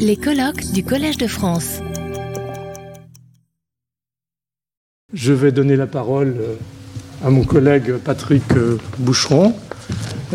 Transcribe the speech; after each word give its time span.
Les 0.00 0.16
colloques 0.16 0.72
du 0.72 0.82
Collège 0.82 1.18
de 1.18 1.28
France. 1.28 1.78
Je 5.12 5.32
vais 5.32 5.52
donner 5.52 5.76
la 5.76 5.86
parole 5.86 6.34
euh, 6.40 6.54
à 7.24 7.30
mon 7.30 7.44
collègue 7.44 7.92
Patrick 8.04 8.42
euh, 8.56 8.76
Boucheron, 8.98 9.54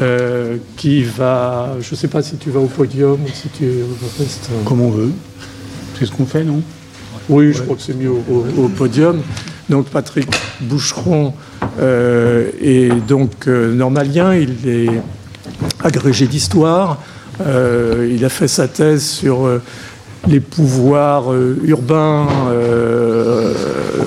euh, 0.02 0.56
qui 0.78 1.04
va. 1.04 1.76
Je 1.82 1.92
ne 1.92 1.96
sais 1.98 2.08
pas 2.08 2.22
si 2.22 2.38
tu 2.38 2.52
vas 2.52 2.62
au 2.62 2.68
podium 2.68 3.22
ou 3.22 3.28
si 3.28 3.50
tu 3.50 3.70
restes. 4.18 4.50
Comme 4.64 4.80
on 4.80 4.92
veut. 4.92 5.12
C'est 6.00 6.06
ce 6.06 6.12
qu'on 6.12 6.26
fait, 6.26 6.46
non? 6.46 6.62
Oui, 7.28 7.52
je 7.52 7.64
crois 7.64 7.76
que 7.76 7.82
c'est 7.82 7.96
mieux 7.96 8.12
au, 8.12 8.46
au, 8.58 8.70
podium. 8.70 9.22
Donc 9.70 9.88
Patrick 9.88 10.30
Boucheron 10.62 11.34
euh, 11.80 12.50
est 12.62 13.06
donc 13.08 13.48
normalien, 13.48 14.36
il 14.36 14.68
est 14.68 15.02
agrégé 15.84 16.28
d'histoire. 16.28 16.98
Euh, 17.40 18.10
il 18.14 18.26
a 18.26 18.30
fait 18.30 18.48
sa 18.48 18.68
thèse 18.68 19.04
sur 19.04 19.46
euh, 19.46 19.62
les 20.28 20.40
pouvoirs 20.40 21.32
euh, 21.32 21.58
urbains 21.64 22.28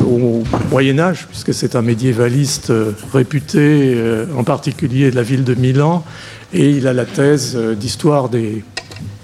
au 0.06 0.44
Moyen 0.70 0.98
Âge, 0.98 1.26
puisque 1.28 1.54
c'est 1.54 1.74
un 1.74 1.82
médiévaliste 1.82 2.72
réputé, 3.12 3.96
en 4.36 4.44
particulier 4.44 5.10
de 5.10 5.16
la 5.16 5.22
ville 5.22 5.44
de 5.44 5.54
Milan, 5.54 6.04
et 6.52 6.70
il 6.70 6.86
a 6.86 6.92
la 6.92 7.04
thèse 7.04 7.56
d'histoire 7.56 8.28
des 8.28 8.62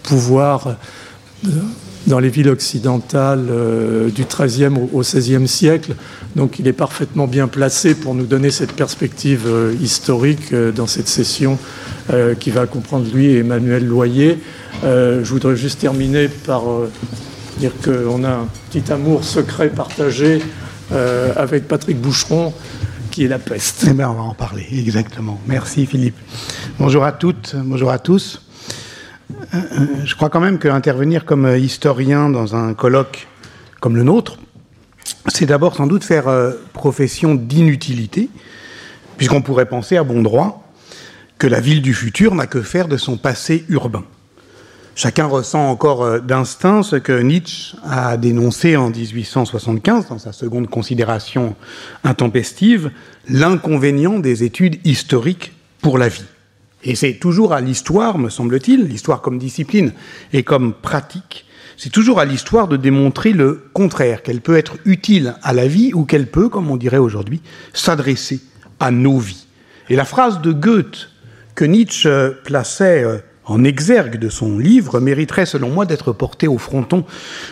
pouvoirs 0.03 0.77
dans 2.07 2.19
les 2.19 2.31
villes 2.31 2.49
occidentales 2.49 3.47
du 4.15 4.25
XIIIe 4.25 4.73
au 4.93 5.01
XVIe 5.01 5.47
siècle. 5.47 5.95
Donc 6.35 6.59
il 6.59 6.67
est 6.67 6.73
parfaitement 6.73 7.27
bien 7.27 7.47
placé 7.47 7.95
pour 7.95 8.15
nous 8.15 8.27
donner 8.27 8.51
cette 8.51 8.73
perspective 8.73 9.47
historique 9.81 10.55
dans 10.55 10.87
cette 10.87 11.09
session 11.09 11.59
euh, 12.13 12.35
qui 12.35 12.51
va 12.51 12.67
comprendre 12.67 13.07
lui 13.15 13.27
et 13.27 13.39
Emmanuel 13.39 13.87
Loyer. 13.87 14.39
Euh, 14.83 15.23
je 15.23 15.31
voudrais 15.31 15.55
juste 15.55 15.81
terminer 15.81 16.29
par 16.29 16.69
euh, 16.69 16.91
dire 17.59 17.71
qu'on 17.85 18.25
a 18.25 18.30
un 18.30 18.49
petit 18.71 18.91
amour 18.91 19.23
secret 19.23 19.69
partagé 19.69 20.43
avec 21.37 21.69
Patrick 21.69 22.01
Boucheron, 22.01 22.52
qui 23.13 23.23
est 23.24 23.29
la 23.29 23.39
peste. 23.39 23.87
Eh 23.89 23.93
bien, 23.93 24.11
on 24.11 24.15
va 24.15 24.23
en 24.23 24.35
parler, 24.35 24.67
exactement. 24.73 25.41
Merci 25.46 25.87
Philippe. 25.87 26.17
Bonjour 26.80 27.05
à 27.05 27.13
toutes, 27.13 27.55
bonjour 27.55 27.93
à 27.93 28.01
tous. 28.01 28.41
Je 30.05 30.15
crois 30.15 30.29
quand 30.29 30.41
même 30.41 30.59
qu'intervenir 30.59 31.24
comme 31.24 31.57
historien 31.57 32.29
dans 32.29 32.57
un 32.57 32.74
colloque 32.74 33.27
comme 33.80 33.96
le 33.96 34.02
nôtre, 34.02 34.38
c'est 35.29 35.46
d'abord 35.46 35.77
sans 35.77 35.87
doute 35.87 36.05
faire 36.05 36.29
profession 36.73 37.35
d'inutilité, 37.35 38.29
puisqu'on 39.16 39.43
pourrait 39.43 39.66
penser 39.66 39.96
à 39.96 40.05
bon 40.05 40.23
droit 40.23 40.71
que 41.38 41.46
la 41.46 41.61
ville 41.61 41.80
du 41.80 41.95
futur 41.95 42.35
n'a 42.35 42.46
que 42.46 42.61
faire 42.61 42.87
de 42.87 42.99
son 42.99 43.16
passé 43.16 43.65
urbain. 43.71 44.05
Chacun 44.95 45.24
ressent 45.24 45.71
encore 45.71 46.02
euh, 46.02 46.18
d'instinct 46.18 46.83
ce 46.83 46.96
que 46.96 47.18
Nietzsche 47.23 47.74
a 47.83 48.18
dénoncé 48.18 48.77
en 48.77 48.91
1875 48.91 50.09
dans 50.09 50.18
sa 50.18 50.33
seconde 50.33 50.68
considération 50.68 51.57
intempestive, 52.05 52.91
l'inconvénient 53.27 54.18
des 54.18 54.45
études 54.45 54.79
historiques 54.85 55.52
pour 55.80 55.96
la 55.96 56.09
vie. 56.09 56.27
Et 56.83 56.95
c'est 56.95 57.15
toujours 57.15 57.53
à 57.53 57.61
l'histoire, 57.61 58.19
me 58.19 58.31
semble-t-il, 58.31 58.85
l'histoire 58.85 59.21
comme 59.21 59.39
discipline 59.39 59.93
et 60.33 60.43
comme 60.43 60.73
pratique, 60.73 61.45
c'est 61.77 61.91
toujours 61.91 62.21
à 62.21 62.27
l'histoire 62.27 62.69
de 62.69 62.77
démontrer 62.77 63.33
le 63.33 63.65
contraire, 63.73 64.23
qu'elle 64.23 64.43
peut 64.43 64.56
être 64.56 64.77
utile 64.84 65.37
à 65.43 65.55
la 65.55 65.67
vie 65.67 65.95
ou 65.95 66.05
qu'elle 66.05 66.27
peut, 66.27 66.51
comme 66.51 66.71
on 66.71 66.77
dirait 66.77 66.99
aujourd'hui, 66.99 67.41
s'adresser 67.73 68.41
à 68.81 68.91
nos 68.91 69.19
vies. 69.19 69.47
Et 69.89 69.97
la 69.97 70.05
phrase 70.05 70.43
de 70.43 70.53
Goethe 70.53 71.09
que 71.55 71.65
Nietzsche 71.65 72.33
plaçait 72.45 73.03
euh, 73.03 73.19
en 73.45 73.65
exergue 73.65 74.19
de 74.19 74.28
son 74.28 74.59
livre 74.59 75.01
mériterait, 75.01 75.47
selon 75.47 75.71
moi, 75.71 75.87
d'être 75.87 76.12
porté 76.12 76.49
au 76.49 76.59
fronton 76.59 77.05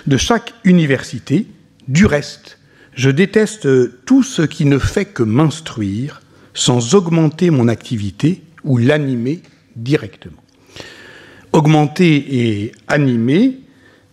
de 0.06 0.16
chaque 0.16 0.52
université. 0.62 1.46
Du 1.88 2.04
reste, 2.04 2.58
je 2.92 3.10
déteste 3.10 3.66
tout 4.04 4.22
ce 4.22 4.42
qui 4.42 4.66
ne 4.66 4.78
fait 4.78 5.06
que 5.06 5.22
m'instruire 5.22 6.20
sans 6.52 6.94
augmenter 6.94 7.50
mon 7.50 7.68
activité 7.68 8.42
ou 8.68 8.76
l'animer 8.76 9.42
directement. 9.74 10.42
Augmenter 11.52 12.14
et 12.28 12.72
animer, 12.86 13.60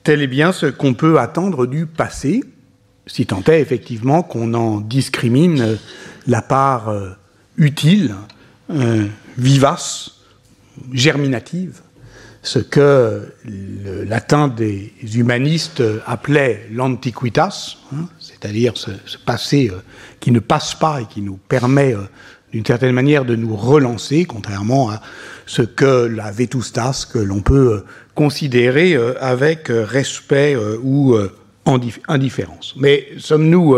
tel 0.04 0.22
est 0.22 0.28
bien 0.28 0.52
ce 0.52 0.68
qu'on 0.68 0.94
peut 0.94 1.20
attendre 1.20 1.68
du 1.68 1.86
passé, 1.86 2.42
si 3.06 3.26
tant 3.26 3.44
est 3.44 3.60
effectivement 3.60 4.24
qu'on 4.24 4.54
en 4.54 4.80
discrimine 4.80 5.78
la 6.26 6.42
part 6.42 6.90
euh, 6.90 7.10
utile, 7.58 8.16
euh, 8.72 9.06
vivace, 9.38 10.12
germinative, 10.94 11.82
ce 12.42 12.60
que 12.60 13.34
le 13.44 14.04
latin 14.04 14.48
des 14.48 14.94
humanistes 15.16 15.84
appelait 16.06 16.68
l'antiquitas, 16.72 17.78
hein, 17.94 18.08
c'est-à-dire 18.20 18.78
ce, 18.78 18.92
passé 19.26 19.70
euh, 19.72 19.80
qui 20.20 20.32
ne 20.32 20.40
passe 20.40 20.76
pas 20.76 21.02
et 21.02 21.06
qui 21.06 21.22
nous 21.22 21.38
permet 21.38 21.96
d'une 22.56 22.66
certaine 22.66 22.94
manière 22.94 23.26
de 23.26 23.36
nous 23.36 23.54
relancer, 23.54 24.24
contrairement 24.24 24.90
à 24.90 25.02
ce 25.46 25.62
que 25.62 26.06
la 26.06 26.32
vétustas, 26.32 27.06
que 27.12 27.20
l'on 27.20 27.42
peut 27.42 27.74
euh, 27.74 27.86
considérer 28.16 28.96
avec 29.20 29.68
respect 29.68 30.56
ou 30.82 31.18
indifférence. 32.08 32.74
Mais 32.78 33.10
sommes-nous 33.18 33.76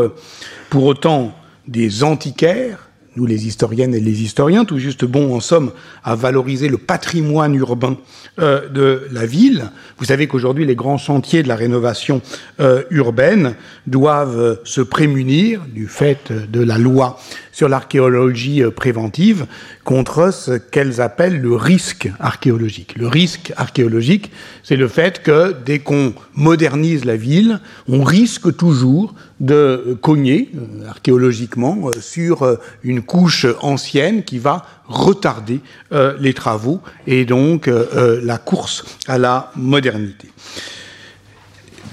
pour 0.70 0.84
autant 0.84 1.34
des 1.68 2.04
antiquaires 2.04 2.87
nous 3.18 3.26
les 3.26 3.48
historiennes 3.48 3.96
et 3.96 4.00
les 4.00 4.22
historiens, 4.22 4.64
tout 4.64 4.78
juste 4.78 5.04
bon 5.04 5.36
en 5.36 5.40
somme 5.40 5.72
à 6.04 6.16
valoriser 6.16 6.70
le 6.70 6.78
patrimoine 6.78 7.56
urbain 7.56 7.98
euh, 8.40 8.70
de 8.70 9.08
la 9.12 9.26
ville. 9.26 9.72
Vous 9.98 10.06
savez 10.06 10.28
qu'aujourd'hui 10.28 10.66
les 10.66 10.76
grands 10.76 11.00
chantiers 11.00 11.42
de 11.42 11.48
la 11.48 11.56
rénovation 11.56 12.22
euh, 12.60 12.84
urbaine 12.92 13.56
doivent 13.88 14.40
euh, 14.40 14.56
se 14.64 14.82
prémunir 14.82 15.62
du 15.74 15.88
fait 15.88 16.32
de 16.32 16.62
la 16.62 16.78
loi 16.78 17.20
sur 17.52 17.68
l'archéologie 17.68 18.62
préventive 18.76 19.48
contre 19.84 20.32
ce 20.32 20.52
qu'elles 20.52 21.02
appellent 21.02 21.42
le 21.42 21.56
risque 21.56 22.12
archéologique. 22.20 22.96
Le 22.98 23.08
risque 23.08 23.52
archéologique, 23.58 24.32
c'est 24.62 24.76
le 24.76 24.88
fait 24.88 25.24
que 25.24 25.56
dès 25.66 25.80
qu'on 25.80 26.14
modernise 26.36 27.04
la 27.04 27.16
ville, 27.16 27.60
on 27.88 28.04
risque 28.04 28.56
toujours 28.56 29.16
de 29.40 29.98
cogner 30.02 30.52
archéologiquement 30.88 31.90
sur 32.00 32.58
une 32.84 33.02
couche 33.02 33.46
ancienne 33.62 34.24
qui 34.24 34.40
va 34.40 34.66
retarder 34.88 35.60
euh, 35.92 36.16
les 36.20 36.34
travaux 36.34 36.82
et 37.06 37.26
donc 37.26 37.68
euh, 37.68 37.86
euh, 37.96 38.22
la 38.24 38.38
course 38.38 38.86
à 39.08 39.18
la 39.18 39.52
modernité. 39.56 40.30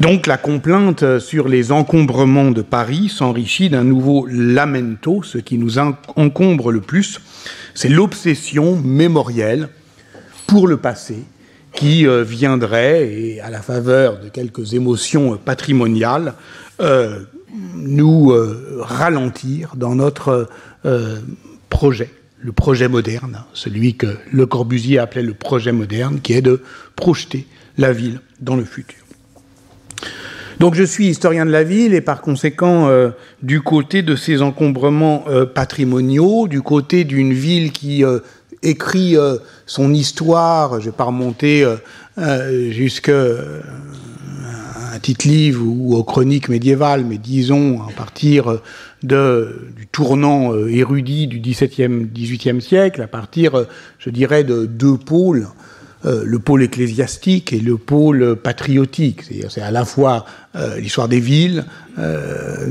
Donc 0.01 0.27
la 0.27 0.37
complainte 0.37 1.19
sur 1.21 1.49
les 1.49 1.71
encombrements 1.71 2.51
de 2.51 2.63
Paris 2.63 3.09
s'enrichit 3.09 3.71
d'un 3.71 3.85
nouveau 3.85 4.27
lamento. 4.29 5.23
Ce 5.23 5.39
qui 5.39 5.57
nous 5.57 5.79
encombre 5.79 6.73
le 6.73 6.81
plus, 6.81 7.21
c'est 7.75 7.89
l'obsession 7.89 8.77
mémorielle 8.77 9.69
pour 10.49 10.67
le 10.67 10.79
passé 10.79 11.23
qui 11.75 12.07
viendrait, 12.07 13.09
et 13.13 13.41
à 13.41 13.51
la 13.51 13.61
faveur 13.61 14.21
de 14.21 14.29
quelques 14.29 14.75
émotions 14.75 15.37
patrimoniales, 15.37 16.35
nous 16.81 18.33
ralentir 18.81 19.75
dans 19.77 19.95
notre 19.95 20.49
projet, 21.71 22.11
le 22.39 22.53
projet 22.53 22.89
moderne, 22.89 23.45
celui 23.53 23.97
que 23.97 24.17
Le 24.31 24.47
Corbusier 24.47 24.99
appelait 24.99 25.23
le 25.23 25.35
projet 25.35 25.73
moderne, 25.73 26.21
qui 26.21 26.33
est 26.35 26.43
de 26.43 26.63
projeter 26.97 27.47
la 27.79 27.93
ville 27.93 28.21
dans 28.41 28.57
le 28.57 28.65
futur. 28.65 28.99
Donc 30.61 30.75
je 30.75 30.85
suis 30.85 31.09
historien 31.09 31.47
de 31.47 31.51
la 31.51 31.65
ville 31.65 31.95
et 31.95 32.01
par 32.01 32.21
conséquent 32.21 32.89
euh, 32.89 33.11
du 33.43 33.61
côté 33.61 34.03
de 34.03 34.15
ces 34.15 34.41
encombrements 34.41 35.25
euh, 35.29 35.47
patrimoniaux, 35.47 36.47
du 36.47 36.63
côté 36.63 37.05
d'une 37.05 37.33
ville 37.33 37.73
qui 37.73 38.05
euh, 38.05 38.21
écrit 38.63 39.15
son 39.67 39.93
histoire, 39.93 40.81
je 40.81 40.87
ne 40.87 40.91
vais 40.91 40.97
pas 40.97 41.05
remonter 41.05 41.67
jusqu'à 42.71 43.13
un 44.95 45.01
titre 45.01 45.27
livre 45.27 45.65
ou 45.67 45.97
aux 45.97 46.05
chroniques 46.05 46.49
médiévales, 46.49 47.05
mais 47.05 47.19
disons 47.19 47.83
à 47.83 47.91
partir 47.93 48.61
du 49.03 49.87
tournant 49.91 50.55
euh, 50.55 50.69
érudit 50.69 51.27
du 51.27 51.41
XVIIe, 51.41 52.07
XVIIIe 52.07 52.63
siècle, 52.63 53.03
à 53.03 53.09
partir, 53.09 53.57
euh, 53.57 53.65
je 53.99 54.11
dirais, 54.11 54.45
de 54.45 54.67
deux 54.67 54.97
pôles, 54.97 55.49
euh, 56.07 56.23
le 56.25 56.39
pôle 56.39 56.63
ecclésiastique 56.63 57.53
et 57.53 57.59
le 57.59 57.77
pôle 57.77 58.37
patriotique. 58.37 59.23
C'est 59.49 59.61
à 59.61 59.73
la 59.73 59.85
fois 59.85 60.27
l'histoire 60.79 61.09
des 61.09 61.21
villes, 61.21 61.65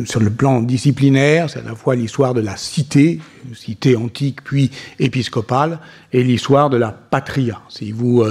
sur 0.06 0.20
le 0.20 0.30
plan 0.30 0.62
disciplinaire, 0.62 1.50
c'est 1.50 1.60
à 1.60 1.64
la 1.64 1.76
fois 1.76 1.96
l'histoire 1.96 2.34
de 2.34 2.42
la 2.42 2.56
cité, 2.56 3.20
cité 3.54 3.96
antique 3.96 4.44
puis 4.44 4.72
épiscopale, 5.00 5.80
et 6.14 6.24
l'histoire 6.24 6.70
de 6.70 6.78
la 6.78 6.92
patria. 6.92 7.60
Si 7.70 7.92
vous 7.92 8.24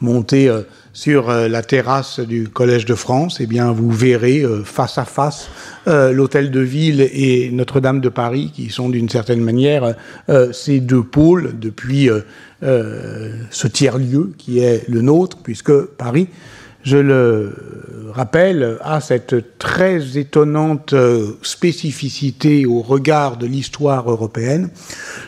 montez 0.00 0.50
sur 0.96 1.28
euh, 1.28 1.46
la 1.46 1.62
terrasse 1.62 2.20
du 2.20 2.48
Collège 2.48 2.86
de 2.86 2.94
France, 2.94 3.36
eh 3.40 3.46
bien, 3.46 3.70
vous 3.70 3.90
verrez 3.90 4.40
euh, 4.40 4.64
face 4.64 4.96
à 4.96 5.04
face 5.04 5.50
euh, 5.88 6.10
l'Hôtel 6.10 6.50
de 6.50 6.60
Ville 6.60 7.02
et 7.12 7.50
Notre-Dame 7.52 8.00
de 8.00 8.08
Paris, 8.08 8.50
qui 8.54 8.70
sont 8.70 8.88
d'une 8.88 9.10
certaine 9.10 9.42
manière 9.42 9.94
ces 10.52 10.80
deux 10.80 11.02
pôles 11.02 11.58
depuis 11.60 12.08
ce 12.62 13.66
tiers-lieu 13.66 14.32
qui 14.38 14.60
est 14.60 14.88
le 14.88 15.02
nôtre, 15.02 15.38
puisque 15.42 15.82
Paris, 15.82 16.28
je 16.86 16.98
le 16.98 17.52
rappelle, 18.14 18.78
a 18.80 19.00
cette 19.00 19.58
très 19.58 20.16
étonnante 20.16 20.92
euh, 20.92 21.32
spécificité 21.42 22.64
au 22.64 22.80
regard 22.80 23.36
de 23.36 23.46
l'histoire 23.46 24.08
européenne 24.08 24.70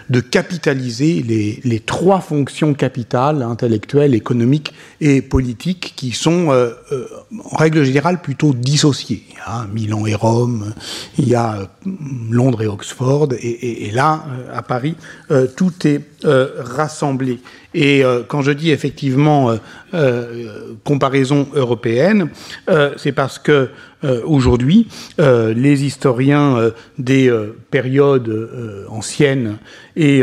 de 0.09 0.21
capitaliser 0.21 1.23
les, 1.23 1.81
trois 1.81 2.21
fonctions 2.21 2.75
capitales, 2.75 3.43
intellectuelles, 3.43 4.15
économiques 4.15 4.73
et 5.01 5.21
politiques, 5.21 5.95
qui 5.97 6.13
sont 6.13 6.51
euh, 6.51 6.71
euh, 6.93 7.07
en 7.45 7.57
règle 7.57 7.83
générale 7.83 8.23
plutôt 8.23 8.55
dissociées. 8.55 9.25
Milan 9.75 10.07
et 10.07 10.15
Rome, 10.15 10.73
il 11.19 11.29
y 11.29 11.35
a 11.35 11.69
Londres 12.31 12.63
et 12.63 12.67
Oxford, 12.67 13.29
et 13.41 13.91
là, 13.93 14.25
à 14.53 14.63
Paris, 14.63 14.95
tout 15.57 15.73
est 15.87 16.03
rassemblé. 16.25 17.41
Et 17.75 18.05
euh, 18.05 18.23
quand 18.27 18.43
je 18.43 18.51
dis 18.51 18.71
effectivement 18.71 19.51
euh, 19.51 19.57
euh, 19.95 20.75
comparaison 20.85 21.49
européenne, 21.55 22.31
c'est 22.97 23.13
parce 23.13 23.39
que 23.39 23.71
aujourd'hui, 24.25 24.87
les 25.19 25.85
historiens 25.85 26.71
des 26.99 27.33
périodes 27.71 28.87
anciennes 28.89 29.59
et 29.97 30.23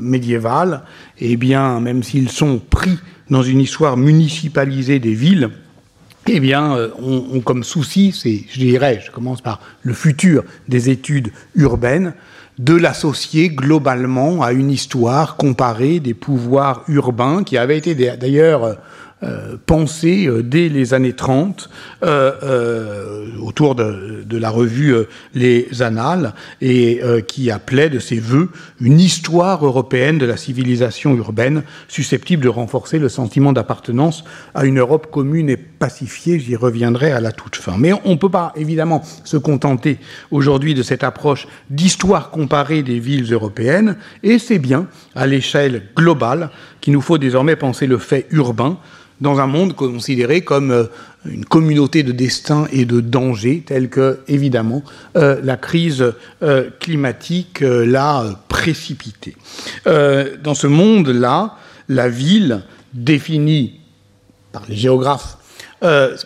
médiévales, 0.00 0.82
eh 1.18 1.36
bien, 1.36 1.78
même 1.80 2.02
s'ils 2.02 2.30
sont 2.30 2.58
pris 2.58 2.98
dans 3.28 3.42
une 3.42 3.60
histoire 3.60 3.98
municipalisée 3.98 4.98
des 4.98 5.12
villes, 5.12 5.50
eh 6.26 6.40
bien, 6.40 6.90
ont, 7.02 7.26
ont 7.34 7.40
comme 7.40 7.64
souci, 7.64 8.12
c'est, 8.12 8.44
je 8.50 8.58
dirais, 8.58 9.02
je 9.04 9.10
commence 9.10 9.42
par 9.42 9.60
le 9.82 9.92
futur 9.92 10.44
des 10.68 10.88
études 10.88 11.32
urbaines, 11.54 12.14
de 12.58 12.74
l'associer 12.74 13.48
globalement 13.48 14.42
à 14.42 14.52
une 14.52 14.70
histoire 14.70 15.36
comparée 15.36 16.00
des 16.00 16.14
pouvoirs 16.14 16.82
urbains 16.88 17.44
qui 17.44 17.56
avait 17.56 17.78
été 17.78 17.94
d'ailleurs 17.94 18.78
euh, 19.22 19.56
pensé 19.66 20.26
euh, 20.26 20.42
dès 20.42 20.68
les 20.70 20.94
années 20.94 21.12
30 21.12 21.68
euh, 22.02 22.32
euh, 22.42 23.26
autour 23.42 23.74
de, 23.74 24.24
de, 24.24 24.38
la 24.38 24.48
revue 24.48 24.94
euh, 24.94 25.08
Les 25.34 25.82
Annales 25.82 26.34
et 26.62 27.02
qui 27.28 27.50
appelait 27.50 27.90
de 27.90 27.98
ses 27.98 28.18
voeux 28.18 28.50
une 28.80 28.98
histoire 28.98 29.64
européenne 29.64 30.18
de 30.18 30.24
la 30.24 30.36
civilisation 30.36 31.14
urbaine 31.14 31.62
susceptible 31.88 32.42
de 32.42 32.48
renforcer 32.48 32.98
le 32.98 33.08
sentiment 33.08 33.52
d'appartenance 33.52 34.24
à 34.54 34.64
une 34.64 34.78
Europe 34.78 35.08
commune 35.10 35.50
et 35.50 35.56
pacifiée. 35.56 36.38
J'y 36.38 36.56
reviendrai 36.56 37.12
à 37.12 37.20
la 37.20 37.32
toute 37.32 37.56
fin. 37.56 37.76
Mais 37.78 37.92
on 38.04 38.12
ne 38.12 38.16
peut 38.16 38.30
pas 38.30 38.52
évidemment 38.56 39.02
se 39.24 39.36
contenter 39.36 39.98
aujourd'hui 40.30 40.74
de 40.74 40.82
cette 40.82 41.04
approche 41.04 41.46
d'histoire 41.68 42.30
comparée 42.30 42.82
des 42.82 42.98
villes 42.98 43.32
européennes 43.32 43.96
et 44.22 44.38
c'est 44.38 44.58
bien 44.58 44.86
à 45.14 45.26
l'échelle 45.26 45.82
globale 45.96 46.50
qu'il 46.80 46.92
nous 46.94 47.00
faut 47.02 47.18
désormais 47.18 47.56
penser 47.56 47.86
le 47.86 47.98
fait 47.98 48.26
urbain 48.30 48.78
dans 49.20 49.38
un 49.40 49.46
monde 49.46 49.74
considéré 49.74 50.42
comme 50.42 50.70
euh, 50.70 50.84
une 51.24 51.44
communauté 51.44 52.02
de 52.02 52.12
destin 52.12 52.66
et 52.72 52.84
de 52.84 53.00
danger, 53.00 53.62
telle 53.64 53.90
que, 53.90 54.20
évidemment, 54.28 54.82
euh, 55.16 55.40
la 55.42 55.56
crise 55.56 56.14
euh, 56.42 56.70
climatique 56.80 57.60
l'a 57.60 58.24
précipité. 58.48 59.36
Dans 59.86 60.54
ce 60.54 60.66
monde-là, 60.66 61.56
la 61.88 62.08
ville, 62.08 62.62
définie 62.92 63.80
par 64.52 64.62
les 64.68 64.76
géographes 64.76 65.36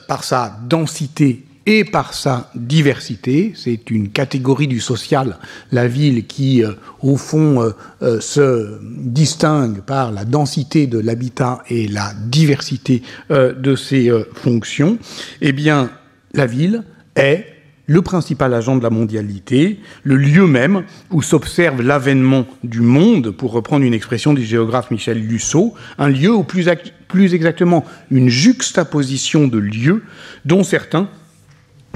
par 0.09 0.25
sa 0.25 0.59
densité 0.67 1.44
et 1.67 1.85
par 1.85 2.15
sa 2.15 2.51
diversité. 2.55 3.53
C'est 3.55 3.91
une 3.91 4.11
catégorie 4.11 4.69
du 4.69 4.81
social, 4.81 5.39
la 5.73 5.89
ville, 5.89 6.27
qui, 6.27 6.63
euh, 6.63 6.73
au 7.01 7.17
fond, 7.17 7.63
euh, 7.63 7.71
euh, 8.03 8.21
se 8.21 8.79
distingue 8.83 9.81
par 9.81 10.13
la 10.13 10.25
densité 10.25 10.87
de 10.87 10.99
l'habitat 10.99 11.63
et 11.69 11.89
la 11.89 12.13
diversité 12.27 13.03
euh, 13.31 13.53
de 13.53 13.77
ses 13.77 14.11
euh, 14.11 14.25
fonctions. 14.35 14.99
Eh 15.41 15.53
bien, 15.53 15.91
la 16.35 16.47
ville 16.47 16.85
est 17.17 17.47
le 17.87 18.01
principal 18.01 18.55
agent 18.55 18.77
de 18.77 18.83
la 18.83 18.91
mondialité, 18.91 19.79
le 20.05 20.17
lieu 20.17 20.47
même 20.47 20.85
où 21.11 21.21
s'observe 21.21 21.83
l'avènement 21.83 22.47
du 22.63 22.81
monde, 22.81 23.31
pour 23.31 23.53
reprendre 23.53 23.85
une 23.85 23.93
expression 23.93 24.33
du 24.33 24.43
géographe 24.43 24.91
Michel 24.91 25.19
Lusseau, 25.19 25.75
un 25.99 26.09
lieu 26.09 26.35
ou 26.35 26.45
plus, 26.45 26.69
plus 27.09 27.35
exactement 27.35 27.85
une 28.11 28.31
juxtaposition 28.31 29.49
de 29.49 29.59
lieux 29.59 30.03
dont 30.47 30.65
certains 30.65 31.11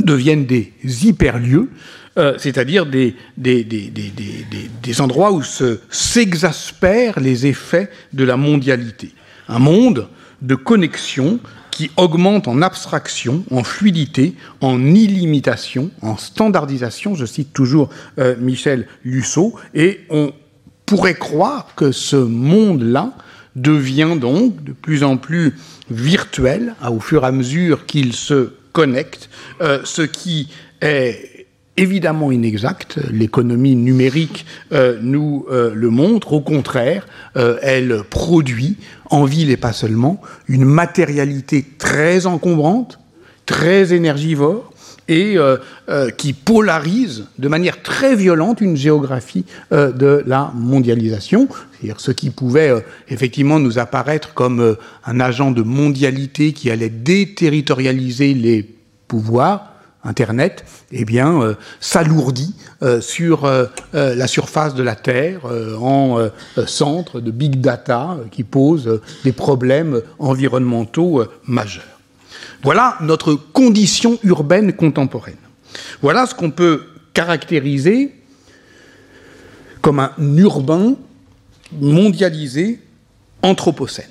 deviennent 0.04 0.46
des 0.46 0.72
hyperlieux, 1.04 1.68
euh, 2.18 2.34
c'est-à-dire 2.38 2.86
des, 2.86 3.14
des, 3.36 3.62
des, 3.64 3.92
des, 4.82 5.00
endroits 5.00 5.32
où 5.32 5.42
s'exaspèrent 5.42 7.14
se, 7.14 7.20
les 7.20 7.46
effets 7.46 7.90
de 8.12 8.24
la 8.24 8.36
mondialité. 8.36 9.12
Un 9.48 9.58
monde 9.60 10.08
de 10.42 10.54
connexion 10.54 11.38
qui 11.70 11.92
augmente 11.96 12.48
en 12.48 12.60
abstraction, 12.60 13.44
en 13.52 13.62
fluidité, 13.62 14.34
en 14.60 14.84
illimitation, 14.84 15.90
en 16.02 16.16
standardisation, 16.16 17.14
je 17.14 17.24
cite 17.24 17.52
toujours 17.52 17.88
euh, 18.18 18.34
Michel 18.40 18.88
Lusseau, 19.04 19.54
et 19.74 20.00
on 20.10 20.32
pourrait 20.86 21.14
croire 21.14 21.74
que 21.76 21.92
ce 21.92 22.16
monde-là 22.16 23.12
devient 23.54 24.16
donc 24.20 24.64
de 24.64 24.72
plus 24.72 25.04
en 25.04 25.16
plus 25.16 25.54
virtuel 25.90 26.74
au 26.90 26.98
fur 26.98 27.22
et 27.22 27.26
à 27.26 27.32
mesure 27.32 27.86
qu'il 27.86 28.12
se 28.12 28.54
euh, 29.60 29.80
ce 29.84 30.02
qui 30.02 30.48
est 30.80 31.46
évidemment 31.76 32.30
inexact. 32.30 33.00
L'économie 33.10 33.74
numérique 33.74 34.46
euh, 34.72 34.98
nous 35.00 35.46
euh, 35.50 35.72
le 35.74 35.90
montre. 35.90 36.32
Au 36.32 36.40
contraire, 36.40 37.06
elle 37.62 38.02
produit, 38.10 38.76
en 39.10 39.24
ville 39.24 39.50
et 39.50 39.56
pas 39.56 39.72
seulement, 39.72 40.20
une 40.48 40.64
matérialité 40.64 41.64
très 41.78 42.26
encombrante, 42.26 42.98
très 43.46 43.92
énergivore, 43.92 44.72
et 45.08 45.38
euh, 45.38 45.56
euh, 45.88 46.10
qui 46.10 46.32
polarise 46.34 47.24
de 47.38 47.48
manière 47.48 47.82
très 47.82 48.14
violente 48.14 48.60
une 48.60 48.76
géographie 48.76 49.44
euh, 49.72 49.90
de 49.90 50.22
la 50.26 50.52
mondialisation, 50.54 51.48
c'est-à-dire 51.72 52.00
ce 52.00 52.12
qui 52.12 52.30
pouvait 52.30 52.70
euh, 52.70 52.80
effectivement 53.08 53.58
nous 53.58 53.78
apparaître 53.78 54.34
comme 54.34 54.76
un 55.04 55.20
agent 55.20 55.50
de 55.50 55.62
mondialité 55.62 56.52
qui 56.52 56.70
allait 56.70 56.90
déterritorialiser 56.90 58.34
les 58.34 58.68
pouvoirs, 59.08 59.72
Internet, 60.04 60.64
eh 60.92 61.04
bien, 61.04 61.56
s'alourdit 61.80 62.54
euh, 62.82 63.00
sur 63.00 63.50
la 63.92 64.26
surface 64.26 64.74
de 64.74 64.82
la 64.82 64.94
Terre 64.94 65.40
en 65.80 66.28
centre 66.66 67.20
de 67.20 67.30
big 67.30 67.60
data 67.60 68.16
qui 68.30 68.44
pose 68.44 69.00
des 69.24 69.32
problèmes 69.32 70.00
environnementaux 70.18 71.24
majeurs. 71.46 71.97
Voilà 72.62 72.96
notre 73.00 73.34
condition 73.34 74.18
urbaine 74.24 74.72
contemporaine. 74.72 75.36
Voilà 76.02 76.26
ce 76.26 76.34
qu'on 76.34 76.50
peut 76.50 76.82
caractériser 77.14 78.14
comme 79.82 80.00
un 80.00 80.12
urbain 80.36 80.96
mondialisé 81.80 82.80
anthropocène. 83.42 84.06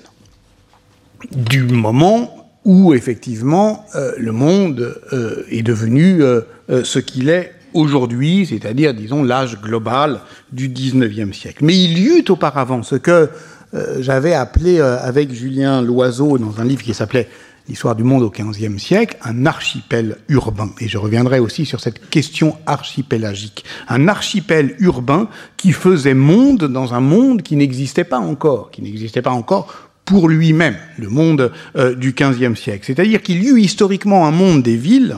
Du 1.31 1.63
moment 1.63 2.51
où 2.63 2.93
effectivement 2.93 3.85
euh, 3.95 4.11
le 4.17 4.31
monde 4.31 4.99
euh, 5.13 5.43
est 5.49 5.63
devenu 5.63 6.21
euh, 6.21 6.41
ce 6.83 6.99
qu'il 6.99 7.29
est 7.29 7.53
aujourd'hui, 7.73 8.45
c'est-à-dire, 8.45 8.93
disons, 8.93 9.23
l'âge 9.23 9.59
global 9.61 10.19
du 10.51 10.69
19e 10.69 11.31
siècle. 11.31 11.63
Mais 11.63 11.75
il 11.81 11.97
y 11.97 12.05
eut 12.05 12.25
auparavant 12.29 12.83
ce 12.83 12.95
que 12.95 13.29
j'avais 13.99 14.33
appelé 14.33 14.79
avec 14.79 15.31
Julien 15.33 15.81
Loiseau 15.81 16.37
dans 16.37 16.59
un 16.59 16.65
livre 16.65 16.81
qui 16.81 16.93
s'appelait 16.93 17.27
l'histoire 17.67 17.95
du 17.95 18.03
monde 18.03 18.23
au 18.23 18.29
XVe 18.29 18.77
siècle, 18.77 19.17
un 19.23 19.45
archipel 19.45 20.17
urbain. 20.29 20.71
Et 20.79 20.87
je 20.87 20.97
reviendrai 20.97 21.39
aussi 21.39 21.65
sur 21.65 21.79
cette 21.79 22.09
question 22.09 22.57
archipélagique. 22.65 23.65
Un 23.89 24.07
archipel 24.07 24.75
urbain 24.79 25.27
qui 25.57 25.71
faisait 25.71 26.13
monde 26.13 26.63
dans 26.65 26.93
un 26.93 27.01
monde 27.01 27.41
qui 27.41 27.55
n'existait 27.55 28.03
pas 28.03 28.19
encore, 28.19 28.71
qui 28.71 28.81
n'existait 28.81 29.21
pas 29.21 29.31
encore 29.31 29.87
pour 30.05 30.29
lui-même, 30.29 30.77
le 30.97 31.09
monde 31.09 31.51
euh, 31.75 31.93
du 31.93 32.13
XVe 32.13 32.55
siècle. 32.55 32.85
C'est-à-dire 32.85 33.21
qu'il 33.21 33.43
y 33.43 33.49
eut 33.49 33.59
historiquement 33.59 34.25
un 34.25 34.31
monde 34.31 34.63
des 34.63 34.77
villes, 34.77 35.17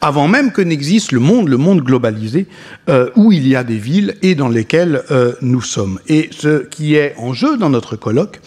avant 0.00 0.28
même 0.28 0.52
que 0.52 0.60
n'existe 0.60 1.12
le 1.12 1.20
monde, 1.20 1.48
le 1.48 1.56
monde 1.56 1.80
globalisé, 1.80 2.46
euh, 2.88 3.10
où 3.16 3.32
il 3.32 3.46
y 3.46 3.56
a 3.56 3.64
des 3.64 3.78
villes 3.78 4.16
et 4.22 4.34
dans 4.34 4.48
lesquelles 4.48 5.02
euh, 5.10 5.34
nous 5.40 5.62
sommes. 5.62 5.98
Et 6.08 6.28
ce 6.30 6.64
qui 6.66 6.94
est 6.94 7.14
en 7.16 7.32
jeu 7.32 7.56
dans 7.56 7.70
notre 7.70 7.96
colloque, 7.96 8.40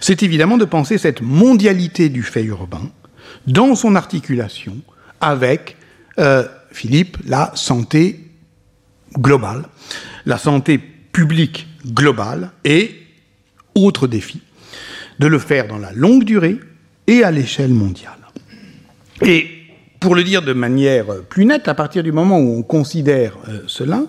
c'est 0.00 0.22
évidemment 0.22 0.56
de 0.56 0.64
penser 0.64 0.98
cette 0.98 1.20
mondialité 1.20 2.08
du 2.08 2.22
fait 2.22 2.44
urbain 2.44 2.90
dans 3.46 3.74
son 3.74 3.94
articulation 3.94 4.76
avec, 5.20 5.76
euh, 6.18 6.44
Philippe, 6.70 7.18
la 7.26 7.52
santé 7.54 8.20
globale, 9.18 9.64
la 10.24 10.38
santé 10.38 10.78
publique 10.78 11.68
globale 11.86 12.50
et, 12.64 12.96
autre 13.74 14.06
défi, 14.06 14.40
de 15.18 15.26
le 15.26 15.38
faire 15.38 15.68
dans 15.68 15.78
la 15.78 15.92
longue 15.92 16.24
durée 16.24 16.58
et 17.06 17.22
à 17.22 17.30
l'échelle 17.30 17.72
mondiale. 17.72 18.18
Et 19.20 19.61
pour 20.02 20.14
le 20.14 20.24
dire 20.24 20.42
de 20.42 20.52
manière 20.52 21.06
plus 21.28 21.44
nette, 21.44 21.68
à 21.68 21.74
partir 21.74 22.02
du 22.02 22.12
moment 22.12 22.38
où 22.38 22.58
on 22.58 22.62
considère 22.62 23.38
euh, 23.48 23.60
cela, 23.68 24.02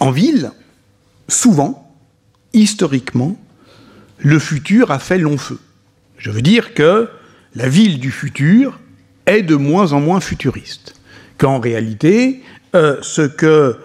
en 0.00 0.10
ville, 0.10 0.52
souvent, 1.28 1.92
historiquement, 2.52 3.36
le 4.18 4.38
futur 4.38 4.90
a 4.92 4.98
fait 4.98 5.18
long 5.18 5.36
feu. 5.36 5.58
Je 6.16 6.30
veux 6.30 6.40
dire 6.40 6.72
que 6.72 7.08
la 7.54 7.68
ville 7.68 7.98
du 7.98 8.10
futur 8.10 8.78
est 9.26 9.42
de 9.42 9.56
moins 9.56 9.92
en 9.92 10.00
moins 10.00 10.20
futuriste. 10.20 10.94
Qu'en 11.36 11.60
réalité, 11.60 12.42
ce 12.72 13.26
que, 13.26 13.76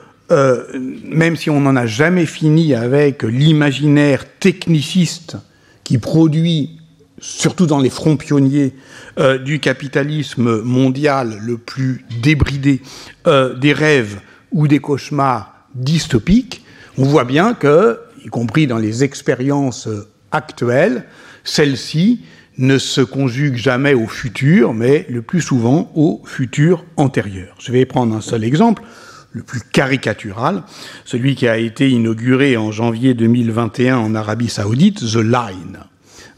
même 1.05 1.36
si 1.36 1.50
on 1.51 1.62
n'en 1.62 1.75
a 1.75 1.86
jamais 1.86 2.25
fini 2.25 2.74
avec 2.74 3.22
l'imaginaire 3.22 4.25
techniciste 4.39 5.38
qui 5.83 6.00
produit 6.00 6.79
surtout 7.24 7.65
dans 7.65 7.80
les 7.80 7.89
fronts 7.89 8.18
pionniers 8.18 8.75
euh, 9.18 9.38
du 9.38 9.60
capitalisme 9.60 10.62
mondial 10.62 11.39
le 11.42 11.58
plus 11.58 12.06
débridé, 12.22 12.82
euh, 13.27 13.56
des 13.56 13.72
rêves 13.72 14.20
ou 14.51 14.68
des 14.68 14.80
cauchemars 14.80 15.53
dystopiques, 15.74 16.65
on 16.98 17.06
voit 17.06 17.24
bien 17.24 17.53
que, 17.53 18.00
y 18.24 18.27
compris 18.27 18.68
dans 18.68 18.77
les 18.77 19.03
expériences 19.03 19.88
actuelles, 20.32 21.06
celles-ci 21.46 22.22
ne 22.58 22.77
se 22.77 23.01
conjuguent 23.01 23.56
jamais 23.56 23.94
au 23.94 24.08
futur, 24.08 24.74
mais 24.74 25.06
le 25.10 25.22
plus 25.22 25.42
souvent 25.42 25.92
au 25.96 26.22
futur 26.25 26.86
antérieur. 26.98 27.56
Je 27.58 27.72
vais 27.72 27.86
prendre 27.86 28.13
un 28.15 28.22
seul 28.22 28.44
exemple, 28.44 28.84
le 29.32 29.42
plus 29.42 29.62
caricatural, 29.62 30.63
celui 31.06 31.36
qui 31.36 31.48
a 31.48 31.58
été 31.58 31.89
inauguré 31.89 32.58
en 32.58 32.72
janvier 32.72 33.13
2021 33.15 33.98
en 33.98 34.13
Arabie 34.13 34.50
saoudite, 34.50 35.00
The 35.00 35.15
Line. 35.15 35.80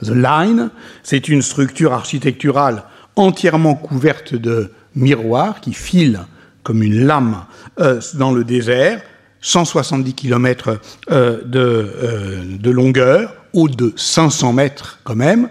The 0.06 0.16
Line, 0.16 0.70
c'est 1.04 1.28
une 1.30 1.42
structure 1.42 1.94
architecturale 1.94 2.84
entièrement 3.16 3.76
couverte 3.76 4.36
de 4.36 4.72
miroirs 4.96 5.62
qui 5.62 5.74
filent 5.74 6.26
comme 6.64 6.82
une 6.82 7.06
lame 7.06 7.46
euh, 7.80 8.02
dans 8.16 8.34
le 8.34 8.44
désert, 8.44 9.02
170 9.42 10.14
km 10.16 10.80
euh, 11.12 11.42
de, 11.46 11.60
euh, 11.60 12.44
de, 12.60 12.72
longueur, 12.72 13.36
haut 13.54 13.70
de 13.70 13.94
500 13.96 14.54
mètres 14.54 15.00
quand 15.04 15.16
même, 15.16 15.50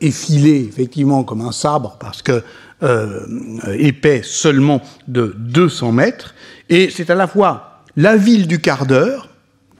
effilé 0.00 0.64
effectivement 0.68 1.24
comme 1.24 1.40
un 1.40 1.50
sabre 1.50 1.96
parce 1.98 2.22
que 2.22 2.44
épais 3.66 4.20
seulement 4.22 4.80
de 5.08 5.34
200 5.38 5.90
mètres, 5.90 6.34
et 6.68 6.88
c'est 6.90 7.10
à 7.10 7.16
la 7.16 7.26
fois 7.26 7.82
la 7.96 8.16
ville 8.16 8.46
du 8.46 8.60
quart 8.60 8.86
d'heure, 8.86 9.28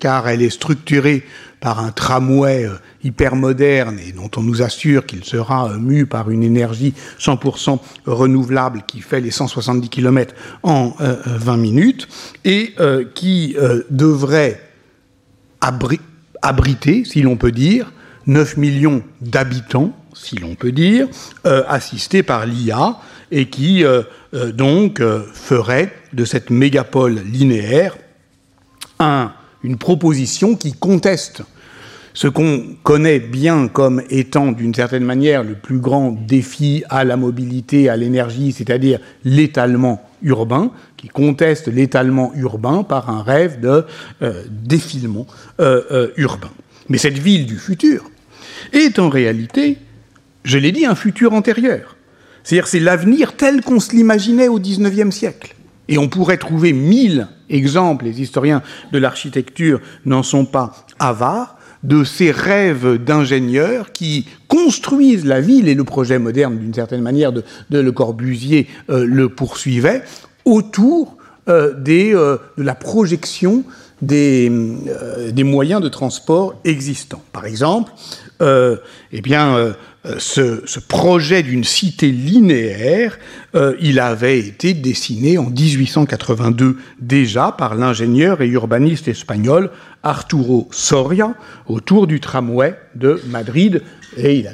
car 0.00 0.28
elle 0.28 0.42
est 0.42 0.50
structurée 0.50 1.24
par 1.64 1.80
un 1.80 1.92
tramway 1.92 2.66
euh, 2.66 2.74
hyper 3.02 3.36
moderne 3.36 3.98
et 3.98 4.12
dont 4.12 4.30
on 4.36 4.42
nous 4.42 4.60
assure 4.60 5.06
qu'il 5.06 5.24
sera 5.24 5.70
euh, 5.70 5.78
mu 5.78 6.04
par 6.04 6.28
une 6.28 6.42
énergie 6.42 6.92
100% 7.18 7.78
renouvelable 8.04 8.82
qui 8.86 9.00
fait 9.00 9.22
les 9.22 9.30
170 9.30 9.88
km 9.88 10.34
en 10.62 10.94
20 10.98 11.00
euh, 11.00 11.56
minutes 11.56 12.06
et 12.44 12.74
qui 13.14 13.56
devrait 13.88 14.60
abriter, 16.42 17.04
si 17.06 17.22
l'on 17.22 17.36
peut 17.36 17.52
dire, 17.52 17.92
9 18.26 18.58
millions 18.58 19.02
d'habitants, 19.22 19.96
si 20.12 20.36
l'on 20.36 20.56
peut 20.56 20.72
dire, 20.72 21.08
assistés 21.44 22.22
par 22.22 22.44
l'IA 22.44 22.98
et 23.30 23.48
qui 23.48 23.84
donc 24.52 25.02
ferait 25.32 25.94
de 26.12 26.26
cette 26.26 26.50
mégapole 26.50 27.14
linéaire 27.14 27.96
un, 28.98 29.32
une 29.62 29.78
proposition 29.78 30.56
qui 30.56 30.74
conteste 30.74 31.42
ce 32.14 32.28
qu'on 32.28 32.76
connaît 32.84 33.18
bien 33.18 33.66
comme 33.66 34.00
étant 34.08 34.52
d'une 34.52 34.72
certaine 34.72 35.04
manière 35.04 35.42
le 35.42 35.54
plus 35.54 35.78
grand 35.78 36.12
défi 36.12 36.84
à 36.88 37.04
la 37.04 37.16
mobilité, 37.16 37.88
à 37.88 37.96
l'énergie, 37.96 38.52
c'est-à-dire 38.52 39.00
l'étalement 39.24 40.08
urbain, 40.22 40.70
qui 40.96 41.08
conteste 41.08 41.66
l'étalement 41.66 42.32
urbain 42.36 42.84
par 42.84 43.10
un 43.10 43.22
rêve 43.22 43.60
de 43.60 43.84
euh, 44.22 44.44
défilement 44.48 45.26
euh, 45.60 45.82
euh, 45.90 46.08
urbain. 46.16 46.52
Mais 46.88 46.98
cette 46.98 47.18
ville 47.18 47.46
du 47.46 47.58
futur 47.58 48.08
est 48.72 49.00
en 49.00 49.08
réalité, 49.08 49.78
je 50.44 50.56
l'ai 50.56 50.70
dit, 50.70 50.86
un 50.86 50.94
futur 50.94 51.32
antérieur. 51.32 51.96
C'est-à-dire 52.44 52.68
c'est 52.68 52.80
l'avenir 52.80 53.36
tel 53.36 53.60
qu'on 53.60 53.80
se 53.80 53.90
l'imaginait 53.90 54.48
au 54.48 54.60
XIXe 54.60 55.14
siècle. 55.14 55.56
Et 55.88 55.98
on 55.98 56.08
pourrait 56.08 56.38
trouver 56.38 56.72
mille 56.72 57.26
exemples, 57.50 58.04
les 58.04 58.22
historiens 58.22 58.62
de 58.92 58.98
l'architecture 58.98 59.80
n'en 60.06 60.22
sont 60.22 60.46
pas 60.46 60.86
avares, 60.98 61.53
de 61.84 62.02
ces 62.02 62.30
rêves 62.30 62.96
d'ingénieurs 62.96 63.92
qui 63.92 64.26
construisent 64.48 65.26
la 65.26 65.40
ville, 65.40 65.68
et 65.68 65.74
le 65.74 65.84
projet 65.84 66.18
moderne, 66.18 66.58
d'une 66.58 66.74
certaine 66.74 67.02
manière, 67.02 67.32
de, 67.32 67.44
Le 67.70 67.92
Corbusier 67.92 68.66
euh, 68.90 69.04
le 69.06 69.28
poursuivait, 69.28 70.02
autour 70.44 71.16
des, 71.46 72.14
euh, 72.14 72.38
de 72.56 72.62
la 72.62 72.74
projection 72.74 73.64
des, 74.02 74.50
des, 75.32 75.44
moyens 75.44 75.80
de 75.80 75.88
transport 75.88 76.60
existants. 76.64 77.22
Par 77.32 77.46
exemple, 77.46 77.92
eh 78.40 79.20
bien, 79.22 79.74
ce, 80.18 80.78
projet 80.80 81.42
d'une 81.42 81.64
cité 81.64 82.10
linéaire, 82.10 83.18
il 83.80 84.00
avait 84.00 84.40
été 84.40 84.74
dessiné 84.74 85.38
en 85.38 85.48
1882 85.48 86.76
déjà 87.00 87.54
par 87.56 87.76
l'ingénieur 87.76 88.42
et 88.42 88.48
urbaniste 88.48 89.08
espagnol 89.08 89.70
Arturo 90.02 90.68
Soria 90.70 91.34
autour 91.66 92.06
du 92.06 92.20
tramway 92.20 92.76
de 92.94 93.22
Madrid 93.28 93.82
et 94.16 94.46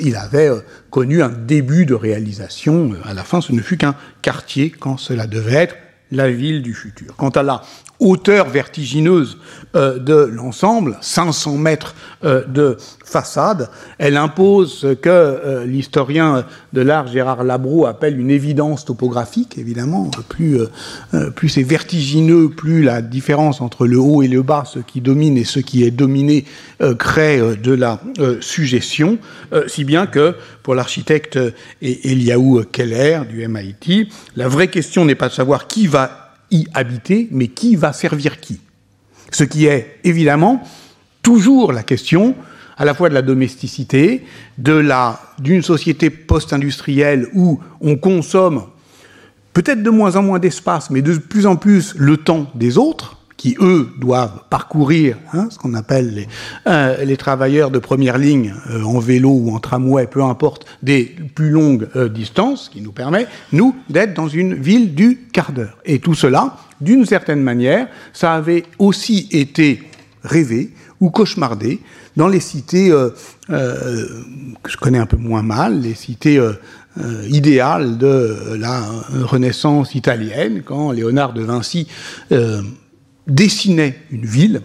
il 0.00 0.16
avait 0.16 0.48
euh, 0.48 0.60
connu 0.90 1.22
un 1.22 1.28
début 1.28 1.86
de 1.86 1.94
réalisation. 1.94 2.92
À 3.04 3.14
la 3.14 3.22
fin, 3.22 3.40
ce 3.40 3.52
ne 3.52 3.60
fut 3.60 3.76
qu'un 3.76 3.94
quartier 4.22 4.70
quand 4.70 4.96
cela 4.96 5.26
devait 5.26 5.54
être 5.54 5.76
la 6.10 6.30
ville 6.30 6.62
du 6.62 6.74
futur. 6.74 7.14
Quant 7.16 7.30
à 7.30 7.42
la 7.42 7.62
hauteur 8.00 8.48
vertigineuse 8.48 9.38
euh, 9.74 9.98
de 9.98 10.14
l'ensemble, 10.14 10.96
500 11.00 11.56
mètres 11.56 11.94
euh, 12.24 12.44
de 12.46 12.76
façade, 13.04 13.70
elle 13.98 14.16
impose 14.16 14.72
ce 14.72 14.94
que 14.94 15.08
euh, 15.08 15.64
l'historien 15.64 16.44
de 16.72 16.80
l'art 16.80 17.08
Gérard 17.08 17.42
Labro 17.42 17.86
appelle 17.86 18.20
une 18.20 18.30
évidence 18.30 18.84
topographique, 18.84 19.58
évidemment. 19.58 20.10
Plus, 20.28 20.60
plus 21.34 21.48
c'est 21.48 21.62
vertigineux, 21.62 22.50
plus 22.50 22.82
la 22.82 23.02
différence 23.02 23.60
entre 23.60 23.86
le 23.86 23.98
haut 23.98 24.22
et 24.22 24.28
le 24.28 24.42
bas, 24.42 24.64
ce 24.66 24.78
qui 24.78 25.00
domine 25.00 25.36
et 25.36 25.44
ce 25.44 25.60
qui 25.60 25.84
est 25.84 25.90
dominé, 25.90 26.44
crée 26.98 27.40
de 27.56 27.72
la 27.72 28.00
suggestion, 28.40 29.18
si 29.66 29.84
bien 29.84 30.06
que 30.06 30.34
pour 30.68 30.74
l'architecte 30.74 31.38
Eliaou 31.80 32.62
Keller 32.70 33.22
du 33.26 33.48
MIT, 33.48 34.10
la 34.36 34.48
vraie 34.48 34.68
question 34.68 35.06
n'est 35.06 35.14
pas 35.14 35.28
de 35.28 35.32
savoir 35.32 35.66
qui 35.66 35.86
va 35.86 36.34
y 36.50 36.66
habiter, 36.74 37.26
mais 37.30 37.48
qui 37.48 37.74
va 37.74 37.94
servir 37.94 38.38
qui. 38.38 38.60
Ce 39.32 39.44
qui 39.44 39.64
est 39.64 39.98
évidemment 40.04 40.62
toujours 41.22 41.72
la 41.72 41.82
question 41.82 42.34
à 42.76 42.84
la 42.84 42.92
fois 42.92 43.08
de 43.08 43.14
la 43.14 43.22
domesticité, 43.22 44.26
de 44.58 44.74
la 44.74 45.18
d'une 45.38 45.62
société 45.62 46.10
post-industrielle 46.10 47.28
où 47.32 47.60
on 47.80 47.96
consomme 47.96 48.64
peut-être 49.54 49.82
de 49.82 49.88
moins 49.88 50.16
en 50.16 50.22
moins 50.22 50.38
d'espace, 50.38 50.90
mais 50.90 51.00
de 51.00 51.16
plus 51.16 51.46
en 51.46 51.56
plus 51.56 51.94
le 51.96 52.18
temps 52.18 52.50
des 52.54 52.76
autres, 52.76 53.17
qui, 53.38 53.56
eux, 53.60 53.88
doivent 53.96 54.42
parcourir 54.50 55.16
hein, 55.32 55.46
ce 55.48 55.58
qu'on 55.58 55.72
appelle 55.72 56.12
les, 56.12 56.28
euh, 56.66 57.04
les, 57.04 57.16
travailleurs 57.16 57.70
de 57.70 57.78
première 57.78 58.18
ligne 58.18 58.52
euh, 58.68 58.82
en 58.82 58.98
vélo 58.98 59.30
ou 59.30 59.54
en 59.54 59.60
tramway, 59.60 60.08
peu 60.08 60.22
importe, 60.24 60.66
des 60.82 61.16
plus 61.36 61.50
longues 61.50 61.88
euh, 61.94 62.08
distances, 62.08 62.68
qui 62.68 62.82
nous 62.82 62.90
permet, 62.90 63.28
nous, 63.52 63.76
d'être 63.88 64.12
dans 64.12 64.28
une 64.28 64.54
ville 64.54 64.94
du 64.94 65.28
quart 65.32 65.52
d'heure. 65.52 65.78
Et 65.86 66.00
tout 66.00 66.14
cela, 66.14 66.56
d'une 66.80 67.06
certaine 67.06 67.40
manière, 67.40 67.86
ça 68.12 68.34
avait 68.34 68.64
aussi 68.78 69.28
été 69.30 69.84
rêvé 70.24 70.72
ou 71.00 71.10
cauchemardé 71.10 71.80
dans 72.16 72.26
les 72.26 72.40
cités 72.40 72.92
que 73.48 74.70
je 74.70 74.76
connais 74.76 74.98
un 74.98 75.06
peu 75.06 75.16
moins 75.16 75.44
mal, 75.44 75.80
les 75.80 75.94
cités 75.94 76.40
idéales 77.28 77.98
de 77.98 78.56
la 78.58 78.82
Renaissance 79.22 79.94
italienne, 79.94 80.62
quand 80.64 80.90
Léonard 80.90 81.34
de 81.34 81.42
Vinci 81.42 81.86
dessinait 83.28 83.96
une 84.10 84.26
ville, 84.26 84.62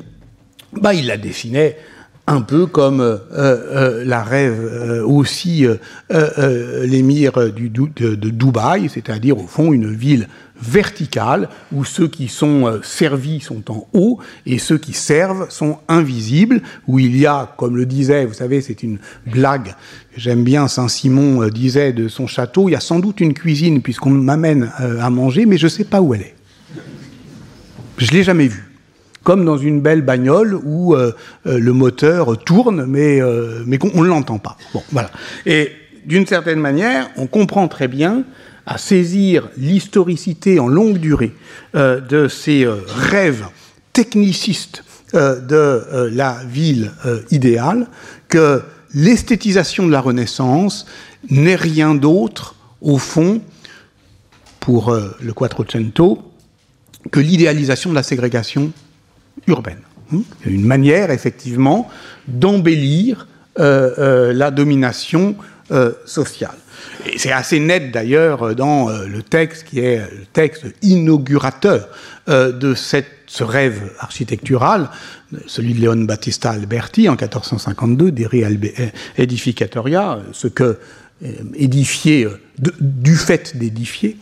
bah, 0.73 0.93
il 0.93 1.07
la 1.07 1.17
dessinait 1.17 1.77
un 2.25 2.41
peu 2.41 2.65
comme 2.67 3.01
euh, 3.01 3.17
euh, 3.33 4.03
la 4.05 4.23
rêve 4.23 4.59
euh, 4.63 5.05
aussi 5.05 5.65
l'émir 6.09 7.33
de, 7.33 8.15
de, 8.15 8.29
Dubaï, 8.29 8.89
c'est-à-dire 8.89 9.37
au 9.37 9.47
fond 9.47 9.73
une 9.73 9.93
ville 9.93 10.27
verticale 10.61 11.49
où 11.73 11.83
ceux 11.83 12.07
qui 12.07 12.29
sont 12.29 12.79
servis 12.83 13.41
sont 13.41 13.69
en 13.69 13.87
haut 13.91 14.19
et 14.45 14.59
ceux 14.59 14.77
qui 14.77 14.93
servent 14.93 15.49
sont 15.49 15.79
invisibles, 15.89 16.61
où 16.87 16.99
il 16.99 17.17
y 17.17 17.25
a, 17.25 17.53
comme 17.57 17.75
le 17.75 17.85
disait, 17.85 18.25
vous 18.25 18.33
savez, 18.33 18.61
c'est 18.61 18.81
une 18.83 18.99
blague, 19.25 19.75
j'aime 20.15 20.45
bien, 20.45 20.69
Saint-Simon 20.69 21.49
disait 21.49 21.91
de 21.91 22.07
son 22.07 22.27
château, 22.27 22.69
il 22.69 22.73
y 22.73 22.75
a 22.75 22.79
sans 22.79 22.99
doute 22.99 23.19
une 23.19 23.33
cuisine 23.33 23.81
puisqu'on 23.81 24.11
m'amène 24.11 24.71
à 24.77 25.09
manger, 25.09 25.45
mais 25.45 25.57
je 25.57 25.65
ne 25.65 25.71
sais 25.71 25.83
pas 25.83 26.01
où 26.01 26.13
elle 26.13 26.21
est. 26.21 26.35
Je 27.97 28.11
l'ai 28.11 28.23
jamais 28.23 28.47
vu. 28.47 28.69
Comme 29.23 29.45
dans 29.45 29.57
une 29.57 29.79
belle 29.79 30.01
bagnole 30.01 30.59
où 30.63 30.95
euh, 30.95 31.13
euh, 31.45 31.57
le 31.57 31.71
moteur 31.71 32.37
tourne, 32.43 32.85
mais, 32.85 33.21
euh, 33.21 33.63
mais 33.65 33.79
on 33.93 34.03
ne 34.03 34.07
l'entend 34.07 34.37
pas. 34.37 34.57
Bon, 34.73 34.83
voilà. 34.91 35.11
Et 35.45 35.71
d'une 36.05 36.27
certaine 36.27 36.59
manière, 36.59 37.09
on 37.15 37.27
comprend 37.27 37.67
très 37.67 37.87
bien 37.87 38.25
à 38.65 38.77
saisir 38.77 39.49
l'historicité 39.57 40.59
en 40.59 40.67
longue 40.67 40.97
durée 40.97 41.33
de 41.73 42.27
ces 42.29 42.65
rêves 42.65 43.45
technicistes 43.91 44.85
de 45.13 46.09
la 46.13 46.39
ville 46.49 46.93
idéale 47.29 47.87
que 48.29 48.61
l'esthétisation 48.93 49.85
de 49.85 49.91
la 49.91 49.99
Renaissance 49.99 50.85
n'est 51.29 51.57
rien 51.57 51.93
d'autre, 51.93 52.55
au 52.81 52.97
fond, 52.97 53.41
pour 54.61 54.97
le 55.21 55.33
Quattrocento, 55.33 56.32
que 57.11 57.19
l'idéalisation 57.19 57.89
de 57.89 57.95
la 57.95 58.03
ségrégation 58.03 58.71
urbaine. 59.47 59.81
Hein. 60.13 60.21
Une 60.45 60.65
manière, 60.65 61.11
effectivement, 61.11 61.89
d'embellir 62.27 63.27
euh, 63.59 63.91
euh, 63.97 64.33
la 64.33 64.51
domination 64.51 65.35
sociale. 66.05 66.55
Et 67.07 67.17
c'est 67.17 67.31
assez 67.31 67.59
net 67.59 67.91
d'ailleurs 67.91 68.53
dans 68.53 68.89
le 68.89 69.23
texte 69.23 69.63
qui 69.63 69.79
est 69.79 69.97
le 69.97 70.25
texte 70.31 70.65
inaugurateur 70.83 71.87
de 72.27 72.75
cette, 72.75 73.07
ce 73.25 73.43
rêve 73.43 73.81
architectural, 73.97 74.89
celui 75.47 75.73
de 75.73 75.79
Léon 75.79 76.03
Battista 76.03 76.51
Alberti 76.51 77.09
en 77.09 77.13
1452, 77.13 78.11
Deri 78.11 78.43
Edificatoria, 79.17 80.19
ce 80.31 80.47
que 80.47 80.77
édifier, 81.55 82.27
du 82.79 83.15
fait 83.15 83.57
d'édifier, 83.57 84.17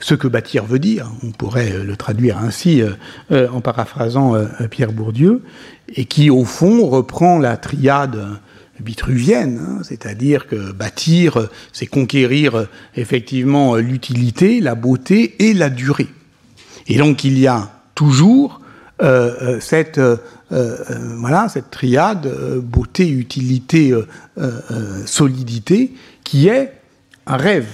ce 0.00 0.14
que 0.14 0.28
bâtir 0.28 0.64
veut 0.64 0.78
dire, 0.78 1.10
on 1.22 1.30
pourrait 1.30 1.72
euh, 1.72 1.84
le 1.84 1.96
traduire 1.96 2.38
ainsi 2.38 2.82
euh, 2.82 2.90
euh, 3.30 3.48
en 3.50 3.60
paraphrasant 3.60 4.34
Pierre 4.70 4.92
Bourdieu, 4.92 5.42
et 5.88 6.04
qui 6.04 6.30
au 6.30 6.44
fond 6.44 6.86
reprend 6.86 7.38
la 7.38 7.56
triade 7.56 8.18
vitruvienne, 8.80 9.58
hein, 9.58 9.80
c'est-à-dire 9.82 10.46
que 10.46 10.72
bâtir, 10.72 11.48
c'est 11.72 11.86
conquérir 11.86 12.66
effectivement 12.94 13.76
l'utilité, 13.76 14.60
la 14.60 14.74
beauté 14.74 15.34
et 15.38 15.54
la 15.54 15.70
durée. 15.70 16.08
Et 16.88 16.98
donc 16.98 17.24
il 17.24 17.38
y 17.38 17.46
a 17.46 17.70
toujours 17.94 18.60
cette, 19.60 20.00
triade 21.70 22.58
beauté, 22.58 23.08
utilité, 23.08 23.94
solidité, 25.06 25.94
qui 26.22 26.48
est 26.48 26.72
un 27.26 27.36
rêve, 27.36 27.68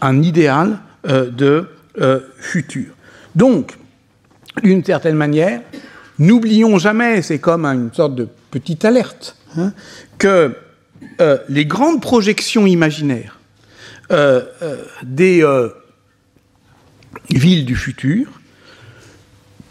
un 0.00 0.22
idéal 0.22 0.80
de 1.04 1.68
euh, 2.00 2.20
futur. 2.38 2.86
Donc, 3.34 3.76
d'une 4.62 4.84
certaine 4.84 5.16
manière, 5.16 5.60
n'oublions 6.18 6.78
jamais, 6.78 7.22
c'est 7.22 7.38
comme 7.38 7.64
une 7.64 7.92
sorte 7.92 8.14
de 8.14 8.28
petite 8.50 8.84
alerte, 8.84 9.36
hein, 9.56 9.72
que 10.18 10.54
euh, 11.20 11.38
les 11.48 11.66
grandes 11.66 12.02
projections 12.02 12.66
imaginaires 12.66 13.36
des 15.04 15.44
villes 17.30 17.64
du 17.64 17.76
futur 17.76 18.40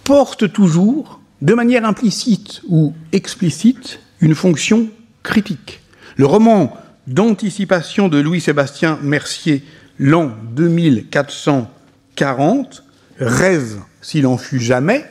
portent 0.05 0.51
toujours, 0.51 1.19
de 1.41 1.53
manière 1.53 1.85
implicite 1.85 2.61
ou 2.67 2.93
explicite, 3.11 3.99
une 4.21 4.35
fonction 4.35 4.89
critique. 5.23 5.81
Le 6.15 6.25
roman 6.25 6.75
d'anticipation 7.07 8.07
de 8.07 8.17
Louis-Sébastien 8.19 8.99
Mercier 9.01 9.63
l'an 9.99 10.31
2440, 10.55 12.83
Rêve 13.19 13.79
s'il 14.01 14.25
en 14.27 14.37
fut 14.37 14.61
jamais, 14.61 15.03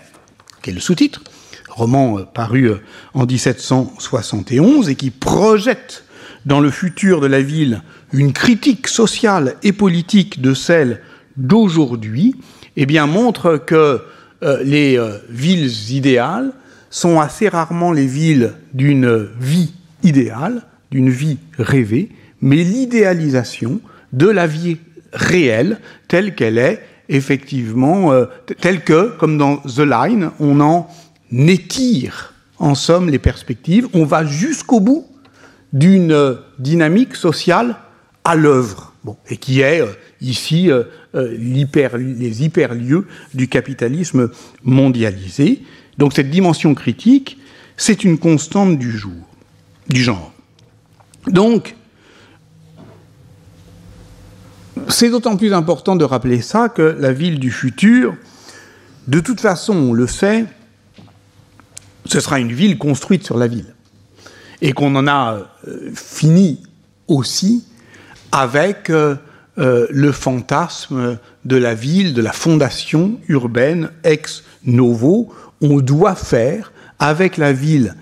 qui 0.63 0.71
est 0.71 0.73
le 0.73 0.81
sous-titre, 0.81 1.21
roman 1.69 2.19
euh, 2.19 2.23
paru 2.23 2.71
euh, 2.71 2.81
en 3.13 3.27
1771 3.27 4.89
et 4.89 4.95
qui 4.95 5.11
projette 5.11 6.05
dans 6.47 6.61
le 6.61 6.71
futur 6.71 7.21
de 7.21 7.27
la 7.27 7.43
ville 7.43 7.83
une 8.13 8.33
critique 8.33 8.89
sociale 8.89 9.57
et 9.63 9.73
politique 9.73 10.41
de 10.41 10.55
celle 10.55 11.03
d'aujourd'hui, 11.37 12.35
eh 12.77 12.87
bien 12.87 13.07
montre 13.07 13.59
que 13.59 14.01
euh, 14.43 14.63
les 14.65 14.99
villes 15.29 15.93
idéales 15.93 16.55
sont 16.89 17.21
assez 17.21 17.51
rarement 17.51 17.93
les 17.93 18.07
villes 18.07 18.55
d'une 18.73 19.29
vie 19.39 19.75
idéale, 20.03 20.63
d'une 20.91 21.11
vie 21.11 21.37
rêvée, 21.59 22.09
mais 22.41 22.65
l'idéalisation 22.65 23.83
de 24.13 24.29
la 24.29 24.47
vie 24.47 24.79
réelle 25.13 25.81
telle 26.07 26.35
qu'elle 26.35 26.59
est, 26.59 26.83
effectivement, 27.09 28.13
euh, 28.13 28.27
telle 28.61 28.83
que, 28.83 29.17
comme 29.19 29.39
dans 29.39 29.59
The 29.59 29.81
Line, 29.81 30.31
on 30.41 30.61
en 30.61 30.89
étire, 31.33 32.35
en 32.59 32.75
somme, 32.75 33.09
les 33.09 33.19
perspectives, 33.19 33.89
on 33.93 34.05
va 34.05 34.25
jusqu'au 34.25 34.81
bout 34.81 35.07
d'une 35.73 36.13
euh, 36.13 36.35
dynamique 36.59 37.15
sociale 37.15 37.77
à 38.25 38.35
l'œuvre, 38.35 38.93
bon, 39.05 39.17
et 39.29 39.37
qui 39.37 39.61
est 39.61 39.81
euh, 39.81 39.93
ici 40.21 40.71
les 41.15 42.45
hyperlieux 42.45 43.07
du 43.35 43.49
capitalisme 43.49 44.31
mondialisé. 44.63 45.63
Donc 45.97 46.13
cette 46.13 46.31
dimension 46.31 46.75
critique, 46.75 47.39
c'est 47.77 48.05
une 48.05 48.19
constante 48.19 48.79
du 48.79 48.91
jour, 48.91 49.29
du 49.89 50.03
genre. 50.03 50.33
Donc, 51.29 51.77
C'est 54.89 55.11
d'autant 55.11 55.37
plus 55.37 55.53
important 55.53 55.97
de 55.97 56.05
rappeler 56.05 56.41
ça 56.41 56.69
que 56.69 56.97
la 56.99 57.13
ville 57.13 57.39
du 57.39 57.51
futur, 57.51 58.17
de 59.07 59.21
toute 59.21 59.41
façon, 59.41 59.75
on 59.75 59.93
le 59.93 60.07
sait, 60.07 60.45
ce 62.05 62.21
sera 62.21 62.39
une 62.41 62.53
ville 62.53 62.79
construite 62.79 63.25
sur 63.25 63.37
la 63.37 63.47
ville. 63.47 63.75
Et 64.61 64.73
qu'on 64.73 64.95
en 64.97 65.07
a 65.07 65.49
euh, 65.67 65.91
fini 65.95 66.63
aussi 67.07 67.65
avec 68.33 68.91
euh, 68.91 69.17
euh, 69.59 69.87
le 69.91 70.13
fantasme 70.13 71.19
de 71.45 71.57
la 71.57 71.75
ville, 71.75 72.15
de 72.15 72.23
la 72.23 72.33
fondation 72.33 73.19
urbaine 73.29 73.91
ex 74.05 74.43
novo. 74.65 75.33
On 75.61 75.79
doit 75.79 76.15
faire 76.15 76.73
avec 76.99 77.37
la 77.37 77.53
ville 77.53 77.95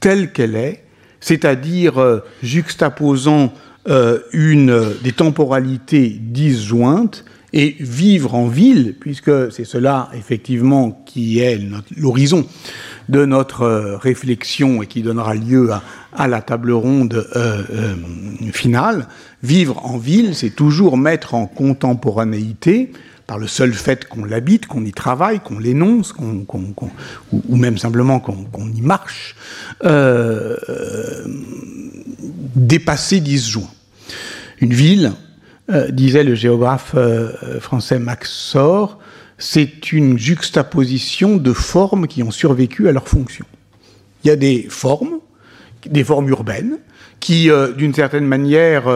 telle 0.00 0.32
qu'elle 0.32 0.56
est, 0.56 0.84
c'est-à-dire 1.20 2.22
juxtaposant 2.42 3.52
euh, 3.88 4.20
une, 4.32 4.94
des 5.02 5.12
temporalités 5.12 6.08
disjointes 6.08 7.24
et 7.52 7.76
vivre 7.78 8.34
en 8.34 8.48
ville, 8.48 8.96
puisque 8.98 9.52
c'est 9.52 9.64
cela 9.64 10.10
effectivement 10.14 11.02
qui 11.04 11.40
est 11.40 11.60
l'horizon 11.96 12.46
de 13.08 13.26
notre 13.26 13.62
euh, 13.62 13.96
réflexion 13.98 14.82
et 14.82 14.86
qui 14.86 15.02
donnera 15.02 15.34
lieu 15.34 15.70
à, 16.12 16.28
la 16.28 16.40
table 16.40 16.72
ronde 16.72 17.26
euh, 17.36 17.62
finale. 18.52 19.06
Vivre 19.42 19.84
en 19.84 19.98
ville, 19.98 20.34
c'est 20.34 20.56
toujours 20.56 20.96
mettre 20.96 21.34
en 21.34 21.46
contemporanéité 21.46 22.90
par 23.26 23.38
le 23.38 23.46
seul 23.46 23.72
fait 23.72 24.06
qu'on 24.06 24.24
l'habite, 24.24 24.66
qu'on 24.66 24.84
y 24.84 24.92
travaille, 24.92 25.40
qu'on 25.40 25.58
l'énonce, 25.58 26.14
ou, 26.18 27.56
même 27.56 27.78
simplement 27.78 28.20
qu'on 28.20 28.72
y 28.72 28.82
marche, 28.82 29.34
euh, 29.84 30.56
dépasser 32.54 33.20
disjoint. 33.20 33.70
Une 34.60 34.74
ville, 34.74 35.12
euh, 35.72 35.90
disait 35.90 36.24
le 36.24 36.34
géographe 36.34 36.92
euh, 36.94 37.58
français 37.58 37.98
Max 37.98 38.30
Sor, 38.30 38.98
c'est 39.38 39.92
une 39.92 40.18
juxtaposition 40.18 41.38
de 41.38 41.54
formes 41.54 42.06
qui 42.06 42.22
ont 42.22 42.30
survécu 42.30 42.86
à 42.86 42.92
leur 42.92 43.08
fonction. 43.08 43.46
Il 44.22 44.28
y 44.28 44.30
a 44.30 44.36
des 44.36 44.66
formes, 44.68 45.20
des 45.86 46.04
formes 46.04 46.28
urbaines, 46.28 46.76
qui, 47.18 47.50
euh, 47.50 47.72
d'une 47.72 47.94
certaine 47.94 48.26
manière, 48.26 48.86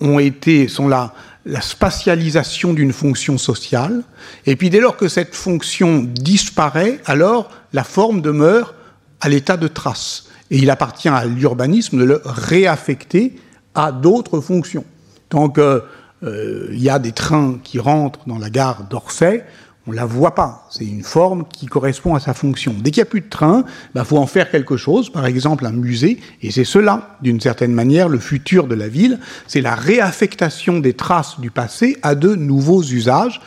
ont, 0.00 0.20
été, 0.20 0.68
sont 0.68 0.86
la, 0.86 1.12
la 1.46 1.60
spatialisation 1.60 2.74
d'une 2.74 2.92
fonction 2.92 3.38
sociale. 3.38 4.02
Et 4.46 4.56
puis, 4.56 4.68
dès 4.68 4.80
lors 4.80 4.96
que 4.96 5.08
cette 5.08 5.34
fonction 5.34 6.02
disparaît, 6.04 7.00
alors 7.06 7.50
la 7.72 7.84
forme 7.84 8.20
demeure 8.20 8.74
à 9.20 9.28
l'état 9.28 9.56
de 9.56 9.68
trace. 9.68 10.26
Et 10.50 10.58
il 10.58 10.70
appartient 10.70 11.08
à 11.08 11.24
l'urbanisme 11.24 11.98
de 11.98 12.04
le 12.04 12.20
réaffecter 12.24 13.36
à 13.74 13.92
d'autres 13.92 14.40
fonctions. 14.40 14.84
Qu'il 15.30 15.82
euh, 16.24 16.68
y 16.72 16.88
a 16.88 16.98
des 16.98 17.12
trains 17.12 17.58
qui 17.62 17.78
rentrent 17.78 18.20
dans 18.26 18.38
la 18.38 18.50
gare 18.50 18.84
d'Orsay, 18.90 19.44
on 19.86 19.92
ne 19.92 19.96
la 19.96 20.04
voit 20.04 20.34
pas. 20.34 20.66
C'est 20.70 20.84
une 20.84 21.02
forme 21.02 21.44
qui 21.48 21.66
correspond 21.66 22.14
à 22.14 22.20
sa 22.20 22.34
fonction. 22.34 22.74
Dès 22.78 22.90
qu'il 22.90 23.02
n'y 23.02 23.06
a 23.06 23.10
plus 23.10 23.20
de 23.20 23.28
train, 23.28 23.64
il 23.66 23.90
bah, 23.94 24.04
faut 24.04 24.18
en 24.18 24.26
faire 24.26 24.50
quelque 24.50 24.76
chose, 24.76 25.10
par 25.10 25.26
exemple 25.26 25.64
un 25.64 25.72
musée, 25.72 26.18
et 26.42 26.50
c'est 26.50 26.64
cela, 26.64 27.16
d'une 27.22 27.40
certaine 27.40 27.72
manière, 27.72 28.08
le 28.08 28.18
futur 28.18 28.66
de 28.66 28.74
la 28.74 28.88
ville, 28.88 29.20
c'est 29.46 29.60
la 29.60 29.74
réaffectation 29.74 30.80
des 30.80 30.94
traces 30.94 31.38
du 31.40 31.50
passé 31.50 31.96
à 32.02 32.14
de 32.14 32.34
nouveaux 32.34 32.82
usages. 32.82 33.40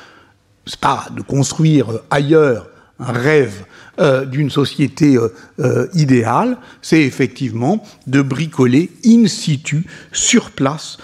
C'est 0.66 0.80
pas 0.80 1.08
de 1.16 1.22
construire 1.22 1.88
ailleurs 2.10 2.68
un 3.00 3.14
rêve 3.14 3.66
euh, 4.00 4.26
d'une 4.26 4.50
société 4.50 5.16
euh, 5.16 5.34
euh, 5.60 5.88
idéale, 5.94 6.58
c'est 6.82 7.02
effectivement 7.02 7.84
de 8.08 8.22
bricoler 8.22 8.92
in 9.06 9.28
situ, 9.28 9.86
sur 10.12 10.52
place, 10.52 10.98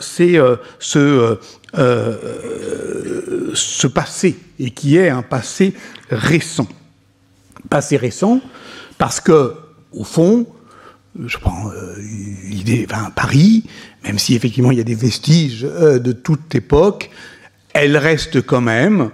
c'est 0.00 0.38
ce, 0.78 1.38
ce 1.74 3.86
passé, 3.86 4.36
et 4.58 4.70
qui 4.70 4.96
est 4.96 5.08
un 5.08 5.22
passé 5.22 5.74
récent. 6.10 6.68
Passé 7.68 7.96
récent, 7.96 8.40
parce 8.98 9.20
que, 9.20 9.54
au 9.92 10.04
fond, 10.04 10.46
je 11.24 11.38
prends 11.38 11.70
l'idée, 11.98 12.86
enfin, 12.90 13.10
Paris, 13.10 13.64
même 14.04 14.18
si 14.18 14.34
effectivement 14.34 14.70
il 14.70 14.78
y 14.78 14.80
a 14.80 14.84
des 14.84 14.94
vestiges 14.94 15.62
de 15.62 16.12
toute 16.12 16.54
époque, 16.54 17.10
elle 17.72 17.96
reste 17.96 18.42
quand 18.42 18.60
même 18.60 19.10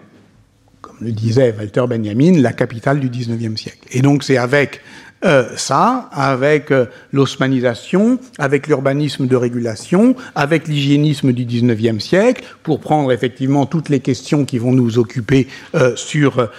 le 1.01 1.13
disait 1.13 1.55
Walter 1.57 1.85
Benjamin, 1.89 2.41
la 2.41 2.53
capitale 2.53 3.01
du 3.01 3.09
XIXe 3.09 3.61
siècle. 3.61 3.87
Et 3.91 4.03
donc 4.03 4.25
c'est 4.25 4.39
avec 4.39 4.81
euh, 5.25 5.57
ça 5.57 6.11
avec 6.13 6.71
euh, 6.71 6.87
l'osmanisation, 7.11 8.19
avec 8.39 8.67
l'urbanisme 8.67 9.27
de 9.27 9.35
régulation, 9.35 10.15
avec 10.35 10.69
l'hygiénisme 10.69 11.33
du 11.33 11.47
19e 11.47 12.01
siècle, 12.01 12.45
pour 12.63 12.81
prendre 12.81 13.11
effectivement 13.13 13.65
toutes 13.65 13.89
les 13.89 14.01
questions 14.01 14.45
qui 14.45 14.59
vont 14.59 14.73
nous 14.73 14.99
occuper 14.99 15.49
euh, 15.75 15.97
sur 15.97 16.51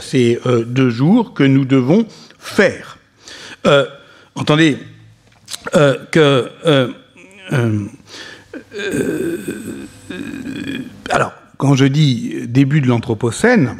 ces 0.00 0.40
deux 0.66 0.90
jours 0.90 1.32
que 1.32 1.44
nous 1.44 1.64
devons 1.64 2.06
faire. 2.38 2.98
entendez 4.34 4.78
que... 5.72 6.50
alors, 11.10 11.32
quand 11.56 11.74
je 11.76 11.84
dis 11.84 12.46
début 12.48 12.80
de 12.80 12.88
l'Anthropocène, 12.88 13.76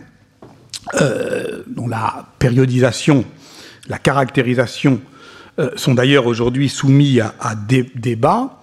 dont 0.95 1.89
la 1.89 2.27
périodisation 2.39 3.25
la 3.89 3.99
caractérisation 3.99 5.01
euh, 5.59 5.71
sont 5.77 5.95
d'ailleurs 5.95 6.27
aujourd'hui 6.27 6.69
soumis 6.69 7.21
à, 7.21 7.35
à 7.41 7.55
débat, 7.55 8.61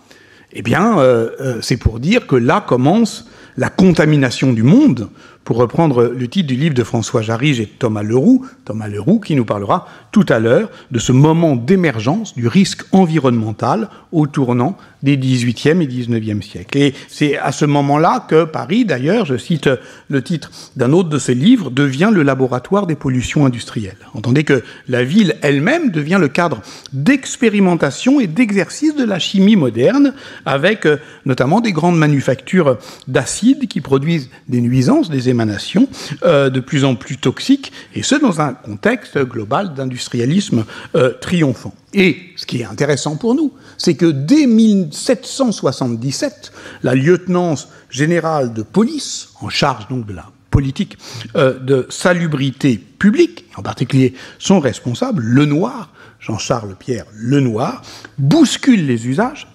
eh 0.53 0.61
bien, 0.61 0.99
euh, 0.99 1.29
euh, 1.41 1.57
c'est 1.61 1.77
pour 1.77 1.99
dire 1.99 2.27
que 2.27 2.35
là 2.35 2.63
commence 2.65 3.27
la 3.57 3.69
contamination 3.69 4.53
du 4.53 4.63
monde. 4.63 5.09
Pour 5.43 5.57
reprendre 5.57 6.03
le 6.05 6.27
titre 6.29 6.47
du 6.47 6.55
livre 6.55 6.73
de 6.73 6.83
François 6.83 7.21
Jarige 7.21 7.59
et 7.59 7.65
Thomas 7.65 8.03
Leroux, 8.03 8.45
Thomas 8.63 8.87
Leroux 8.87 9.19
qui 9.19 9.35
nous 9.35 9.43
parlera 9.43 9.87
tout 10.11 10.25
à 10.29 10.39
l'heure 10.39 10.69
de 10.91 10.99
ce 10.99 11.11
moment 11.11 11.57
d'émergence 11.57 12.33
du 12.33 12.47
risque 12.47 12.83
environnemental 12.93 13.89
au 14.13 14.25
tournant 14.25 14.77
des 15.03 15.17
18e 15.17 15.81
et 15.81 15.87
19e 15.87 16.41
siècles. 16.41 16.77
Et 16.77 16.93
c'est 17.07 17.37
à 17.37 17.51
ce 17.51 17.65
moment-là 17.65 18.25
que 18.27 18.45
Paris, 18.45 18.85
d'ailleurs, 18.85 19.25
je 19.25 19.37
cite 19.37 19.69
le 20.09 20.23
titre 20.23 20.49
d'un 20.75 20.93
autre 20.93 21.09
de 21.09 21.19
ses 21.19 21.35
livres, 21.35 21.69
devient 21.69 22.09
le 22.11 22.23
laboratoire 22.23 22.87
des 22.87 22.95
pollutions 22.95 23.45
industrielles. 23.45 23.97
Entendez 24.13 24.43
que 24.43 24.63
la 24.87 25.03
ville 25.03 25.35
elle-même 25.41 25.91
devient 25.91 26.17
le 26.19 26.29
cadre 26.29 26.61
d'expérimentation 26.93 28.19
et 28.19 28.27
d'exercice 28.27 28.95
de 28.95 29.03
la 29.03 29.19
chimie 29.19 29.55
moderne, 29.55 30.13
avec 30.45 30.85
euh, 30.85 30.97
notamment 31.25 31.59
des 31.59 31.73
grandes 31.73 31.97
manufactures 31.97 32.77
d'acides 33.07 33.67
qui 33.67 33.81
produisent 33.81 34.29
des 34.47 34.61
nuisances, 34.61 35.09
des 35.09 35.29
émanations 35.29 35.87
euh, 36.23 36.49
de 36.49 36.59
plus 36.59 36.85
en 36.85 36.95
plus 36.95 37.17
toxiques, 37.17 37.71
et 37.93 38.03
ce 38.03 38.15
dans 38.15 38.41
un 38.41 38.53
contexte 38.53 39.17
global 39.19 39.73
d'industrialisme 39.73 40.65
euh, 40.95 41.11
triomphant. 41.19 41.73
Et 41.93 42.17
ce 42.35 42.45
qui 42.45 42.61
est 42.61 42.65
intéressant 42.65 43.17
pour 43.17 43.35
nous, 43.35 43.53
c'est 43.77 43.95
que 43.95 44.07
dès 44.07 44.47
1777, 44.47 46.51
la 46.81 46.95
lieutenance 46.95 47.69
générale 47.89 48.53
de 48.53 48.63
police, 48.63 49.29
en 49.41 49.49
charge 49.49 49.87
donc 49.87 50.05
de 50.05 50.13
la 50.13 50.25
politique 50.49 50.97
euh, 51.35 51.59
de 51.59 51.85
salubrité 51.89 52.77
publique, 52.77 53.45
en 53.55 53.61
particulier 53.61 54.13
son 54.39 54.59
responsable, 54.59 55.21
le 55.21 55.45
Noir, 55.45 55.91
Jean-Charles 56.19 56.75
Pierre 56.77 57.05
Lenoir, 57.13 57.81
bouscule 58.17 58.85
les 58.85 59.07
usages 59.07 59.47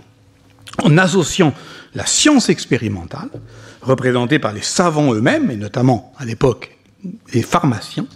en 0.83 0.98
associant 0.98 1.55
la 1.94 2.07
science 2.07 2.51
expérimentale, 2.51 3.31
représentée 3.81 4.38
par 4.38 4.53
les 4.53 4.62
savants 4.62 5.14
eux-mêmes, 5.14 5.51
et 5.51 5.57
notamment 5.57 6.12
à 6.18 6.24
l'époque 6.24 6.77
les 7.33 7.42
pharmaciens, 7.42 8.07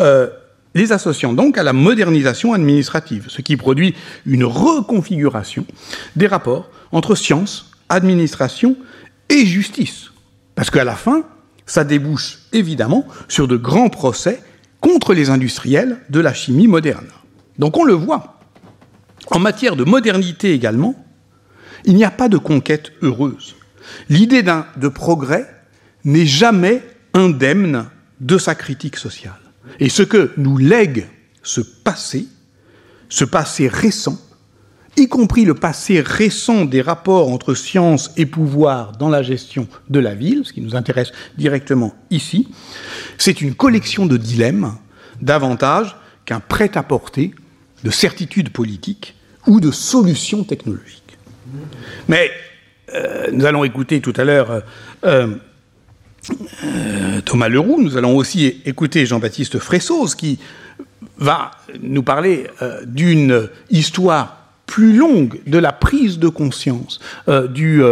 euh, 0.00 0.28
les 0.74 0.92
associant 0.92 1.32
donc 1.32 1.58
à 1.58 1.62
la 1.62 1.72
modernisation 1.72 2.52
administrative, 2.52 3.26
ce 3.28 3.42
qui 3.42 3.56
produit 3.56 3.94
une 4.26 4.44
reconfiguration 4.44 5.66
des 6.16 6.26
rapports 6.26 6.70
entre 6.92 7.14
science, 7.14 7.70
administration 7.88 8.76
et 9.28 9.44
justice. 9.46 10.10
Parce 10.54 10.70
qu'à 10.70 10.84
la 10.84 10.96
fin, 10.96 11.24
ça 11.66 11.84
débouche 11.84 12.38
évidemment 12.52 13.06
sur 13.28 13.48
de 13.48 13.56
grands 13.56 13.88
procès 13.88 14.42
contre 14.80 15.14
les 15.14 15.30
industriels 15.30 15.98
de 16.10 16.20
la 16.20 16.34
chimie 16.34 16.66
moderne. 16.66 17.08
Donc 17.58 17.76
on 17.76 17.84
le 17.84 17.94
voit. 17.94 18.40
En 19.30 19.38
matière 19.38 19.76
de 19.76 19.84
modernité 19.84 20.52
également, 20.52 20.94
il 21.84 21.94
n'y 21.94 22.04
a 22.04 22.10
pas 22.10 22.28
de 22.28 22.38
conquête 22.38 22.92
heureuse. 23.02 23.56
L'idée 24.08 24.42
de 24.42 24.88
progrès 24.88 25.48
n'est 26.04 26.26
jamais 26.26 26.82
indemne 27.14 27.86
de 28.20 28.38
sa 28.38 28.54
critique 28.54 28.96
sociale. 28.96 29.41
Et 29.80 29.88
ce 29.88 30.02
que 30.02 30.32
nous 30.36 30.58
lègue 30.58 31.06
ce 31.42 31.60
passé, 31.60 32.26
ce 33.08 33.24
passé 33.24 33.68
récent, 33.68 34.18
y 34.96 35.08
compris 35.08 35.44
le 35.44 35.54
passé 35.54 36.00
récent 36.00 36.64
des 36.64 36.82
rapports 36.82 37.30
entre 37.30 37.54
science 37.54 38.10
et 38.16 38.26
pouvoir 38.26 38.92
dans 38.92 39.08
la 39.08 39.22
gestion 39.22 39.66
de 39.88 39.98
la 39.98 40.14
ville, 40.14 40.42
ce 40.44 40.52
qui 40.52 40.60
nous 40.60 40.76
intéresse 40.76 41.12
directement 41.38 41.94
ici, 42.10 42.48
c'est 43.18 43.40
une 43.40 43.54
collection 43.54 44.06
de 44.06 44.16
dilemmes 44.16 44.76
davantage 45.20 45.96
qu'un 46.24 46.40
prêt-à-porter 46.40 47.34
de 47.84 47.90
certitudes 47.90 48.50
politiques 48.50 49.16
ou 49.46 49.60
de 49.60 49.70
solutions 49.70 50.44
technologiques. 50.44 51.18
Mais 52.08 52.30
euh, 52.94 53.28
nous 53.32 53.44
allons 53.44 53.64
écouter 53.64 54.00
tout 54.00 54.12
à 54.16 54.24
l'heure 54.24 54.50
euh, 54.50 54.60
euh, 55.04 55.34
Thomas 57.24 57.48
Leroux, 57.48 57.82
nous 57.82 57.96
allons 57.96 58.16
aussi 58.16 58.62
écouter 58.64 59.06
Jean-Baptiste 59.06 59.58
Fressos 59.58 60.14
qui 60.16 60.38
va 61.18 61.50
nous 61.82 62.02
parler 62.02 62.46
euh, 62.62 62.84
d'une 62.86 63.48
histoire 63.70 64.38
plus 64.66 64.96
longue 64.96 65.40
de 65.46 65.58
la 65.58 65.72
prise 65.72 66.18
de 66.18 66.28
conscience 66.28 67.00
euh, 67.28 67.46
du, 67.48 67.82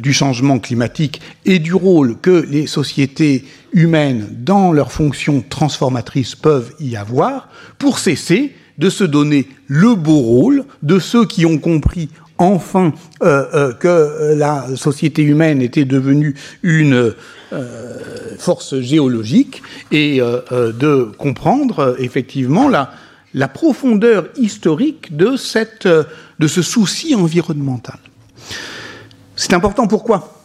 du 0.00 0.12
changement 0.12 0.58
climatique 0.58 1.20
et 1.44 1.58
du 1.58 1.74
rôle 1.74 2.18
que 2.18 2.44
les 2.50 2.66
sociétés 2.66 3.44
humaines 3.72 4.28
dans 4.30 4.72
leurs 4.72 4.90
fonctions 4.90 5.44
transformatrices 5.48 6.34
peuvent 6.34 6.72
y 6.80 6.96
avoir 6.96 7.48
pour 7.78 7.98
cesser 7.98 8.52
de 8.80 8.90
se 8.90 9.04
donner 9.04 9.46
le 9.68 9.94
beau 9.94 10.18
rôle 10.18 10.64
de 10.82 10.98
ceux 10.98 11.26
qui 11.26 11.44
ont 11.44 11.58
compris 11.58 12.08
enfin 12.40 12.92
euh, 13.22 13.44
euh, 13.54 13.72
que 13.74 14.34
la 14.34 14.74
société 14.74 15.22
humaine 15.22 15.62
était 15.62 15.84
devenue 15.84 16.34
une 16.62 17.14
euh, 17.52 18.36
force 18.38 18.80
géologique 18.80 19.62
et 19.92 20.20
de 20.20 21.12
comprendre 21.18 21.96
effectivement 21.98 22.68
la, 22.68 23.48
profondeur 23.48 24.28
historique 24.36 25.16
de, 25.16 25.36
ce 25.36 26.62
souci 26.62 27.14
environnemental. 27.14 27.98
C'est 29.36 29.52
important 29.52 29.86
pourquoi? 29.86 30.42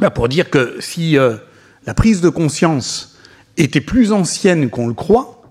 Ben 0.00 0.10
Pour 0.10 0.28
dire 0.28 0.50
que 0.50 0.76
si 0.80 1.12
la 1.12 1.94
prise 1.94 2.20
de 2.20 2.28
conscience 2.28 3.16
était 3.56 3.80
plus 3.80 4.12
ancienne 4.12 4.70
qu'on 4.70 4.88
le 4.88 4.94
croit, 4.94 5.42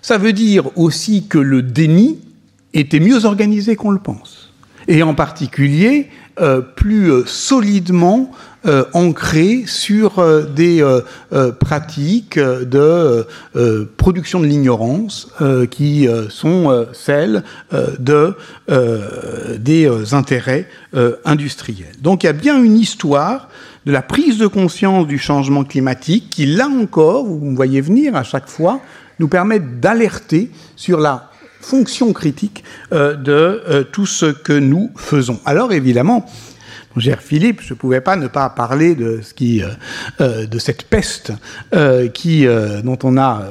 ça 0.00 0.16
veut 0.16 0.32
dire 0.32 0.70
aussi 0.76 1.26
que 1.26 1.38
le 1.38 1.62
déni 1.62 2.20
était 2.72 3.00
mieux 3.00 3.24
organisé 3.24 3.76
qu'on 3.76 3.90
le 3.90 4.00
pense 4.00 4.43
et 4.88 5.02
en 5.02 5.14
particulier 5.14 6.08
euh, 6.40 6.60
plus 6.60 7.10
euh, 7.10 7.24
solidement 7.26 8.32
euh, 8.66 8.84
ancré 8.94 9.64
sur 9.66 10.18
euh, 10.18 10.44
des 10.44 10.82
euh, 10.82 11.52
pratiques 11.52 12.38
de 12.38 13.26
production 13.98 14.40
de 14.40 14.46
l'ignorance 14.46 15.28
qui 15.70 16.08
sont 16.28 16.86
celles 16.92 17.42
de, 17.98 18.34
des 19.58 20.14
intérêts 20.14 20.68
industriels. 21.24 21.92
Donc 22.00 22.22
il 22.22 22.26
y 22.26 22.28
a 22.30 22.32
bien 22.32 22.62
une 22.62 22.76
histoire 22.78 23.48
de 23.86 23.92
la 23.92 24.02
prise 24.02 24.38
de 24.38 24.46
conscience 24.46 25.06
du 25.06 25.18
changement 25.18 25.64
climatique 25.64 26.30
qui, 26.30 26.46
là 26.46 26.68
encore, 26.68 27.24
vous 27.24 27.44
me 27.44 27.56
voyez 27.56 27.80
venir 27.80 28.16
à 28.16 28.22
chaque 28.22 28.48
fois, 28.48 28.80
nous 29.18 29.28
permet 29.28 29.60
d'alerter 29.60 30.50
sur 30.76 31.00
la 31.00 31.30
fonction 31.64 32.12
critique 32.12 32.62
euh, 32.92 33.14
de 33.14 33.32
euh, 33.32 33.84
tout 33.84 34.06
ce 34.06 34.26
que 34.26 34.52
nous 34.52 34.90
faisons. 34.96 35.40
Alors 35.46 35.72
évidemment, 35.72 36.26
mon 36.94 37.00
cher 37.00 37.20
Philippe, 37.22 37.60
je 37.62 37.72
ne 37.72 37.78
pouvais 37.78 38.00
pas 38.00 38.16
ne 38.16 38.28
pas 38.28 38.50
parler 38.50 38.94
de, 38.94 39.20
ce 39.22 39.32
qui, 39.34 39.62
euh, 40.20 40.46
de 40.46 40.58
cette 40.58 40.84
peste 40.84 41.32
qui, 42.12 42.46
dont 42.84 42.98
on 43.02 43.16
a 43.16 43.42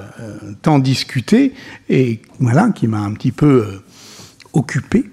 tant 0.62 0.80
discuté 0.80 1.54
et 1.90 2.22
voilà, 2.40 2.70
qui 2.70 2.88
m'a 2.88 3.00
un 3.00 3.12
petit 3.14 3.34
peu 3.34 3.82
occupé, 4.54 5.10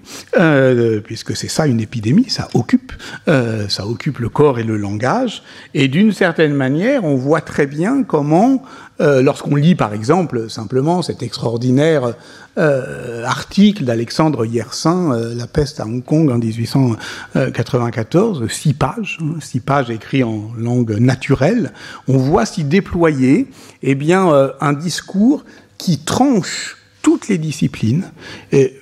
puisque 1.03 1.35
c'est 1.35 1.47
ça 1.47 1.67
une 1.67 1.79
épidémie, 1.79 2.29
ça 2.29 2.47
occupe, 2.53 2.93
ça 3.25 3.87
occupe 3.87 4.19
le 4.19 4.29
corps 4.29 4.59
et 4.59 4.63
le 4.63 4.77
langage, 4.77 5.43
et 5.73 5.87
d'une 5.87 6.11
certaine 6.11 6.53
manière, 6.53 7.03
on 7.03 7.15
voit 7.15 7.41
très 7.41 7.65
bien 7.65 8.03
comment, 8.03 8.63
lorsqu'on 8.99 9.55
lit 9.55 9.75
par 9.75 9.93
exemple 9.93 10.49
simplement 10.49 11.01
cet 11.01 11.23
extraordinaire 11.23 12.13
euh, 12.57 13.23
article 13.23 13.85
d'Alexandre 13.85 14.45
Yersin, 14.45 15.13
euh, 15.13 15.33
La 15.33 15.47
peste 15.47 15.79
à 15.79 15.85
Hong 15.85 16.03
Kong 16.03 16.29
en 16.29 16.37
1894, 16.37 18.45
six 18.49 18.73
pages, 18.73 19.19
hein, 19.21 19.35
six 19.39 19.61
pages 19.61 19.89
écrites 19.89 20.25
en 20.25 20.51
langue 20.57 20.97
naturelle, 20.99 21.71
on 22.09 22.17
voit 22.17 22.45
s'y 22.45 22.65
déployer 22.65 23.47
eh 23.83 23.95
bien, 23.95 24.33
euh, 24.33 24.51
un 24.59 24.73
discours 24.73 25.45
qui 25.77 25.99
tranche 25.99 26.75
toutes 27.01 27.27
les 27.27 27.37
disciplines. 27.37 28.11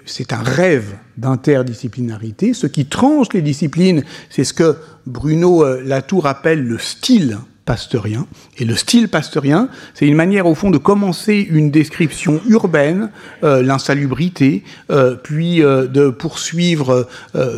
C'est 0.06 0.34
un 0.34 0.44
rêve 0.44 0.96
d'interdisciplinarité. 1.18 2.54
Ce 2.54 2.68
qui 2.68 2.86
tranche 2.86 3.28
les 3.34 3.42
disciplines, 3.42 4.04
c'est 4.30 4.44
ce 4.44 4.54
que 4.54 4.78
Bruno 5.06 5.66
Latour 5.82 6.28
appelle 6.28 6.64
le 6.64 6.78
style 6.78 7.40
pasteurien. 7.70 8.26
Et 8.58 8.66
le 8.66 8.76
style 8.76 9.10
pasteurien, 9.10 9.70
c'est 9.94 10.08
une 10.08 10.16
manière 10.16 10.48
au 10.48 10.56
fond 10.56 10.72
de 10.72 10.80
commencer 10.80 11.48
une 11.48 11.70
description 11.70 12.42
urbaine, 12.48 13.12
euh, 13.44 13.62
l'insalubrité, 13.62 14.64
euh, 14.90 15.14
puis 15.14 15.62
euh, 15.62 15.86
de 15.86 16.10
poursuivre, 16.10 17.08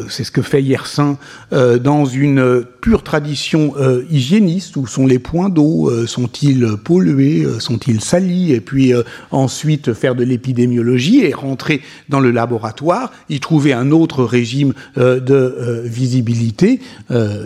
c'est 0.10 0.26
ce 0.26 0.32
que 0.32 0.41
fait 0.41 0.62
Yersin, 0.62 1.17
dans 1.52 2.06
une 2.06 2.65
pure 2.81 3.03
tradition 3.03 3.73
hygiéniste, 4.09 4.75
où 4.75 4.87
sont 4.87 5.05
les 5.05 5.19
points 5.19 5.49
d'eau, 5.49 5.91
sont-ils 6.07 6.75
pollués, 6.83 7.45
sont-ils 7.59 8.01
salis, 8.01 8.51
et 8.51 8.61
puis 8.61 8.93
ensuite 9.29 9.93
faire 9.93 10.15
de 10.15 10.23
l'épidémiologie 10.23 11.23
et 11.23 11.33
rentrer 11.33 11.81
dans 12.09 12.19
le 12.19 12.31
laboratoire, 12.31 13.11
y 13.29 13.39
trouver 13.39 13.73
un 13.73 13.91
autre 13.91 14.23
régime 14.23 14.73
de 14.95 15.83
visibilité, 15.85 16.79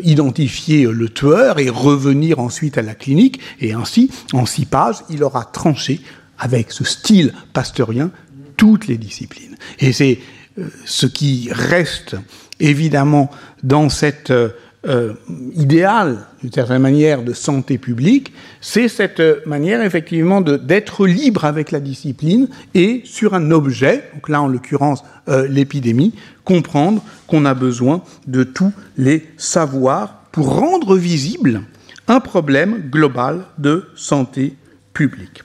identifier 0.03 0.87
le 0.89 1.09
tueur 1.09 1.59
et 1.59 1.69
revenir 1.69 2.39
ensuite 2.39 2.77
à 2.77 2.81
la 2.81 2.95
clinique, 2.95 3.39
et 3.59 3.73
ainsi, 3.73 4.09
en 4.33 4.45
six 4.45 4.65
pages, 4.65 4.97
il 5.09 5.23
aura 5.23 5.43
tranché 5.43 6.01
avec 6.39 6.71
ce 6.71 6.83
style 6.83 7.33
pasteurien 7.53 8.11
toutes 8.57 8.87
les 8.87 8.97
disciplines. 8.97 9.55
Et 9.79 9.91
c'est 9.91 10.19
euh, 10.57 10.69
ce 10.85 11.05
qui 11.05 11.49
reste 11.51 12.15
évidemment 12.59 13.29
dans 13.63 13.89
cette 13.89 14.31
euh, 14.31 14.49
euh, 14.87 15.13
idéal, 15.55 16.25
d'une 16.41 16.51
certaine 16.51 16.81
manière, 16.81 17.23
de 17.23 17.33
santé 17.33 17.77
publique, 17.77 18.33
c'est 18.61 18.87
cette 18.87 19.45
manière 19.45 19.81
effectivement 19.81 20.41
d'être 20.41 21.07
libre 21.07 21.45
avec 21.45 21.71
la 21.71 21.79
discipline 21.79 22.47
et 22.73 23.01
sur 23.05 23.33
un 23.33 23.51
objet, 23.51 24.09
donc 24.13 24.29
là 24.29 24.41
en 24.41 24.47
l'occurrence 24.47 25.03
l'épidémie, 25.49 26.13
comprendre 26.43 27.03
qu'on 27.25 27.45
a 27.45 27.55
besoin 27.55 28.03
de 28.27 28.43
tous 28.43 28.71
les 28.95 29.25
savoirs 29.37 30.21
pour 30.31 30.55
rendre 30.59 30.95
visible 30.95 31.63
un 32.07 32.19
problème 32.19 32.89
global 32.89 33.45
de 33.57 33.89
santé 33.95 34.55
publique. 34.93 35.43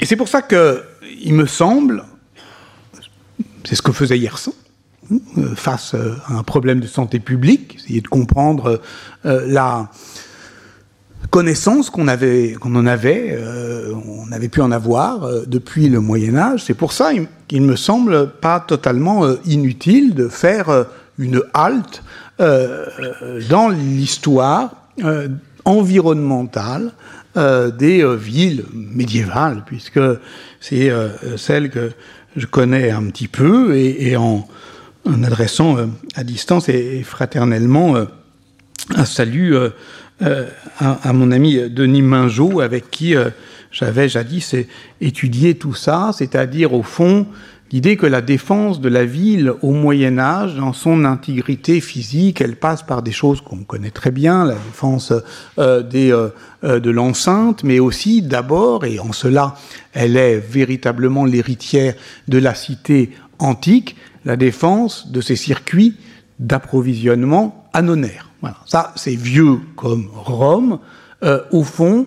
Et 0.00 0.06
c'est 0.06 0.16
pour 0.16 0.28
ça 0.28 0.42
que, 0.42 0.82
il 1.20 1.34
me 1.34 1.46
semble, 1.46 2.04
c'est 3.64 3.74
ce 3.74 3.82
que 3.82 3.92
faisait 3.92 4.18
Yersin, 4.18 4.52
euh, 4.52 4.54
face 5.56 5.94
euh, 5.94 6.14
à 6.26 6.34
un 6.34 6.42
problème 6.42 6.80
de 6.80 6.86
santé 6.86 7.18
publique, 7.18 7.76
essayer 7.76 8.00
de 8.00 8.08
comprendre 8.08 8.80
euh, 9.26 9.44
la 9.46 9.90
connaissance 11.30 11.90
qu'on 11.90 12.08
avait, 12.08 12.52
qu'on 12.60 12.74
en 12.76 12.86
avait, 12.86 13.38
on 14.06 14.30
avait 14.32 14.48
pu 14.48 14.60
en 14.60 14.70
avoir 14.70 15.46
depuis 15.46 15.88
le 15.88 16.00
Moyen 16.00 16.36
Âge. 16.36 16.64
C'est 16.64 16.74
pour 16.74 16.92
ça 16.92 17.12
qu'il 17.48 17.62
me 17.62 17.74
semble 17.74 18.28
pas 18.28 18.60
totalement 18.60 19.24
inutile 19.46 20.14
de 20.14 20.28
faire 20.28 20.84
une 21.18 21.42
halte 21.54 22.02
dans 22.38 23.68
l'histoire 23.70 24.74
environnementale 25.64 26.92
euh, 27.38 27.70
des 27.70 28.02
euh, 28.02 28.14
villes 28.14 28.64
médiévales, 28.74 29.62
puisque 29.64 30.00
c'est 30.60 30.90
euh, 30.90 31.08
celle 31.38 31.70
que 31.70 31.92
je 32.36 32.44
connais 32.44 32.90
un 32.90 33.04
petit 33.04 33.26
peu, 33.26 33.74
et, 33.74 34.14
en, 34.18 34.46
adressant 35.06 35.76
à 36.14 36.24
distance 36.24 36.68
et, 36.68 37.02
fraternellement 37.02 37.96
un 38.94 39.04
salut 39.04 39.54
à, 40.20 41.12
mon 41.12 41.30
ami 41.30 41.58
Denis 41.70 42.02
Mingeot, 42.02 42.60
avec 42.60 42.90
qui 42.90 43.14
j'avais 43.70 44.08
jadis 44.08 44.54
étudié 45.00 45.54
tout 45.54 45.74
ça, 45.74 46.10
c'est-à-dire 46.12 46.74
au 46.74 46.82
fond 46.82 47.26
L'idée 47.72 47.96
que 47.96 48.04
la 48.04 48.20
défense 48.20 48.82
de 48.82 48.90
la 48.90 49.06
ville 49.06 49.50
au 49.62 49.72
Moyen 49.72 50.18
Âge, 50.18 50.56
dans 50.56 50.74
son 50.74 51.06
intégrité 51.06 51.80
physique, 51.80 52.42
elle 52.42 52.56
passe 52.56 52.82
par 52.82 53.02
des 53.02 53.12
choses 53.12 53.40
qu'on 53.40 53.64
connaît 53.64 53.90
très 53.90 54.10
bien, 54.10 54.44
la 54.44 54.56
défense 54.56 55.10
euh, 55.58 55.82
des, 55.82 56.12
euh, 56.12 56.28
euh, 56.64 56.80
de 56.80 56.90
l'enceinte, 56.90 57.64
mais 57.64 57.78
aussi 57.78 58.20
d'abord, 58.20 58.84
et 58.84 58.98
en 58.98 59.12
cela 59.12 59.54
elle 59.94 60.18
est 60.18 60.36
véritablement 60.36 61.24
l'héritière 61.24 61.94
de 62.28 62.36
la 62.36 62.54
cité 62.54 63.12
antique, 63.38 63.96
la 64.24 64.36
défense 64.36 65.10
de 65.10 65.20
ces 65.20 65.36
circuits 65.36 65.96
d'approvisionnement 66.38 67.68
anonaires. 67.72 68.30
Voilà. 68.40 68.56
Ça, 68.66 68.92
c'est 68.96 69.14
vieux 69.14 69.58
comme 69.76 70.08
Rome. 70.12 70.78
au 71.52 71.62
fond, 71.62 72.06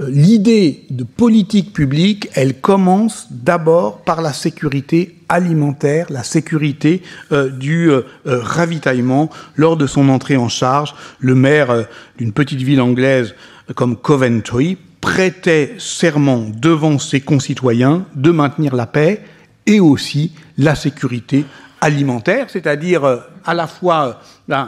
euh, 0.00 0.08
l'idée 0.10 0.84
de 0.90 1.02
politique 1.02 1.72
publique, 1.72 2.28
elle 2.34 2.60
commence 2.60 3.26
d'abord 3.30 4.02
par 4.02 4.22
la 4.22 4.32
sécurité 4.32 5.16
alimentaire, 5.28 6.06
la 6.10 6.22
sécurité 6.22 7.02
euh, 7.32 7.50
du 7.50 7.90
euh, 7.90 8.02
ravitaillement. 8.24 9.28
Lors 9.56 9.76
de 9.76 9.86
son 9.86 10.08
entrée 10.08 10.36
en 10.36 10.48
charge, 10.48 10.94
le 11.18 11.34
maire 11.34 11.86
d'une 12.16 12.32
petite 12.32 12.62
ville 12.62 12.80
anglaise 12.80 13.34
comme 13.74 13.96
Coventry 13.96 14.78
prêtait 15.00 15.74
serment 15.78 16.46
devant 16.54 16.98
ses 16.98 17.20
concitoyens 17.20 18.06
de 18.14 18.30
maintenir 18.30 18.76
la 18.76 18.86
paix 18.86 19.22
et 19.68 19.78
aussi 19.78 20.32
la 20.56 20.74
sécurité 20.74 21.44
alimentaire, 21.80 22.46
c'est-à-dire 22.48 23.04
à 23.44 23.54
la 23.54 23.68
fois 23.68 24.20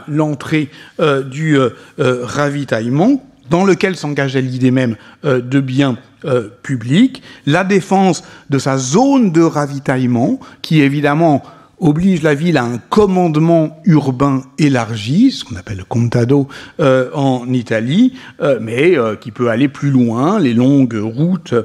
l'entrée 0.07 0.69
du 0.99 1.57
ravitaillement 1.99 3.21
dans 3.51 3.65
lequel 3.65 3.95
s'engageait 3.95 4.41
l'idée 4.41 4.71
même 4.71 4.95
euh, 5.25 5.41
de 5.41 5.59
biens 5.59 5.97
euh, 6.25 6.47
publics, 6.63 7.21
la 7.45 7.63
défense 7.63 8.23
de 8.49 8.57
sa 8.57 8.77
zone 8.77 9.31
de 9.31 9.41
ravitaillement, 9.41 10.39
qui 10.61 10.81
évidemment 10.81 11.43
oblige 11.81 12.21
la 12.21 12.35
ville 12.35 12.57
à 12.57 12.63
un 12.63 12.77
commandement 12.77 13.81
urbain 13.85 14.43
élargi, 14.59 15.31
ce 15.31 15.43
qu'on 15.43 15.55
appelle 15.55 15.79
le 15.79 15.83
contado 15.83 16.47
euh, 16.79 17.09
en 17.15 17.51
Italie, 17.51 18.13
euh, 18.41 18.59
mais 18.61 18.95
euh, 18.97 19.15
qui 19.15 19.31
peut 19.31 19.49
aller 19.49 19.67
plus 19.67 19.89
loin, 19.89 20.39
les 20.39 20.53
longues 20.53 21.01
routes, 21.01 21.55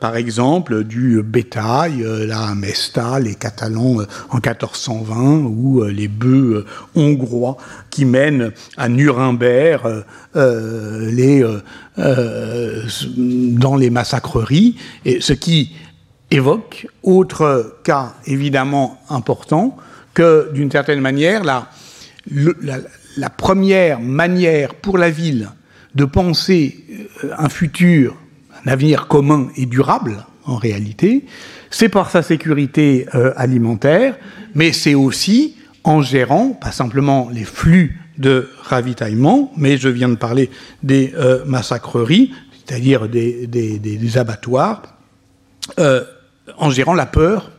par 0.00 0.16
exemple, 0.16 0.84
du 0.84 1.22
bétail, 1.22 2.02
la 2.26 2.54
Mesta, 2.54 3.20
les 3.20 3.34
Catalans 3.34 3.98
en 4.30 4.36
1420, 4.36 5.44
ou 5.44 5.84
les 5.84 6.08
bœufs 6.08 6.64
hongrois 6.94 7.58
qui 7.90 8.06
mènent 8.06 8.52
à 8.76 8.88
Nuremberg 8.88 10.04
dans 10.34 11.62
les 13.76 13.90
massacreries, 13.90 14.76
et 15.04 15.20
ce 15.20 15.34
qui 15.34 15.72
évoque. 16.36 16.86
Autre 17.02 17.78
cas 17.82 18.14
évidemment 18.26 19.00
important, 19.10 19.76
que 20.14 20.50
d'une 20.52 20.70
certaine 20.70 21.00
manière, 21.00 21.44
la, 21.44 21.68
la, 22.30 23.30
première 23.30 24.00
manière 24.00 24.74
pour 24.74 24.96
la 24.98 25.10
ville 25.10 25.50
de 25.94 26.04
penser 26.04 26.84
euh, 27.24 27.30
un 27.36 27.48
futur, 27.48 28.16
un 28.64 28.70
avenir 28.70 29.08
commun 29.08 29.48
et 29.56 29.66
durable, 29.66 30.24
en 30.44 30.56
réalité, 30.56 31.26
c'est 31.70 31.88
par 31.88 32.10
sa 32.10 32.22
sécurité 32.22 33.06
euh, 33.14 33.32
alimentaire, 33.36 34.16
mais 34.54 34.72
c'est 34.72 34.94
aussi 34.94 35.56
en 35.84 36.02
gérant, 36.02 36.50
pas 36.50 36.72
simplement 36.72 37.28
les 37.32 37.44
flux 37.44 38.00
de 38.18 38.48
ravitaillement, 38.62 39.52
mais 39.56 39.76
je 39.76 39.88
viens 39.88 40.08
de 40.08 40.16
parler 40.16 40.50
des 40.82 41.12
euh, 41.16 41.44
massacreries, 41.44 42.32
c'est-à-dire 42.64 43.08
des, 43.08 43.46
des, 43.46 44.18
abattoirs, 44.18 44.82
en 46.58 46.70
gérant 46.70 46.94
la 46.94 47.06
peur 47.06 47.50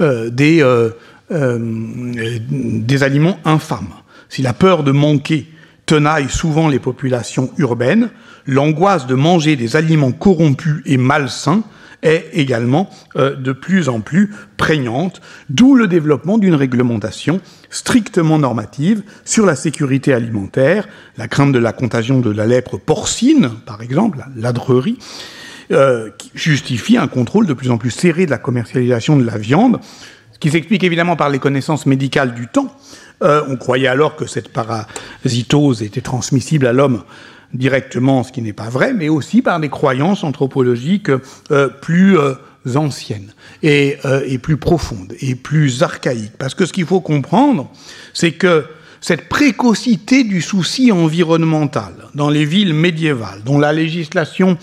euh, 0.00 0.30
des, 0.30 0.62
euh, 0.62 0.90
euh, 1.30 1.58
des 1.60 3.02
aliments 3.02 3.38
infâmes. 3.44 3.94
Si 4.28 4.42
la 4.42 4.52
peur 4.52 4.82
de 4.82 4.92
manquer 4.92 5.46
tenaille 5.86 6.28
souvent 6.28 6.68
les 6.68 6.78
populations 6.78 7.52
urbaines, 7.58 8.10
l'angoisse 8.46 9.06
de 9.06 9.14
manger 9.14 9.56
des 9.56 9.76
aliments 9.76 10.12
corrompus 10.12 10.82
et 10.86 10.96
malsains 10.96 11.62
est 12.02 12.28
également 12.32 12.90
de 13.16 13.52
plus 13.52 13.88
en 13.88 14.00
plus 14.00 14.30
prégnante, 14.58 15.22
d'où 15.48 15.74
le 15.74 15.86
développement 15.86 16.36
d'une 16.36 16.54
réglementation 16.54 17.40
strictement 17.70 18.38
normative 18.38 19.02
sur 19.24 19.46
la 19.46 19.56
sécurité 19.56 20.12
alimentaire, 20.12 20.86
la 21.16 21.28
crainte 21.28 21.52
de 21.52 21.58
la 21.58 21.72
contagion 21.72 22.20
de 22.20 22.30
la 22.30 22.46
lèpre 22.46 22.76
porcine, 22.76 23.50
par 23.64 23.80
exemple, 23.80 24.18
la 24.18 24.28
ladrerie, 24.36 24.98
euh, 25.70 26.10
qui 26.18 26.30
justifie 26.34 26.96
un 26.96 27.08
contrôle 27.08 27.46
de 27.46 27.54
plus 27.54 27.70
en 27.70 27.78
plus 27.78 27.90
serré 27.90 28.26
de 28.26 28.30
la 28.30 28.38
commercialisation 28.38 29.16
de 29.16 29.24
la 29.24 29.38
viande, 29.38 29.80
ce 30.32 30.38
qui 30.38 30.50
s'explique 30.50 30.84
évidemment 30.84 31.16
par 31.16 31.30
les 31.30 31.38
connaissances 31.38 31.86
médicales 31.86 32.34
du 32.34 32.48
temps. 32.48 32.74
Euh, 33.22 33.42
on 33.48 33.56
croyait 33.56 33.88
alors 33.88 34.16
que 34.16 34.26
cette 34.26 34.52
parasitose 34.52 35.82
était 35.82 36.00
transmissible 36.00 36.66
à 36.66 36.72
l'homme 36.72 37.02
directement, 37.52 38.24
ce 38.24 38.32
qui 38.32 38.42
n'est 38.42 38.52
pas 38.52 38.68
vrai, 38.68 38.92
mais 38.92 39.08
aussi 39.08 39.40
par 39.40 39.60
des 39.60 39.68
croyances 39.68 40.24
anthropologiques 40.24 41.10
euh, 41.50 41.68
plus 41.68 42.18
anciennes 42.74 43.32
et, 43.62 43.98
et, 44.26 44.38
plus 44.38 44.56
profondes 44.56 45.14
et 45.20 45.34
plus 45.34 45.82
archaïques. 45.82 46.36
Parce 46.38 46.54
que 46.54 46.66
ce 46.66 46.72
qu'il 46.72 46.86
faut 46.86 47.00
comprendre, 47.00 47.70
c'est 48.12 48.32
que 48.32 48.64
cette 49.04 49.28
précocité 49.28 50.24
du 50.24 50.40
souci 50.40 50.90
environnemental 50.90 51.92
dans 52.14 52.30
les 52.30 52.46
villes 52.46 52.72
médiévales, 52.72 53.42
dont 53.44 53.58
la 53.58 53.70
législation 53.70 54.56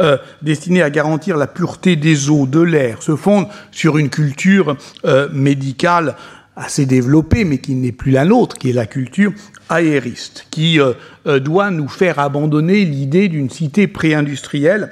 euh, 0.00 0.16
destinée 0.40 0.82
à 0.82 0.88
garantir 0.88 1.36
la 1.36 1.48
pureté 1.48 1.96
des 1.96 2.30
eaux, 2.30 2.46
de 2.46 2.60
l'air, 2.60 3.02
se 3.02 3.16
fonde 3.16 3.48
sur 3.72 3.98
une 3.98 4.08
culture 4.08 4.76
euh, 5.04 5.28
médicale 5.32 6.14
assez 6.54 6.86
développée, 6.86 7.44
mais 7.44 7.58
qui 7.58 7.74
n'est 7.74 7.90
plus 7.90 8.12
la 8.12 8.24
nôtre, 8.24 8.56
qui 8.56 8.70
est 8.70 8.72
la 8.72 8.86
culture 8.86 9.32
aériste, 9.68 10.46
qui 10.52 10.78
euh, 10.78 11.40
doit 11.40 11.72
nous 11.72 11.88
faire 11.88 12.20
abandonner 12.20 12.84
l'idée 12.84 13.26
d'une 13.26 13.50
cité 13.50 13.88
pré-industrielle 13.88 14.90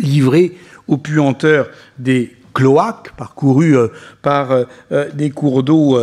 livrée 0.00 0.56
aux 0.88 0.96
puanteurs 0.96 1.68
des 1.98 2.34
cloaques 2.54 3.14
parcourus 3.16 3.76
euh, 3.76 3.88
par 4.22 4.52
euh, 4.52 4.64
euh, 4.92 5.10
des 5.12 5.30
cours 5.30 5.62
d'eau 5.62 5.98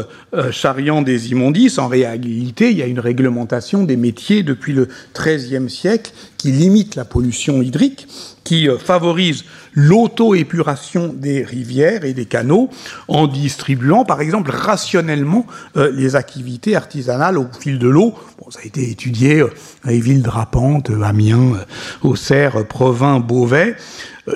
charriant 0.52 1.02
des 1.02 1.32
immondices. 1.32 1.80
En 1.80 1.88
réalité, 1.88 2.72
il 2.72 2.78
y 2.78 2.82
a 2.82 2.86
une 2.86 3.00
réglementation 3.00 3.84
des 3.84 3.96
métiers 3.96 4.44
depuis 4.44 4.74
le 4.74 4.90
XIIIe 5.18 5.70
siècle 5.70 6.12
qui 6.38 6.52
limite 6.52 6.96
la 6.96 7.06
pollution 7.06 7.62
hydrique, 7.62 8.08
qui 8.44 8.68
favorise 8.84 9.46
l'auto-épuration 9.74 11.14
des 11.16 11.44
rivières 11.44 12.04
et 12.04 12.14
des 12.14 12.26
canaux 12.26 12.70
en 13.08 13.28
distribuant, 13.28 14.04
par 14.04 14.20
exemple, 14.20 14.52
rationnellement 14.52 15.46
les 15.76 16.16
activités 16.16 16.76
artisanales 16.76 17.38
au 17.38 17.48
fil 17.60 17.80
de 17.80 17.88
l'eau. 17.88 18.16
Bon, 18.40 18.50
ça 18.50 18.60
a 18.64 18.66
été 18.66 18.90
étudié 18.90 19.46
les 19.86 20.00
villes 20.00 20.24
drapantes, 20.24 20.92
Amiens, 21.04 21.54
Auxerre, 22.02 22.66
Provins, 22.68 23.20
Beauvais. 23.20 23.76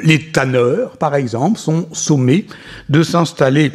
Les 0.02 0.32
tanneurs, 0.32 0.98
par 0.98 1.16
exemple, 1.16 1.60
sont 1.60 1.88
sommés 1.94 2.48
de 2.90 3.04
s'installer 3.04 3.72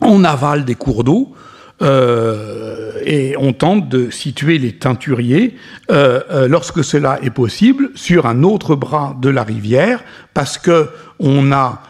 en 0.00 0.24
aval 0.24 0.64
des 0.64 0.74
cours 0.74 1.04
d'eau 1.04 1.34
euh, 1.82 2.92
et 3.04 3.34
on 3.38 3.52
tente 3.52 3.88
de 3.88 4.10
situer 4.10 4.58
les 4.58 4.72
teinturiers, 4.72 5.56
euh, 5.90 6.20
euh, 6.30 6.48
lorsque 6.48 6.84
cela 6.84 7.18
est 7.22 7.30
possible, 7.30 7.90
sur 7.94 8.26
un 8.26 8.42
autre 8.42 8.74
bras 8.74 9.16
de 9.20 9.30
la 9.30 9.42
rivière, 9.42 10.04
parce 10.34 10.58
que 10.58 10.88
on 11.18 11.52
a 11.52 11.82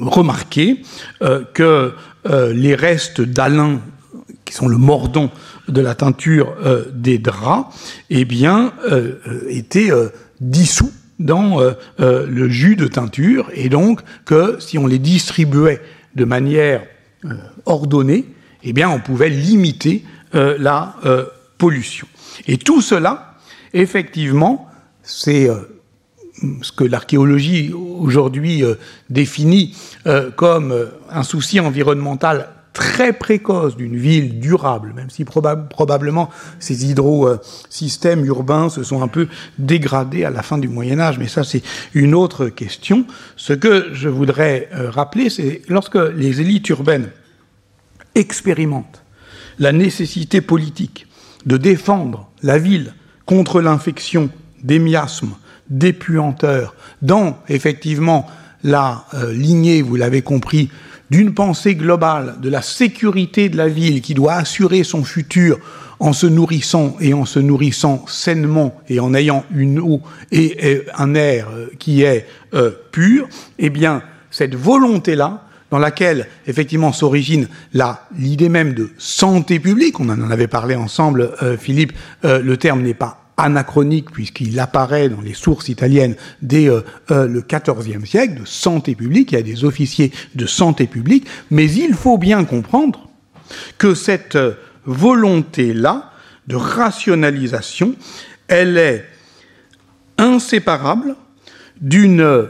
remarqué 0.00 0.80
que 1.52 1.92
les 2.24 2.74
restes 2.74 3.20
d'Alain, 3.20 3.80
qui 4.46 4.54
sont 4.54 4.68
le 4.68 4.78
mordant 4.78 5.30
de 5.68 5.82
la 5.82 5.94
teinture 5.94 6.54
des 6.94 7.18
draps, 7.18 7.66
eh 8.08 8.24
bien, 8.24 8.72
étaient 9.50 9.90
dissous 10.40 10.90
dans 11.18 11.60
euh, 11.60 11.72
euh, 12.00 12.26
le 12.26 12.48
jus 12.48 12.76
de 12.76 12.86
teinture, 12.86 13.50
et 13.54 13.68
donc 13.68 14.00
que 14.24 14.56
si 14.60 14.78
on 14.78 14.86
les 14.86 14.98
distribuait 14.98 15.80
de 16.14 16.24
manière 16.24 16.84
euh, 17.24 17.34
ordonnée, 17.64 18.26
eh 18.62 18.72
bien, 18.72 18.90
on 18.90 19.00
pouvait 19.00 19.28
limiter 19.28 20.04
la 20.32 20.96
pollution. 21.56 22.06
Et 22.48 22.58
tout 22.58 22.82
cela, 22.82 23.36
effectivement, 23.72 24.68
c'est 25.02 25.48
ce 26.62 26.72
que 26.72 26.82
l'archéologie 26.82 27.72
aujourd'hui 27.72 28.64
définit 29.08 29.76
comme 30.34 30.74
un 31.10 31.22
souci 31.22 31.60
environnemental 31.60 32.48
très 32.76 33.14
précoce 33.14 33.74
d'une 33.74 33.96
ville 33.96 34.38
durable, 34.38 34.92
même 34.94 35.08
si 35.08 35.24
probablement 35.24 36.28
ces 36.58 36.84
hydrosystèmes 36.84 38.26
urbains 38.26 38.68
se 38.68 38.82
sont 38.82 39.02
un 39.02 39.08
peu 39.08 39.28
dégradés 39.58 40.24
à 40.24 40.30
la 40.30 40.42
fin 40.42 40.58
du 40.58 40.68
Moyen 40.68 41.00
Âge, 41.00 41.18
mais 41.18 41.26
ça 41.26 41.42
c'est 41.42 41.62
une 41.94 42.14
autre 42.14 42.48
question. 42.48 43.06
Ce 43.36 43.54
que 43.54 43.88
je 43.94 44.10
voudrais 44.10 44.68
euh, 44.74 44.90
rappeler, 44.90 45.30
c'est 45.30 45.62
lorsque 45.68 45.96
les 45.96 46.42
élites 46.42 46.68
urbaines 46.68 47.08
expérimentent 48.14 49.02
la 49.58 49.72
nécessité 49.72 50.42
politique 50.42 51.06
de 51.46 51.56
défendre 51.56 52.28
la 52.42 52.58
ville 52.58 52.92
contre 53.24 53.62
l'infection 53.62 54.28
des 54.62 54.78
miasmes, 54.78 55.32
des 55.70 55.94
puanteurs, 55.94 56.74
dans 57.00 57.38
effectivement 57.48 58.26
la 58.62 59.06
euh, 59.14 59.32
lignée, 59.32 59.80
vous 59.80 59.96
l'avez 59.96 60.20
compris, 60.20 60.68
d'une 61.10 61.34
pensée 61.34 61.74
globale 61.74 62.36
de 62.40 62.48
la 62.48 62.62
sécurité 62.62 63.48
de 63.48 63.56
la 63.56 63.68
ville 63.68 64.00
qui 64.00 64.14
doit 64.14 64.34
assurer 64.34 64.84
son 64.84 65.04
futur 65.04 65.58
en 65.98 66.12
se 66.12 66.26
nourrissant 66.26 66.96
et 67.00 67.14
en 67.14 67.24
se 67.24 67.38
nourrissant 67.38 68.04
sainement 68.06 68.76
et 68.88 69.00
en 69.00 69.14
ayant 69.14 69.44
une 69.54 69.78
eau 69.78 70.02
et, 70.30 70.82
un 70.96 71.14
air 71.14 71.48
euh, 71.50 71.68
qui 71.78 72.02
est 72.02 72.26
euh, 72.54 72.70
pur, 72.92 73.28
eh 73.58 73.70
bien, 73.70 74.02
cette 74.30 74.54
volonté-là, 74.54 75.44
dans 75.70 75.78
laquelle 75.78 76.28
effectivement 76.46 76.92
s'origine 76.92 77.48
l'idée 78.16 78.48
même 78.48 78.74
de 78.74 78.90
santé 78.98 79.58
publique, 79.58 79.98
on 79.98 80.08
en 80.08 80.30
avait 80.30 80.46
parlé 80.46 80.76
ensemble, 80.76 81.32
euh, 81.42 81.56
Philippe, 81.56 81.92
le 82.22 82.56
terme 82.56 82.82
n'est 82.82 82.94
pas 82.94 83.25
anachronique 83.36 84.10
puisqu'il 84.10 84.58
apparaît 84.58 85.08
dans 85.08 85.20
les 85.20 85.34
sources 85.34 85.68
italiennes 85.68 86.16
dès 86.42 86.68
euh, 86.68 86.80
euh, 87.10 87.26
le 87.26 87.42
XIVe 87.42 88.04
siècle, 88.06 88.40
de 88.40 88.44
santé 88.44 88.94
publique, 88.94 89.32
il 89.32 89.34
y 89.34 89.38
a 89.38 89.42
des 89.42 89.64
officiers 89.64 90.12
de 90.34 90.46
santé 90.46 90.86
publique, 90.86 91.26
mais 91.50 91.70
il 91.70 91.94
faut 91.94 92.18
bien 92.18 92.44
comprendre 92.44 93.08
que 93.78 93.94
cette 93.94 94.36
euh, 94.36 94.54
volonté-là 94.86 96.12
de 96.46 96.56
rationalisation, 96.56 97.94
elle 98.48 98.78
est 98.78 99.04
inséparable 100.16 101.16
d'une 101.80 102.48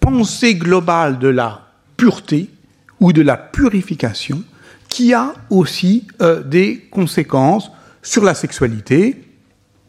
pensée 0.00 0.54
globale 0.54 1.18
de 1.18 1.28
la 1.28 1.72
pureté 1.96 2.48
ou 3.00 3.12
de 3.12 3.20
la 3.20 3.36
purification 3.36 4.44
qui 4.88 5.12
a 5.12 5.34
aussi 5.50 6.06
des 6.46 6.86
conséquences 6.90 7.70
sur 8.02 8.24
la 8.24 8.34
sexualité, 8.34 9.27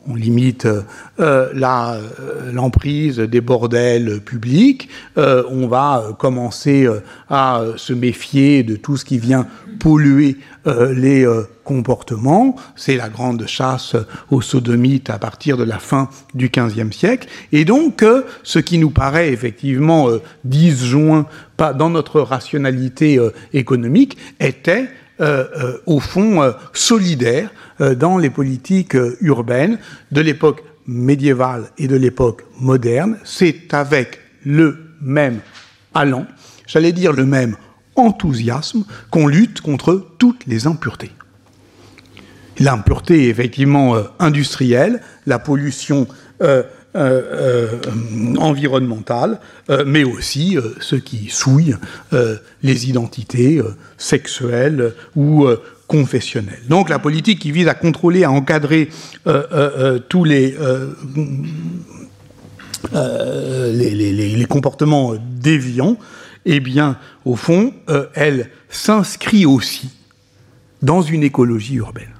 on 0.07 0.15
limite 0.15 0.65
euh, 0.65 0.83
euh, 1.19 2.51
l'emprise 2.51 3.19
des 3.19 3.41
bordels 3.41 4.21
publics, 4.21 4.89
euh, 5.17 5.43
on 5.49 5.67
va 5.67 6.15
commencer 6.17 6.87
à 7.29 7.63
se 7.75 7.93
méfier 7.93 8.63
de 8.63 8.75
tout 8.75 8.97
ce 8.97 9.05
qui 9.05 9.17
vient 9.17 9.47
polluer 9.79 10.37
les 10.65 11.25
comportements. 11.63 12.55
C'est 12.75 12.97
la 12.97 13.09
grande 13.09 13.45
chasse 13.47 13.95
aux 14.29 14.41
sodomites 14.41 15.09
à 15.09 15.17
partir 15.17 15.57
de 15.57 15.63
la 15.63 15.79
fin 15.79 16.09
du 16.33 16.49
XVe 16.49 16.91
siècle. 16.91 17.27
Et 17.51 17.65
donc, 17.65 18.03
ce 18.43 18.59
qui 18.59 18.77
nous 18.77 18.89
paraît 18.89 19.31
effectivement 19.31 20.09
disjoint 20.43 21.25
dans 21.57 21.89
notre 21.89 22.21
rationalité 22.21 23.19
économique 23.53 24.17
était 24.39 24.89
au 25.85 25.99
fond 25.99 26.53
solidaire 26.73 27.49
euh, 27.81 27.95
dans 27.95 28.17
les 28.17 28.29
politiques 28.29 28.95
euh, 28.95 29.15
urbaines 29.21 29.79
de 30.11 30.19
l'époque 30.19 30.63
médiévale 30.85 31.69
et 31.77 31.87
de 31.87 31.95
l'époque 31.95 32.43
moderne. 32.59 33.17
C'est 33.23 33.73
avec 33.73 34.19
le 34.43 34.77
même 35.01 35.39
allant, 35.93 36.25
j'allais 36.67 36.91
dire 36.91 37.13
le 37.13 37.25
même 37.25 37.55
enthousiasme, 37.95 38.83
qu'on 39.11 39.27
lutte 39.27 39.61
contre 39.61 40.05
toutes 40.17 40.45
les 40.45 40.67
impuretés. 40.67 41.11
L'impureté, 42.59 43.29
effectivement, 43.29 43.95
euh, 43.95 44.03
industrielle, 44.19 45.01
la 45.25 45.39
pollution 45.39 46.07
environnementale, 46.95 49.39
mais 49.85 50.03
aussi 50.03 50.57
ce 50.79 50.95
qui 50.95 51.29
souille 51.29 51.75
les 52.63 52.89
identités 52.89 53.61
sexuelles 53.97 54.93
ou 55.15 55.47
confessionnelle. 55.89 56.61
Donc 56.69 56.87
la 56.87 56.99
politique 56.99 57.39
qui 57.39 57.51
vise 57.51 57.67
à 57.67 57.73
contrôler, 57.73 58.23
à 58.23 58.31
encadrer 58.31 58.89
euh, 59.27 59.43
euh, 59.51 59.71
euh, 59.77 59.99
tous 59.99 60.23
les, 60.23 60.55
les, 63.73 64.45
comportements 64.45 65.15
déviants, 65.19 65.97
eh 66.45 66.59
bien, 66.59 66.97
au 67.25 67.35
fond, 67.35 67.73
elle 68.13 68.51
s'inscrit 68.69 69.45
aussi 69.45 69.89
dans 70.83 71.01
une 71.01 71.23
écologie 71.23 71.75
urbaine. 71.75 72.13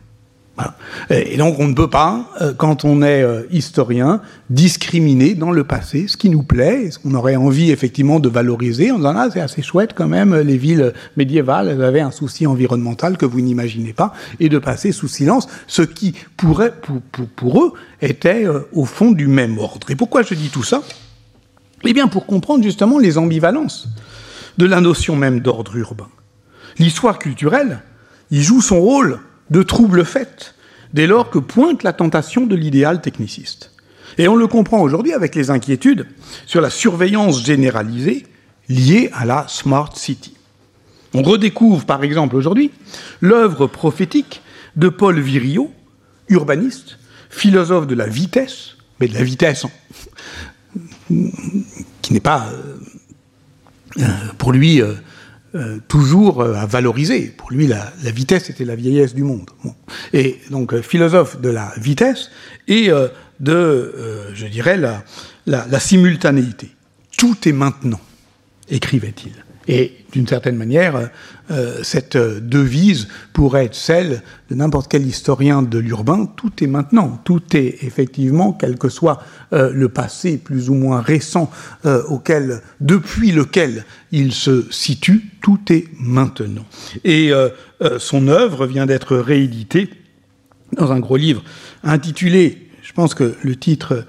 Et 1.09 1.37
donc 1.37 1.59
on 1.59 1.67
ne 1.67 1.73
peut 1.73 1.89
pas, 1.89 2.29
euh, 2.41 2.53
quand 2.53 2.83
on 2.85 3.01
est 3.01 3.23
euh, 3.23 3.43
historien, 3.51 4.21
discriminer 4.49 5.33
dans 5.33 5.51
le 5.51 5.63
passé 5.63 6.07
ce 6.07 6.17
qui 6.17 6.29
nous 6.29 6.43
plaît, 6.43 6.91
ce 6.91 6.99
qu'on 6.99 7.13
aurait 7.13 7.35
envie 7.35 7.71
effectivement 7.71 8.19
de 8.19 8.29
valoriser, 8.29 8.91
en 8.91 8.97
disant 8.97 9.13
ah 9.15 9.29
c'est 9.31 9.41
assez 9.41 9.61
chouette 9.61 9.91
quand 9.95 10.07
même, 10.07 10.35
les 10.35 10.57
villes 10.57 10.93
médiévales, 11.17 11.69
elles 11.69 11.83
avaient 11.83 12.01
un 12.01 12.11
souci 12.11 12.45
environnemental 12.45 13.17
que 13.17 13.25
vous 13.25 13.41
n'imaginez 13.41 13.93
pas, 13.93 14.13
et 14.39 14.49
de 14.49 14.59
passer 14.59 14.91
sous 14.91 15.07
silence 15.07 15.47
ce 15.67 15.81
qui 15.81 16.13
pourrait, 16.37 16.73
pour, 16.81 17.27
pour, 17.35 17.63
eux 17.63 17.73
était 18.01 18.45
euh, 18.45 18.61
au 18.73 18.85
fond 18.85 19.11
du 19.11 19.27
même 19.27 19.57
ordre. 19.57 19.89
Et 19.91 19.95
pourquoi 19.95 20.23
je 20.23 20.33
dis 20.33 20.49
tout 20.49 20.63
ça? 20.63 20.81
Eh 21.85 21.93
bien 21.93 22.07
pour 22.07 22.25
comprendre 22.25 22.63
justement 22.63 22.99
les 22.99 23.17
ambivalences 23.17 23.87
de 24.57 24.65
la 24.65 24.81
notion 24.81 25.15
même 25.15 25.39
d'ordre 25.39 25.77
urbain. 25.77 26.09
L'histoire 26.77 27.17
culturelle, 27.17 27.79
il 28.31 28.41
joue 28.41 28.61
son 28.61 28.81
rôle 28.81 29.19
de 29.49 29.63
trouble 29.63 30.05
fait, 30.05 30.55
dès 30.93 31.07
lors 31.07 31.29
que 31.29 31.39
pointe 31.39 31.83
la 31.83 31.93
tentation 31.93 32.45
de 32.45 32.55
l'idéal 32.55 33.01
techniciste. 33.01 33.71
Et 34.17 34.27
on 34.27 34.35
le 34.35 34.47
comprend 34.47 34.81
aujourd'hui 34.81 35.13
avec 35.13 35.35
les 35.35 35.49
inquiétudes 35.49 36.07
sur 36.45 36.61
la 36.61 36.69
surveillance 36.69 37.43
généralisée 37.43 38.25
liée 38.67 39.09
à 39.13 39.25
la 39.25 39.45
Smart 39.47 39.95
City. 39.95 40.33
On 41.13 41.23
redécouvre 41.23 41.85
par 41.85 42.03
exemple 42.03 42.35
aujourd'hui 42.35 42.71
l'œuvre 43.21 43.67
prophétique 43.67 44.41
de 44.75 44.89
Paul 44.89 45.19
Virilio, 45.19 45.71
urbaniste, 46.29 46.99
philosophe 47.29 47.87
de 47.87 47.95
la 47.95 48.07
vitesse, 48.07 48.75
mais 48.99 49.07
de 49.07 49.13
la 49.13 49.23
vitesse 49.23 49.65
qui 52.01 52.13
n'est 52.13 52.19
pas 52.19 52.49
euh, 52.51 52.77
euh, 53.99 54.03
pour 54.37 54.51
lui 54.51 54.81
euh, 54.81 54.93
toujours 55.87 56.43
à 56.43 56.65
valoriser. 56.65 57.33
Pour 57.35 57.51
lui, 57.51 57.67
la, 57.67 57.91
vitesse 58.03 58.49
était 58.49 58.65
la 58.65 58.75
vieillesse 58.75 59.13
du 59.13 59.23
monde. 59.23 59.49
Et 60.13 60.39
donc, 60.51 60.79
philosophe 60.81 61.41
de 61.41 61.49
la 61.49 61.71
vitesse 61.77 62.29
et 62.67 62.89
de, 63.39 63.93
je 64.33 64.45
dirais, 64.47 64.77
la, 64.77 65.03
la 65.45 65.79
simultanéité. 65.79 66.69
Tout 67.17 67.35
est 67.47 67.53
maintenant, 67.53 68.01
écrivait-il. 68.69 69.33
Et 69.71 69.93
d'une 70.11 70.27
certaine 70.27 70.55
manière, 70.55 71.11
euh, 71.51 71.83
cette 71.83 72.17
devise 72.17 73.07
pourrait 73.33 73.65
être 73.65 73.75
celle 73.75 74.23
de 74.49 74.55
n'importe 74.55 74.89
quel 74.89 75.05
historien 75.05 75.61
de 75.61 75.77
l'urbain. 75.77 76.25
Tout 76.25 76.51
est 76.63 76.67
maintenant, 76.67 77.21
tout 77.23 77.55
est 77.55 77.83
effectivement, 77.83 78.51
quel 78.51 78.79
que 78.79 78.89
soit 78.89 79.21
euh, 79.53 79.71
le 79.71 79.87
passé 79.87 80.39
plus 80.39 80.71
ou 80.71 80.73
moins 80.73 81.01
récent 81.01 81.51
euh, 81.85 82.01
auquel, 82.07 82.61
depuis 82.81 83.31
lequel 83.31 83.85
il 84.11 84.33
se 84.33 84.65
situe, 84.71 85.29
tout 85.39 85.59
est 85.69 85.85
maintenant. 85.99 86.65
Et 87.05 87.31
son 87.99 88.27
œuvre 88.27 88.65
vient 88.65 88.87
d'être 88.87 89.15
rééditée 89.15 89.89
dans 90.75 90.91
un 90.91 90.99
gros 90.99 91.15
livre 91.15 91.43
intitulé, 91.83 92.69
je 92.89 92.93
pense 92.93 93.13
que 93.13 93.35
le 93.43 93.55
titre 93.55 94.03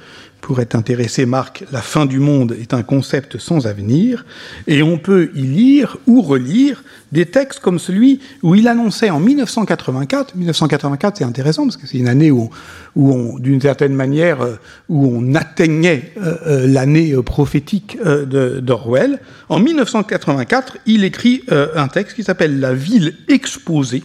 pourrait 0.50 0.74
intéresser 0.74 1.26
Marc, 1.26 1.62
la 1.70 1.80
fin 1.80 2.06
du 2.06 2.18
monde 2.18 2.56
est 2.60 2.74
un 2.74 2.82
concept 2.82 3.38
sans 3.38 3.68
avenir, 3.68 4.24
et 4.66 4.82
on 4.82 4.98
peut 4.98 5.30
y 5.36 5.42
lire 5.42 5.96
ou 6.08 6.22
relire 6.22 6.82
des 7.12 7.26
textes 7.26 7.60
comme 7.60 7.78
celui 7.78 8.18
où 8.42 8.56
il 8.56 8.66
annonçait 8.66 9.10
en 9.10 9.20
1984, 9.20 10.34
1984 10.34 11.18
c'est 11.18 11.24
intéressant 11.24 11.62
parce 11.66 11.76
que 11.76 11.86
c'est 11.86 11.98
une 11.98 12.08
année 12.08 12.32
où, 12.32 12.50
où 12.96 13.12
on, 13.12 13.38
d'une 13.38 13.60
certaine 13.60 13.94
manière, 13.94 14.40
euh, 14.40 14.56
où 14.88 15.06
on 15.06 15.36
atteignait 15.36 16.14
euh, 16.16 16.34
euh, 16.48 16.66
l'année 16.66 17.14
prophétique 17.24 17.96
d'Orwell, 18.02 19.20
en 19.50 19.60
1984, 19.60 20.78
il 20.86 21.04
écrit 21.04 21.44
un 21.48 21.86
texte 21.86 22.16
qui 22.16 22.24
s'appelle 22.24 22.58
La 22.58 22.74
ville 22.74 23.14
exposée, 23.28 24.02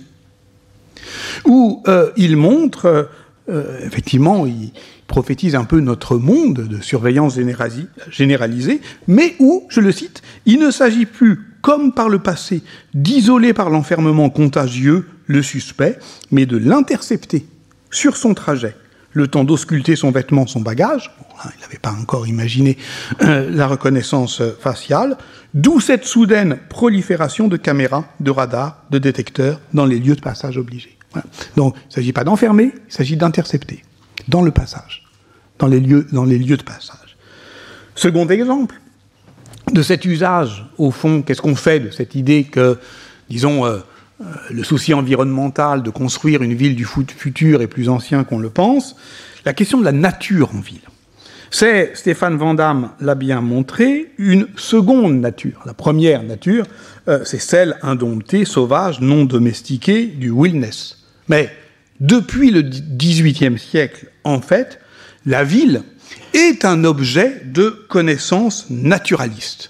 où 1.46 1.82
il 2.18 2.38
montre, 2.38 3.10
effectivement, 3.84 4.46
il, 4.46 4.72
prophétise 5.08 5.56
un 5.56 5.66
peu 5.66 5.80
notre 5.80 6.18
monde 6.18 6.68
de 6.68 6.82
surveillance 6.82 7.38
généralisée, 8.10 8.82
mais 9.08 9.36
où, 9.40 9.66
je 9.70 9.82
le 9.82 9.92
cite, 9.92 10.22
il 10.46 10.60
ne 10.60 10.72
s'agit 10.72 11.06
plus, 11.06 11.46
comme 11.62 11.94
par 11.94 12.10
le 12.10 12.20
passé, 12.20 12.64
d'isoler 12.94 13.54
par 13.54 13.70
l'enfermement 13.70 14.30
contagieux 14.30 15.08
le 15.28 15.42
suspect, 15.42 15.98
mais 16.32 16.46
de 16.46 16.58
l'intercepter 16.58 17.46
sur 17.92 18.18
son 18.18 18.34
trajet, 18.34 18.76
le 19.14 19.28
temps 19.28 19.44
d'ausculter 19.44 19.96
son 19.96 20.12
vêtement, 20.12 20.46
son 20.46 20.60
bagage, 20.60 21.12
il 21.46 21.62
n'avait 21.62 21.80
pas 21.80 21.92
encore 21.92 22.28
imaginé 22.28 22.78
euh, 23.22 23.50
la 23.50 23.68
reconnaissance 23.68 24.42
faciale, 24.60 25.18
d'où 25.54 25.80
cette 25.80 26.06
soudaine 26.06 26.58
prolifération 26.70 27.48
de 27.48 27.58
caméras, 27.58 28.06
de 28.20 28.32
radars, 28.32 28.84
de 28.90 28.98
détecteurs 28.98 29.60
dans 29.74 29.86
les 29.86 30.00
lieux 30.00 30.16
de 30.16 30.22
passage 30.22 30.58
obligés. 30.58 30.98
Donc, 31.56 31.76
il 31.76 31.88
ne 31.88 31.94
s'agit 31.94 32.14
pas 32.14 32.26
d'enfermer, 32.26 32.74
il 32.88 32.94
s'agit 32.94 33.16
d'intercepter 33.16 33.84
dans 34.28 34.42
le 34.42 34.52
passage, 34.52 35.04
dans 35.60 35.68
les 35.68 35.80
lieux, 35.80 36.08
dans 36.12 36.26
les 36.26 36.38
lieux 36.38 36.58
de 36.58 36.64
passage. 36.64 37.18
Second 37.96 38.28
exemple 38.28 38.76
de 39.72 39.82
cet 39.82 40.06
usage, 40.06 40.66
au 40.78 40.92
fond, 40.92 41.22
qu'est-ce 41.22 41.42
qu'on 41.42 41.56
fait 41.56 41.80
de 41.80 41.90
cette 41.90 42.16
idée 42.16 42.44
que, 42.44 42.78
disons, 43.30 43.66
euh, 43.66 43.80
euh, 44.22 44.26
le 44.52 44.64
souci 44.64 44.94
environnemental 44.94 45.84
de 45.84 45.90
construire 45.90 46.42
une 46.44 46.54
ville 46.54 46.76
du 46.76 46.86
futur 46.86 47.62
est 47.62 47.68
plus 47.68 47.90
ancien 47.90 48.24
qu'on 48.24 48.40
le 48.40 48.50
pense, 48.50 48.96
la 49.44 49.54
question 49.54 49.80
de 49.80 49.86
la 49.86 49.92
nature 49.92 50.52
en 50.56 50.60
ville. 50.60 50.82
C'est, 51.52 51.96
Stéphane 51.96 52.38
Vandamme 52.38 52.92
l'a 53.00 53.16
bien 53.16 53.42
montré, 53.42 54.12
une 54.18 54.48
seconde 54.56 55.20
nature. 55.20 55.62
La 55.66 55.74
première 55.74 56.24
nature, 56.24 56.66
euh, 57.08 57.22
c'est 57.24 57.40
celle 57.40 57.78
indomptée, 57.82 58.46
sauvage, 58.46 59.00
non 59.00 59.26
domestiquée 59.26 60.06
du 60.06 60.32
wilderness. 60.32 61.04
Mais 61.28 61.50
depuis 62.00 62.52
le 62.52 62.62
XVIIIe 62.62 63.58
siècle, 63.58 64.08
en 64.24 64.42
fait, 64.42 64.80
la 65.26 65.44
ville 65.44 65.84
est 66.34 66.66
un 66.66 66.84
objet 66.84 67.42
de 67.46 67.70
connaissance 67.88 68.68
naturaliste. 68.70 69.70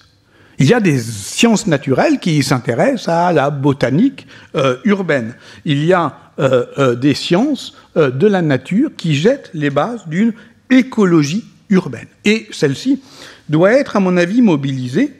Il 0.58 0.68
y 0.68 0.74
a 0.74 0.80
des 0.80 1.00
sciences 1.00 1.68
naturelles 1.68 2.20
qui 2.20 2.42
s'intéressent 2.42 3.10
à 3.10 3.34
la 3.34 3.50
botanique 3.50 4.26
euh, 4.56 4.78
urbaine. 4.86 5.36
Il 5.66 5.84
y 5.84 5.94
a 5.94 6.18
euh, 6.40 6.66
euh, 6.78 6.96
des 6.96 7.14
sciences 7.14 7.76
de 7.96 8.28
la 8.28 8.42
nature 8.42 8.92
qui 8.98 9.16
jettent 9.16 9.52
les 9.54 9.70
bases 9.70 10.08
d'une 10.08 10.34
écologie 10.70 11.46
urbaine. 11.70 12.08
Et 12.24 12.48
celle-ci 12.52 13.02
doit 13.50 13.72
être, 13.72 13.96
à 13.96 14.00
mon 14.00 14.18
avis, 14.18 14.42
mobilisée 14.42 15.14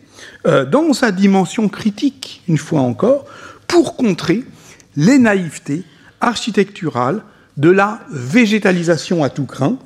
dans 0.44 0.94
sa 0.94 1.12
dimension 1.12 1.70
critique, 1.70 2.44
une 2.48 2.58
fois 2.58 2.82
encore, 2.82 3.26
pour 3.68 3.96
contrer 3.96 4.44
les 4.96 5.18
naïvetés 5.18 5.84
architecturales 6.26 7.22
de 7.58 7.70
la 7.70 8.02
végétalisation 8.12 9.24
à 9.24 9.30
tout 9.30 9.46
crin, 9.46 9.78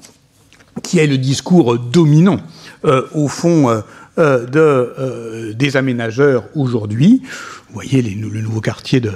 qui 0.81 0.99
est 0.99 1.07
le 1.07 1.17
discours 1.17 1.77
dominant, 1.77 2.39
euh, 2.85 3.03
au 3.13 3.27
fond, 3.27 3.69
euh, 3.69 3.81
euh, 4.17 4.45
de, 4.45 5.53
des 5.53 5.77
aménageurs 5.77 6.45
aujourd'hui. 6.55 7.21
Vous 7.67 7.73
voyez 7.73 8.01
le 8.01 8.41
nouveau 8.41 8.61
quartier 8.61 8.99
de, 8.99 9.11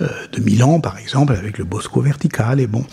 de 0.00 0.40
Milan, 0.40 0.80
par 0.80 0.98
exemple, 0.98 1.34
avec 1.34 1.58
le 1.58 1.64
Bosco 1.64 2.00
vertical. 2.00 2.60
Et 2.60 2.66
bon, 2.66 2.84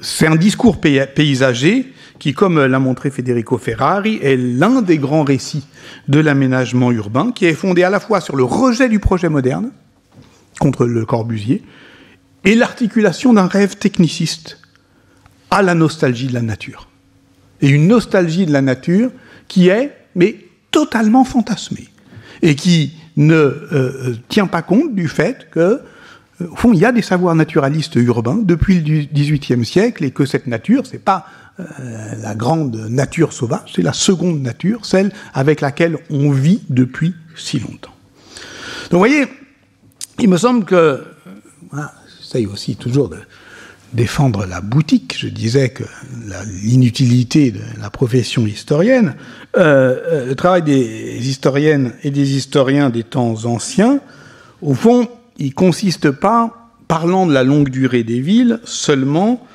c'est 0.00 0.26
un 0.26 0.36
discours 0.36 0.80
paysager 0.80 1.92
qui, 2.20 2.32
comme 2.32 2.64
l'a 2.64 2.78
montré 2.78 3.10
Federico 3.10 3.58
Ferrari, 3.58 4.20
est 4.22 4.36
l'un 4.36 4.80
des 4.80 4.98
grands 4.98 5.24
récits 5.24 5.66
de 6.06 6.20
l'aménagement 6.20 6.92
urbain, 6.92 7.32
qui 7.32 7.46
est 7.46 7.54
fondé 7.54 7.82
à 7.82 7.90
la 7.90 7.98
fois 7.98 8.20
sur 8.20 8.36
le 8.36 8.44
rejet 8.44 8.88
du 8.88 9.00
projet 9.00 9.28
moderne 9.28 9.72
contre 10.60 10.86
le 10.86 11.04
Corbusier 11.04 11.62
et 12.44 12.54
l'articulation 12.54 13.32
d'un 13.32 13.46
rêve 13.46 13.76
techniciste 13.76 14.58
à 15.50 15.62
la 15.62 15.74
nostalgie 15.74 16.26
de 16.26 16.34
la 16.34 16.42
nature. 16.42 16.88
Et 17.60 17.68
une 17.68 17.86
nostalgie 17.86 18.46
de 18.46 18.52
la 18.52 18.62
nature 18.62 19.10
qui 19.48 19.68
est, 19.68 19.92
mais 20.14 20.36
totalement 20.70 21.24
fantasmée, 21.24 21.88
et 22.40 22.56
qui 22.56 22.94
ne 23.16 23.34
euh, 23.34 23.68
euh, 23.72 24.16
tient 24.28 24.46
pas 24.46 24.62
compte 24.62 24.94
du 24.94 25.08
fait 25.08 25.48
que, 25.50 25.60
euh, 25.60 25.80
au 26.50 26.56
fond, 26.56 26.72
il 26.72 26.80
y 26.80 26.84
a 26.84 26.92
des 26.92 27.02
savoirs 27.02 27.34
naturalistes 27.34 27.96
urbains 27.96 28.40
depuis 28.42 28.80
le 28.80 29.04
XVIIIe 29.04 29.64
siècle, 29.64 30.04
et 30.04 30.10
que 30.10 30.24
cette 30.24 30.46
nature, 30.46 30.86
c'est 30.86 31.04
pas 31.04 31.26
la 32.22 32.34
grande 32.34 32.74
nature 32.88 33.34
sauvage, 33.34 33.72
c'est 33.76 33.82
la 33.82 33.92
seconde 33.92 34.40
nature, 34.40 34.86
celle 34.86 35.12
avec 35.34 35.60
laquelle 35.60 35.98
on 36.08 36.30
vit 36.30 36.62
depuis 36.70 37.14
si 37.36 37.60
longtemps. 37.60 37.94
Donc, 38.90 38.92
vous 38.92 38.98
voyez, 38.98 39.26
il 40.18 40.30
me 40.30 40.38
semble 40.38 40.64
que, 40.64 41.04
voilà, 41.70 41.92
j'essaye 42.32 42.46
aussi 42.46 42.76
toujours 42.76 43.08
de 43.08 43.18
défendre 43.92 44.46
la 44.46 44.60
boutique. 44.60 45.16
Je 45.18 45.28
disais 45.28 45.68
que 45.68 45.84
l'inutilité 46.62 47.50
de 47.50 47.60
la 47.80 47.90
profession 47.90 48.46
historienne, 48.46 49.14
euh, 49.56 49.98
euh, 50.06 50.26
le 50.26 50.34
travail 50.34 50.62
des 50.62 51.28
historiennes 51.28 51.92
et 52.02 52.10
des 52.10 52.36
historiens 52.36 52.88
des 52.88 53.04
temps 53.04 53.44
anciens, 53.44 54.00
au 54.62 54.72
fond, 54.72 55.08
il 55.36 55.52
consiste 55.52 56.10
pas, 56.10 56.70
parlant 56.88 57.26
de 57.26 57.34
la 57.34 57.42
longue 57.42 57.68
durée 57.68 58.02
des 58.02 58.20
villes, 58.20 58.60
seulement 58.64 59.46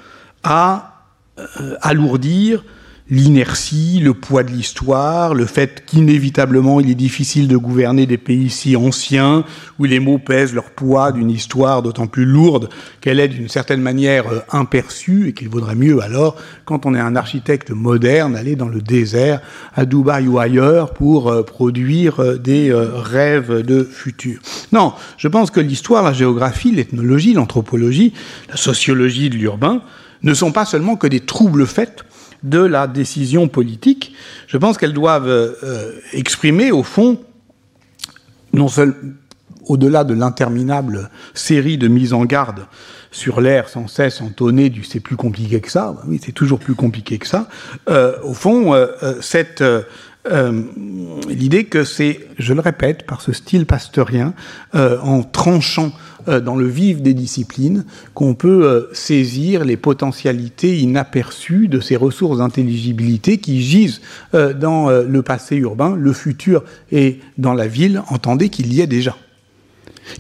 à 0.44 1.06
euh, 1.40 1.76
alourdir 1.82 2.64
l'inertie, 3.10 4.02
le 4.04 4.14
poids 4.14 4.44
de 4.44 4.52
l'histoire, 4.52 5.34
le 5.34 5.46
fait 5.46 5.86
qu'inévitablement 5.86 6.82
il 6.82 6.90
est 6.90 6.96
difficile 6.96 7.48
de 7.48 7.56
gouverner 7.56 8.06
des 8.06 8.18
pays 8.18 8.50
si 8.50 8.76
anciens, 8.76 9.46
où 9.80 9.86
les 9.86 10.00
mots 10.00 10.18
pèsent 10.18 10.54
leur 10.54 10.72
poids 10.72 11.14
d'une 11.14 11.30
histoire 11.30 11.82
d'autant 11.82 12.08
plus 12.08 12.26
lourde 12.26 12.70
qu'elle 13.00 13.22
est 13.22 13.30
d'une 13.30 13.48
certaine 13.48 13.82
manière 13.82 14.28
euh, 14.28 14.40
imperçue, 14.52 15.30
et 15.30 15.34
qu'il 15.34 15.48
vaudrait 15.48 15.76
mieux 15.76 16.02
alors, 16.02 16.36
quand 16.66 16.86
on 16.86 16.94
est 16.96 17.00
un 17.00 17.16
architecte 17.16 17.72
moderne, 17.72 18.36
aller 18.36 18.56
dans 18.56 18.68
le 18.68 18.82
désert, 18.82 19.40
à 19.74 19.86
Dubaï 19.86 20.28
ou 20.28 20.40
ailleurs, 20.40 20.94
pour 20.94 21.30
euh, 21.30 21.44
produire 21.44 22.20
euh, 22.20 22.38
des 22.38 22.74
rêves 22.74 23.62
de 23.62 23.84
futur. 23.84 24.40
Non, 24.72 24.94
je 25.18 25.28
pense 25.28 25.52
que 25.52 25.60
l'histoire, 25.60 26.04
la 26.04 26.14
géographie, 26.14 26.72
l'ethnologie, 26.72 27.34
l'anthropologie, 27.34 28.14
la 28.50 28.58
sociologie 28.58 29.30
de 29.30 29.36
l'urbain, 29.36 29.82
ne 30.24 30.34
sont 30.34 30.52
pas 30.52 30.66
seulement 30.66 30.96
que 30.96 31.08
des 31.08 31.22
troubles 31.22 31.66
faits 31.66 32.04
de 32.44 32.60
la 32.60 32.88
décision 32.88 33.48
politique. 33.48 34.14
Je 34.48 34.58
pense 34.58 34.78
qu'elles 34.78 34.94
doivent 34.94 35.28
euh, 35.28 35.92
exprimer, 36.14 36.72
au 36.72 36.84
fond, 36.84 37.20
non 38.54 38.68
seulement 38.68 38.96
au-delà 39.66 40.06
de 40.06 40.14
l'interminable 40.14 41.10
série 41.34 41.78
de 41.78 41.90
mises 41.90 42.14
en 42.14 42.24
garde 42.24 42.68
sur 43.12 43.42
l'air 43.42 43.68
sans 43.68 43.88
cesse 43.88 44.22
entonné 44.22 44.70
du 44.70 44.86
c'est 44.86 45.02
plus 45.02 45.18
compliqué 45.18 45.60
que 45.60 45.70
ça, 45.70 45.96
oui, 46.08 46.22
c'est 46.24 46.32
toujours 46.32 46.60
plus 46.60 46.74
compliqué 46.74 47.18
que 47.18 47.28
ça, 47.28 47.50
euh, 47.90 48.14
au 48.24 48.34
fond, 48.34 48.74
euh, 48.74 48.88
cette 49.22 49.64
l'idée 51.30 51.66
que 51.66 51.86
c'est, 51.86 52.28
je 52.38 52.54
le 52.54 52.60
répète, 52.60 53.06
par 53.06 53.22
ce 53.22 53.32
style 53.32 53.66
pasteurien, 53.66 54.34
en 54.74 55.24
tranchant 55.24 55.94
dans 56.28 56.56
le 56.56 56.68
vif 56.68 57.02
des 57.02 57.14
disciplines, 57.14 57.86
qu'on 58.14 58.36
peut 58.36 58.90
saisir 58.94 59.64
les 59.64 59.78
potentialités 59.78 60.78
inaperçues 60.78 61.68
de 61.68 61.80
ces 61.80 61.96
ressources 61.96 62.40
d'intelligibilité 62.40 63.38
qui 63.38 63.62
gisent 63.62 64.02
dans 64.34 64.90
le 64.90 65.22
passé 65.22 65.56
urbain, 65.56 65.96
le 65.96 66.14
futur 66.14 66.64
et 66.92 67.20
dans 67.38 67.54
la 67.54 67.68
ville. 67.68 68.02
Entendez 68.10 68.50
qu'il 68.50 68.74
y 68.74 68.82
est 68.82 68.88
déjà 68.88 69.16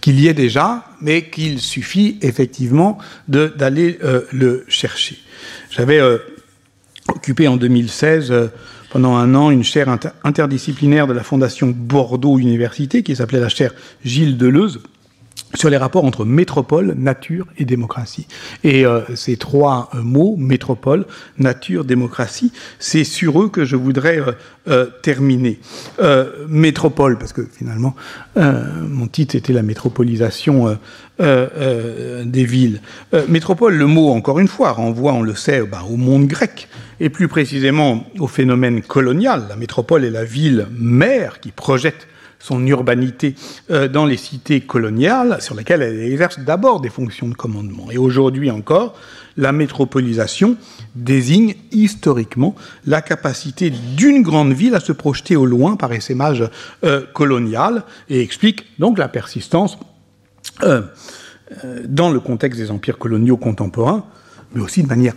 qu'il 0.01 0.19
y 0.19 0.27
ait 0.27 0.33
déjà, 0.33 0.85
mais 1.01 1.29
qu'il 1.29 1.59
suffit 1.59 2.17
effectivement 2.21 2.97
d'aller 3.27 3.99
euh, 4.03 4.21
le 4.31 4.65
chercher. 4.67 5.17
J'avais 5.69 5.99
euh, 5.99 6.17
occupé 7.07 7.47
en 7.47 7.57
2016 7.57 8.31
euh, 8.31 8.47
pendant 8.89 9.15
un 9.15 9.35
an 9.35 9.51
une 9.51 9.63
chaire 9.63 9.95
interdisciplinaire 10.23 11.07
de 11.07 11.13
la 11.13 11.23
Fondation 11.23 11.73
Bordeaux 11.75 12.37
Université 12.37 13.03
qui 13.03 13.15
s'appelait 13.15 13.39
la 13.39 13.49
chaire 13.49 13.73
Gilles 14.03 14.37
Deleuze 14.37 14.81
sur 15.55 15.69
les 15.69 15.77
rapports 15.77 16.05
entre 16.05 16.25
métropole, 16.25 16.93
nature 16.97 17.47
et 17.57 17.65
démocratie. 17.65 18.27
Et 18.63 18.85
euh, 18.85 19.01
ces 19.15 19.37
trois 19.37 19.89
euh, 19.95 20.01
mots, 20.01 20.35
métropole, 20.37 21.05
nature, 21.37 21.85
démocratie, 21.85 22.51
c'est 22.79 23.03
sur 23.03 23.41
eux 23.41 23.49
que 23.49 23.65
je 23.65 23.75
voudrais 23.75 24.19
euh, 24.67 24.87
terminer. 25.01 25.59
métropole, 26.49 27.17
parce 27.17 27.33
que 27.33 27.41
finalement, 27.41 27.95
mon 28.35 29.07
titre 29.07 29.35
était 29.35 29.53
la 29.53 29.63
métropolisation 29.63 30.77
des 31.19 32.45
villes. 32.45 32.81
métropole, 33.27 33.75
le 33.75 33.87
mot, 33.87 34.09
encore 34.09 34.39
une 34.39 34.47
fois, 34.47 34.71
renvoie, 34.71 35.13
on 35.13 35.21
le 35.21 35.35
sait, 35.35 35.61
bah, 35.63 35.83
au 35.89 35.95
monde 35.95 36.27
grec, 36.27 36.67
et 36.99 37.09
plus 37.09 37.27
précisément 37.27 38.05
au 38.19 38.27
phénomène 38.27 38.81
colonial. 38.81 39.45
La 39.49 39.55
métropole 39.55 40.03
est 40.05 40.11
la 40.11 40.25
ville 40.25 40.67
mère 40.77 41.39
qui 41.39 41.51
projette 41.51 42.07
son 42.39 42.65
urbanité 42.65 43.35
euh, 43.71 43.88
dans 43.88 44.05
les 44.05 44.17
cités 44.17 44.61
coloniales, 44.61 45.41
sur 45.41 45.55
lesquelles 45.55 45.81
elle 45.81 45.99
exerce 45.99 46.39
d'abord 46.39 46.81
des 46.81 46.89
fonctions 46.89 47.27
de 47.27 47.33
commandement. 47.33 47.89
Et 47.91 47.97
aujourd'hui 47.97 48.51
encore, 48.51 48.95
la 49.38 49.51
métropolisation 49.51 50.57
désigne 50.95 51.55
historiquement 51.71 52.55
la 52.85 53.01
capacité 53.01 53.69
d'une 53.69 54.21
grande 54.21 54.53
ville 54.53 54.75
à 54.75 54.79
se 54.79 54.91
projeter 54.91 55.35
au 55.35 55.45
loin 55.45 55.75
par 55.75 55.93
essaimage 55.93 56.43
euh, 56.83 57.05
colonial 57.13 57.83
et 58.09 58.21
explique 58.21 58.65
donc 58.79 58.97
la 58.97 59.07
persistance 59.07 59.77
euh, 60.63 60.81
dans 61.85 62.09
le 62.09 62.19
contexte 62.19 62.59
des 62.59 62.71
empires 62.71 62.97
coloniaux 62.97 63.38
contemporains, 63.38 64.05
mais 64.53 64.61
aussi 64.61 64.83
de 64.83 64.88
manière 64.88 65.13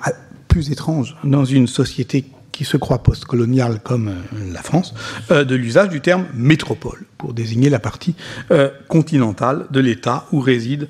plus 0.48 0.70
étrange 0.70 1.16
dans 1.24 1.44
une 1.44 1.66
société 1.66 2.24
qui 2.52 2.64
se 2.64 2.76
croit 2.76 3.02
postcoloniale 3.02 3.80
comme 3.82 4.08
euh, 4.08 4.52
la 4.52 4.62
France, 4.62 4.94
euh, 5.30 5.44
de 5.44 5.54
l'usage 5.54 5.88
du 5.88 6.00
terme 6.00 6.26
métropole 6.34 7.04
pour 7.18 7.32
désigner 7.32 7.70
la 7.70 7.78
partie 7.78 8.14
euh, 8.50 8.70
continentale 8.88 9.66
de 9.70 9.80
l'État 9.80 10.26
où 10.32 10.40
réside 10.40 10.88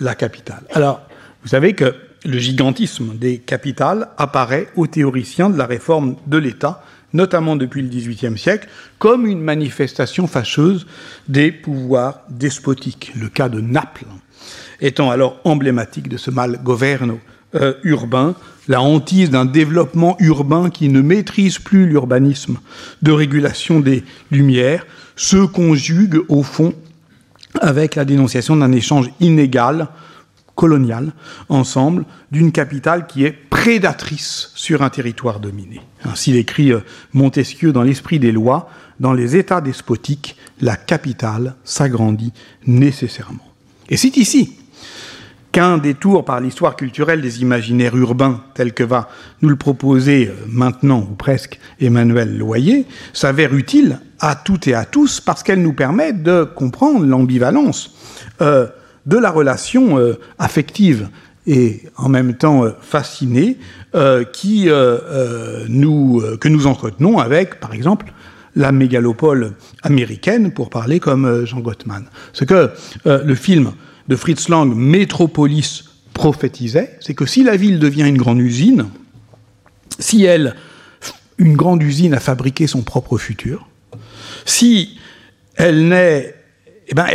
la 0.00 0.14
capitale. 0.14 0.62
Alors, 0.70 1.02
vous 1.42 1.48
savez 1.48 1.72
que 1.72 1.94
le 2.24 2.38
gigantisme 2.38 3.16
des 3.16 3.38
capitales 3.38 4.08
apparaît 4.18 4.68
aux 4.76 4.86
théoriciens 4.86 5.50
de 5.50 5.58
la 5.58 5.66
réforme 5.66 6.16
de 6.26 6.38
l'État, 6.38 6.82
notamment 7.12 7.56
depuis 7.56 7.82
le 7.82 7.88
XVIIIe 7.88 8.38
siècle, 8.38 8.68
comme 8.98 9.26
une 9.26 9.40
manifestation 9.40 10.26
fâcheuse 10.26 10.86
des 11.28 11.50
pouvoirs 11.50 12.20
despotiques. 12.28 13.12
Le 13.16 13.28
cas 13.28 13.48
de 13.48 13.60
Naples 13.60 14.06
étant 14.80 15.10
alors 15.10 15.40
emblématique 15.44 16.08
de 16.08 16.16
ce 16.16 16.30
mal 16.30 16.60
gouverno 17.52 17.74
urbain 17.82 18.34
la 18.68 18.82
hantise 18.82 19.30
d'un 19.30 19.46
développement 19.46 20.16
urbain 20.20 20.70
qui 20.70 20.88
ne 20.88 21.00
maîtrise 21.00 21.58
plus 21.58 21.86
l'urbanisme 21.86 22.58
de 23.02 23.12
régulation 23.12 23.80
des 23.80 24.04
lumières 24.30 24.86
se 25.16 25.38
conjugue 25.38 26.20
au 26.28 26.42
fond 26.42 26.74
avec 27.60 27.94
la 27.94 28.04
dénonciation 28.04 28.56
d'un 28.56 28.72
échange 28.72 29.10
inégal, 29.20 29.88
colonial, 30.54 31.12
ensemble, 31.48 32.04
d'une 32.30 32.52
capitale 32.52 33.06
qui 33.06 33.24
est 33.24 33.32
prédatrice 33.32 34.52
sur 34.54 34.82
un 34.82 34.90
territoire 34.90 35.40
dominé. 35.40 35.80
Ainsi 36.04 36.32
l'écrit 36.32 36.72
euh, 36.72 36.80
Montesquieu 37.14 37.72
dans 37.72 37.82
l'esprit 37.82 38.18
des 38.18 38.32
lois, 38.32 38.68
dans 39.00 39.14
les 39.14 39.36
États 39.36 39.62
despotiques, 39.62 40.36
la 40.60 40.76
capitale 40.76 41.54
s'agrandit 41.64 42.32
nécessairement. 42.66 43.46
Et 43.88 43.96
c'est 43.96 44.16
ici 44.18 44.57
qu'un 45.52 45.78
détour 45.78 46.24
par 46.24 46.40
l'histoire 46.40 46.76
culturelle 46.76 47.20
des 47.20 47.40
imaginaires 47.40 47.96
urbains, 47.96 48.42
tel 48.54 48.72
que 48.72 48.84
va 48.84 49.08
nous 49.42 49.48
le 49.48 49.56
proposer 49.56 50.28
euh, 50.28 50.34
maintenant, 50.48 51.06
ou 51.10 51.14
presque, 51.14 51.58
Emmanuel 51.80 52.36
Loyer, 52.36 52.86
s'avère 53.12 53.54
utile 53.54 54.00
à 54.20 54.34
toutes 54.34 54.66
et 54.66 54.74
à 54.74 54.84
tous 54.84 55.20
parce 55.20 55.42
qu'elle 55.42 55.62
nous 55.62 55.72
permet 55.72 56.12
de 56.12 56.44
comprendre 56.44 57.06
l'ambivalence 57.06 57.94
euh, 58.40 58.66
de 59.06 59.16
la 59.16 59.30
relation 59.30 59.98
euh, 59.98 60.18
affective 60.38 61.08
et 61.46 61.84
en 61.96 62.10
même 62.10 62.34
temps 62.34 62.64
fascinée 62.82 63.56
que 63.94 64.28
nous 66.48 66.66
entretenons 66.66 67.18
avec, 67.18 67.58
par 67.58 67.72
exemple, 67.72 68.12
la 68.54 68.70
mégalopole 68.70 69.52
américaine, 69.82 70.52
pour 70.52 70.68
parler 70.68 71.00
comme 71.00 71.46
Jean 71.46 71.60
Gottman. 71.60 72.04
Ce 72.34 72.44
que 72.44 72.68
le 73.06 73.34
film 73.34 73.72
de 74.08 74.16
Fritz 74.16 74.48
Lang, 74.48 74.74
Métropolis, 74.74 75.84
prophétisait, 76.14 76.96
c'est 77.00 77.14
que 77.14 77.26
si 77.26 77.44
la 77.44 77.56
ville 77.56 77.78
devient 77.78 78.08
une 78.08 78.18
grande 78.18 78.40
usine, 78.40 78.86
si 80.00 80.24
elle, 80.24 80.56
une 81.38 81.54
grande 81.54 81.82
usine 81.82 82.12
a 82.12 82.20
fabriqué 82.20 82.66
son 82.66 82.82
propre 82.82 83.18
futur, 83.18 83.68
si 84.44 84.98
elle 85.54 85.88
n'est 85.88 86.34
eh 86.90 86.94
ben, 86.94 87.06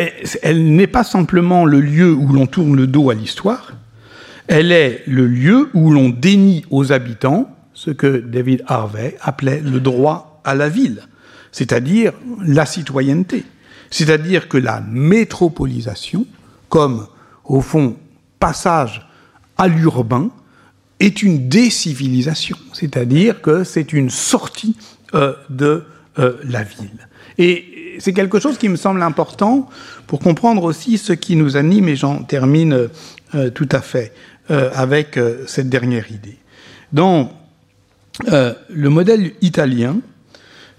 elle 0.44 0.76
n'est 0.76 0.88
pas 0.88 1.04
simplement 1.04 1.66
le 1.66 1.82
lieu 1.82 2.14
où 2.14 2.32
l'on 2.32 2.46
tourne 2.46 2.76
le 2.76 2.86
dos 2.86 3.10
à 3.10 3.16
l'histoire, 3.16 3.74
elle 4.48 4.72
est 4.72 5.04
le 5.08 5.26
lieu 5.26 5.70
où 5.74 5.92
l'on 5.92 6.10
dénie 6.10 6.64
aux 6.70 6.92
habitants 6.92 7.50
ce 7.74 7.90
que 7.90 8.18
David 8.18 8.64
Harvey 8.68 9.18
appelait 9.20 9.62
le 9.62 9.80
droit 9.80 10.42
à 10.44 10.54
la 10.54 10.70
ville, 10.70 11.02
c'est-à-dire 11.52 12.14
la 12.46 12.68
citoyenneté, 12.68 13.46
c'est-à-dire 13.90 14.48
que 14.48 14.58
la 14.58 14.82
métropolisation 14.82 16.28
comme, 16.74 17.06
au 17.46 17.62
fond, 17.62 17.96
passage 18.40 19.08
à 19.60 19.68
l'urbain, 19.68 20.32
est 21.00 21.22
une 21.22 21.48
décivilisation, 21.48 22.58
c'est-à-dire 22.74 23.44
que 23.44 23.64
c'est 23.64 23.94
une 23.94 24.10
sortie 24.10 24.76
euh, 25.14 25.36
de 25.52 25.84
euh, 26.18 26.38
la 26.44 26.64
ville. 26.64 27.08
Et 27.38 27.96
c'est 28.00 28.12
quelque 28.12 28.40
chose 28.40 28.58
qui 28.58 28.70
me 28.70 28.76
semble 28.76 29.04
important 29.04 29.70
pour 30.08 30.18
comprendre 30.18 30.64
aussi 30.64 30.98
ce 30.98 31.14
qui 31.14 31.36
nous 31.36 31.58
anime, 31.58 31.90
et 31.90 31.96
j'en 31.96 32.24
termine 32.24 32.90
euh, 33.36 33.50
tout 33.52 33.70
à 33.72 33.82
fait 33.82 34.12
avec 34.50 35.18
cette 35.46 35.70
dernière 35.70 36.12
idée. 36.12 36.38
Dans 36.92 37.32
le 38.28 38.90
modèle 38.90 39.34
italien, 39.42 39.98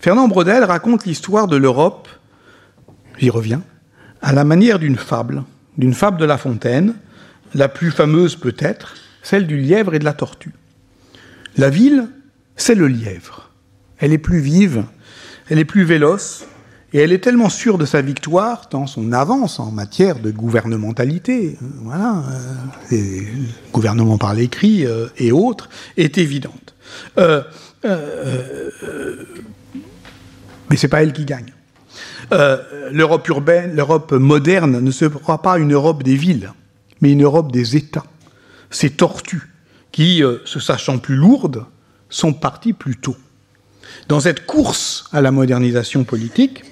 Fernand 0.00 0.28
Brodel 0.28 0.64
raconte 0.64 1.06
l'histoire 1.06 1.46
de 1.46 1.56
l'Europe, 1.56 2.08
j'y 3.18 3.30
reviens, 3.30 3.62
à 4.20 4.32
la 4.32 4.44
manière 4.44 4.78
d'une 4.78 4.96
fable 4.96 5.44
d'une 5.78 5.94
fable 5.94 6.18
de 6.18 6.24
La 6.24 6.38
Fontaine, 6.38 6.94
la 7.54 7.68
plus 7.68 7.90
fameuse 7.90 8.36
peut-être, 8.36 8.94
celle 9.22 9.46
du 9.46 9.56
lièvre 9.56 9.94
et 9.94 9.98
de 9.98 10.04
la 10.04 10.12
tortue. 10.12 10.52
La 11.56 11.70
ville, 11.70 12.08
c'est 12.56 12.74
le 12.74 12.88
lièvre. 12.88 13.50
Elle 13.98 14.12
est 14.12 14.18
plus 14.18 14.40
vive, 14.40 14.84
elle 15.48 15.58
est 15.58 15.64
plus 15.64 15.84
véloce, 15.84 16.46
et 16.92 16.98
elle 16.98 17.12
est 17.12 17.18
tellement 17.18 17.48
sûre 17.48 17.76
de 17.76 17.86
sa 17.86 18.02
victoire, 18.02 18.68
dans 18.70 18.86
son 18.86 19.12
avance 19.12 19.58
en 19.58 19.72
matière 19.72 20.20
de 20.20 20.30
gouvernementalité, 20.30 21.58
euh, 21.60 21.66
voilà, 21.82 22.22
euh, 22.92 23.20
gouvernement 23.72 24.16
par 24.16 24.32
l'écrit 24.32 24.86
euh, 24.86 25.08
et 25.16 25.32
autres, 25.32 25.68
est 25.96 26.18
évidente. 26.18 26.74
Euh, 27.18 27.42
mais 30.70 30.76
c'est 30.76 30.88
pas 30.88 31.02
elle 31.02 31.12
qui 31.12 31.24
gagne. 31.24 31.52
Euh, 32.32 32.90
l'Europe 32.92 33.28
urbaine, 33.28 33.74
l'Europe 33.74 34.12
moderne 34.12 34.80
ne 34.80 34.90
sera 34.90 35.40
pas 35.40 35.58
une 35.58 35.72
Europe 35.72 36.02
des 36.02 36.16
villes, 36.16 36.52
mais 37.00 37.12
une 37.12 37.22
Europe 37.22 37.52
des 37.52 37.76
États. 37.76 38.06
Ces 38.70 38.90
tortues 38.90 39.50
qui, 39.92 40.22
euh, 40.22 40.38
se 40.44 40.60
sachant 40.60 40.98
plus 40.98 41.16
lourdes, 41.16 41.66
sont 42.08 42.32
parties 42.32 42.72
plus 42.72 42.96
tôt. 42.96 43.16
Dans 44.08 44.20
cette 44.20 44.46
course 44.46 45.04
à 45.12 45.20
la 45.20 45.30
modernisation 45.30 46.04
politique, 46.04 46.64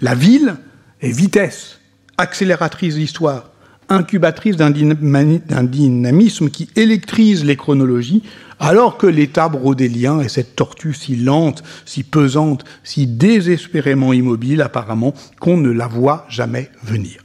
la 0.00 0.14
ville 0.14 0.56
est 1.00 1.10
vitesse, 1.10 1.80
accélératrice 2.18 2.96
d'histoire, 2.96 3.50
incubatrice 3.88 4.56
d'un 4.56 4.70
dynamisme 4.70 6.50
qui 6.50 6.68
électrise 6.76 7.44
les 7.44 7.56
chronologies, 7.56 8.22
alors 8.58 8.96
que 8.96 9.06
l'état 9.06 9.48
brodélien 9.48 10.20
est 10.20 10.28
cette 10.28 10.56
tortue 10.56 10.94
si 10.94 11.16
lente, 11.16 11.62
si 11.84 12.02
pesante, 12.02 12.64
si 12.84 13.06
désespérément 13.06 14.12
immobile 14.12 14.62
apparemment, 14.62 15.14
qu'on 15.40 15.56
ne 15.56 15.70
la 15.70 15.86
voit 15.86 16.26
jamais 16.28 16.70
venir. 16.82 17.20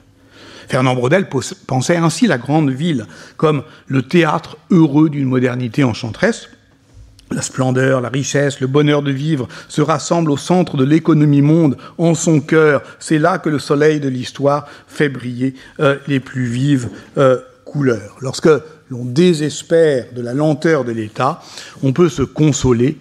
Fernand 0.67 0.95
Brodel 0.95 1.27
pensait 1.67 1.97
ainsi 1.97 2.27
la 2.27 2.37
grande 2.37 2.69
ville 2.69 3.05
comme 3.35 3.63
le 3.87 4.03
théâtre 4.03 4.57
heureux 4.69 5.09
d'une 5.09 5.27
modernité 5.27 5.83
enchanteresse, 5.83 6.47
la 7.33 7.41
splendeur, 7.41 8.01
la 8.01 8.09
richesse, 8.09 8.59
le 8.59 8.67
bonheur 8.67 9.01
de 9.01 9.11
vivre 9.11 9.47
se 9.67 9.81
rassemblent 9.81 10.31
au 10.31 10.37
centre 10.37 10.77
de 10.77 10.83
l'économie 10.83 11.41
monde, 11.41 11.77
en 11.97 12.13
son 12.13 12.39
cœur. 12.39 12.81
C'est 12.99 13.19
là 13.19 13.37
que 13.37 13.49
le 13.49 13.59
soleil 13.59 13.99
de 13.99 14.09
l'histoire 14.09 14.67
fait 14.87 15.09
briller 15.09 15.55
euh, 15.79 15.97
les 16.07 16.19
plus 16.19 16.45
vives 16.45 16.89
euh, 17.17 17.39
couleurs. 17.65 18.17
Lorsque 18.21 18.49
l'on 18.89 19.05
désespère 19.05 20.07
de 20.13 20.21
la 20.21 20.33
lenteur 20.33 20.83
de 20.83 20.91
l'État, 20.91 21.41
on 21.83 21.93
peut 21.93 22.09
se 22.09 22.23
consoler 22.23 22.97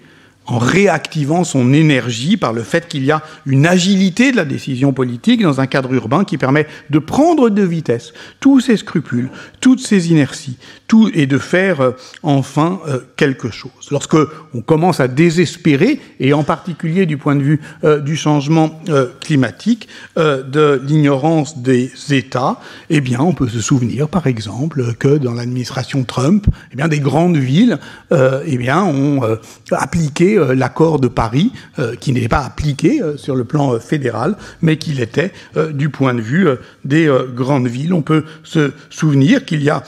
en 0.46 0.58
réactivant 0.58 1.44
son 1.44 1.72
énergie 1.72 2.36
par 2.36 2.52
le 2.52 2.62
fait 2.62 2.88
qu'il 2.88 3.04
y 3.04 3.12
a 3.12 3.22
une 3.46 3.66
agilité 3.66 4.32
de 4.32 4.36
la 4.36 4.44
décision 4.44 4.92
politique 4.92 5.42
dans 5.42 5.60
un 5.60 5.66
cadre 5.66 5.92
urbain 5.92 6.24
qui 6.24 6.38
permet 6.38 6.66
de 6.90 6.98
prendre 6.98 7.50
de 7.50 7.62
vitesse 7.62 8.12
tous 8.40 8.60
ces 8.60 8.76
scrupules, 8.76 9.30
toutes 9.60 9.80
ces 9.80 10.10
inerties, 10.10 10.56
tout, 10.88 11.08
et 11.14 11.26
de 11.26 11.38
faire 11.38 11.80
euh, 11.80 11.90
enfin 12.22 12.80
euh, 12.88 12.98
quelque 13.16 13.50
chose. 13.50 13.88
Lorsque 13.90 14.16
on 14.54 14.60
commence 14.60 14.98
à 14.98 15.08
désespérer, 15.08 16.00
et 16.18 16.32
en 16.32 16.42
particulier 16.42 17.06
du 17.06 17.16
point 17.16 17.36
de 17.36 17.42
vue 17.42 17.60
euh, 17.84 18.00
du 18.00 18.16
changement 18.16 18.80
climatique, 19.20 19.88
de 20.16 20.80
l'ignorance 20.84 21.58
des 21.58 21.92
États, 22.10 22.60
eh 22.88 23.00
bien, 23.00 23.20
on 23.20 23.32
peut 23.32 23.48
se 23.48 23.60
souvenir, 23.60 24.08
par 24.08 24.26
exemple, 24.26 24.94
que 24.94 25.18
dans 25.18 25.34
l'administration 25.34 26.04
Trump, 26.04 26.46
eh 26.72 26.76
bien, 26.76 26.88
des 26.88 26.98
grandes 26.98 27.36
villes, 27.36 27.78
eh 28.10 28.56
bien, 28.56 28.82
ont 28.82 29.22
appliqué 29.70 30.29
euh, 30.36 30.54
l'accord 30.54 31.00
de 31.00 31.08
Paris, 31.08 31.52
euh, 31.78 31.94
qui 31.96 32.12
n'était 32.12 32.28
pas 32.28 32.44
appliqué 32.44 33.02
euh, 33.02 33.16
sur 33.16 33.36
le 33.36 33.44
plan 33.44 33.78
fédéral, 33.78 34.36
mais 34.62 34.76
qu'il 34.76 35.00
était 35.00 35.32
du 35.72 35.90
point 35.90 36.14
de 36.14 36.20
vue 36.20 36.48
des 36.84 37.10
grandes 37.34 37.66
villes. 37.66 37.92
On 37.92 38.02
peut 38.02 38.24
se 38.42 38.72
souvenir 38.88 39.44
qu'il 39.44 39.62
y 39.62 39.70
a 39.70 39.82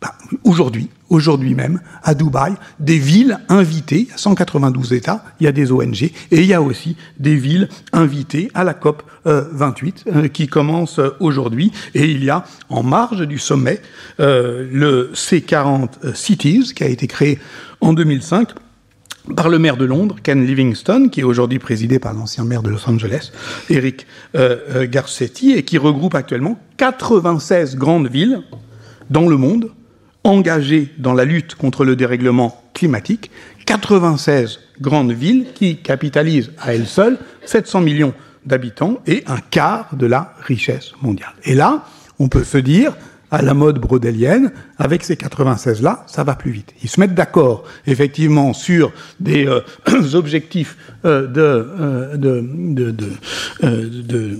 bah, 0.00 0.14
aujourd'hui, 0.44 0.90
aujourd'hui 1.08 1.54
même, 1.54 1.80
à 2.02 2.14
Dubaï, 2.14 2.54
des 2.78 2.98
villes 2.98 3.38
invitées, 3.48 4.08
192 4.16 4.92
États, 4.92 5.24
il 5.40 5.44
y 5.44 5.46
a 5.46 5.52
des 5.52 5.72
ONG, 5.72 6.02
et 6.02 6.12
il 6.30 6.46
y 6.46 6.54
a 6.54 6.62
aussi 6.62 6.96
des 7.18 7.34
villes 7.34 7.68
invitées 7.92 8.50
à 8.54 8.64
la 8.64 8.74
COP 8.74 9.02
28 9.24 10.30
qui 10.32 10.46
commence 10.46 11.00
aujourd'hui, 11.20 11.72
et 11.94 12.04
il 12.04 12.24
y 12.24 12.30
a 12.30 12.44
en 12.68 12.82
marge 12.82 13.26
du 13.26 13.38
sommet 13.38 13.80
le 14.18 15.10
C40 15.14 16.14
Cities 16.14 16.72
qui 16.74 16.84
a 16.84 16.88
été 16.88 17.06
créé 17.06 17.38
en 17.80 17.92
2005 17.92 18.50
par 19.36 19.48
le 19.48 19.58
maire 19.58 19.76
de 19.76 19.84
Londres, 19.84 20.16
Ken 20.22 20.44
Livingstone, 20.44 21.10
qui 21.10 21.20
est 21.20 21.24
aujourd'hui 21.24 21.58
présidé 21.58 21.98
par 21.98 22.14
l'ancien 22.14 22.44
maire 22.44 22.62
de 22.62 22.70
Los 22.70 22.88
Angeles, 22.88 23.32
Eric 23.68 24.06
euh, 24.34 24.56
euh, 24.70 24.86
Garcetti, 24.88 25.52
et 25.52 25.62
qui 25.62 25.78
regroupe 25.78 26.14
actuellement 26.14 26.58
96 26.78 27.76
grandes 27.76 28.08
villes 28.08 28.42
dans 29.10 29.28
le 29.28 29.36
monde 29.36 29.70
engagées 30.24 30.92
dans 30.98 31.14
la 31.14 31.24
lutte 31.24 31.54
contre 31.54 31.84
le 31.84 31.96
dérèglement 31.96 32.62
climatique, 32.74 33.30
96 33.66 34.60
grandes 34.80 35.12
villes 35.12 35.46
qui 35.54 35.78
capitalisent 35.78 36.52
à 36.58 36.74
elles 36.74 36.86
seules 36.86 37.18
700 37.44 37.80
millions 37.80 38.14
d'habitants 38.46 39.00
et 39.06 39.24
un 39.26 39.38
quart 39.38 39.94
de 39.94 40.06
la 40.06 40.34
richesse 40.40 40.92
mondiale. 41.02 41.34
Et 41.44 41.54
là, 41.54 41.84
on 42.18 42.28
peut 42.28 42.44
se 42.44 42.58
dire, 42.58 42.96
à 43.30 43.42
la 43.42 43.52
mode 43.54 43.78
brodélienne, 43.78 44.52
avec 44.78 45.04
ces 45.04 45.14
96-là, 45.14 46.04
ça 46.06 46.24
va 46.24 46.34
plus 46.34 46.50
vite. 46.50 46.72
Ils 46.82 46.88
se 46.88 46.98
mettent 46.98 47.14
d'accord, 47.14 47.64
effectivement, 47.86 48.54
sur 48.54 48.92
des 49.20 49.46
euh, 49.46 49.60
objectifs 50.14 50.76
euh, 51.04 51.26
de, 51.26 52.46
euh, 53.64 54.36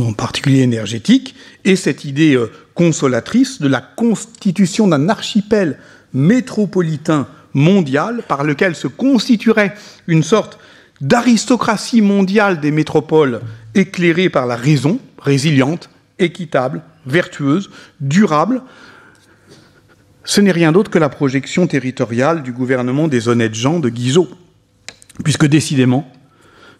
en 0.00 0.12
particulier 0.12 0.60
énergétiques, 0.60 1.34
et 1.64 1.74
cette 1.74 2.04
idée 2.04 2.40
consolatrice 2.74 3.60
de 3.60 3.68
la 3.68 3.80
constitution 3.80 4.86
d'un 4.86 5.08
archipel 5.08 5.78
métropolitain 6.14 7.26
mondial 7.54 8.22
par 8.28 8.44
lequel 8.44 8.76
se 8.76 8.86
constituerait 8.86 9.74
une 10.06 10.22
sorte 10.22 10.58
d'aristocratie 11.00 12.02
mondiale 12.02 12.60
des 12.60 12.70
métropoles 12.70 13.40
éclairée 13.74 14.28
par 14.28 14.46
la 14.46 14.56
raison, 14.56 15.00
résiliente, 15.18 15.90
équitable, 16.18 16.82
vertueuse, 17.06 17.70
durable, 18.00 18.62
ce 20.26 20.40
n'est 20.40 20.52
rien 20.52 20.72
d'autre 20.72 20.90
que 20.90 20.98
la 20.98 21.08
projection 21.08 21.68
territoriale 21.68 22.42
du 22.42 22.52
gouvernement 22.52 23.06
des 23.06 23.28
honnêtes 23.28 23.54
gens 23.54 23.78
de 23.78 23.88
Guizot. 23.88 24.28
Puisque 25.22 25.46
décidément, 25.46 26.10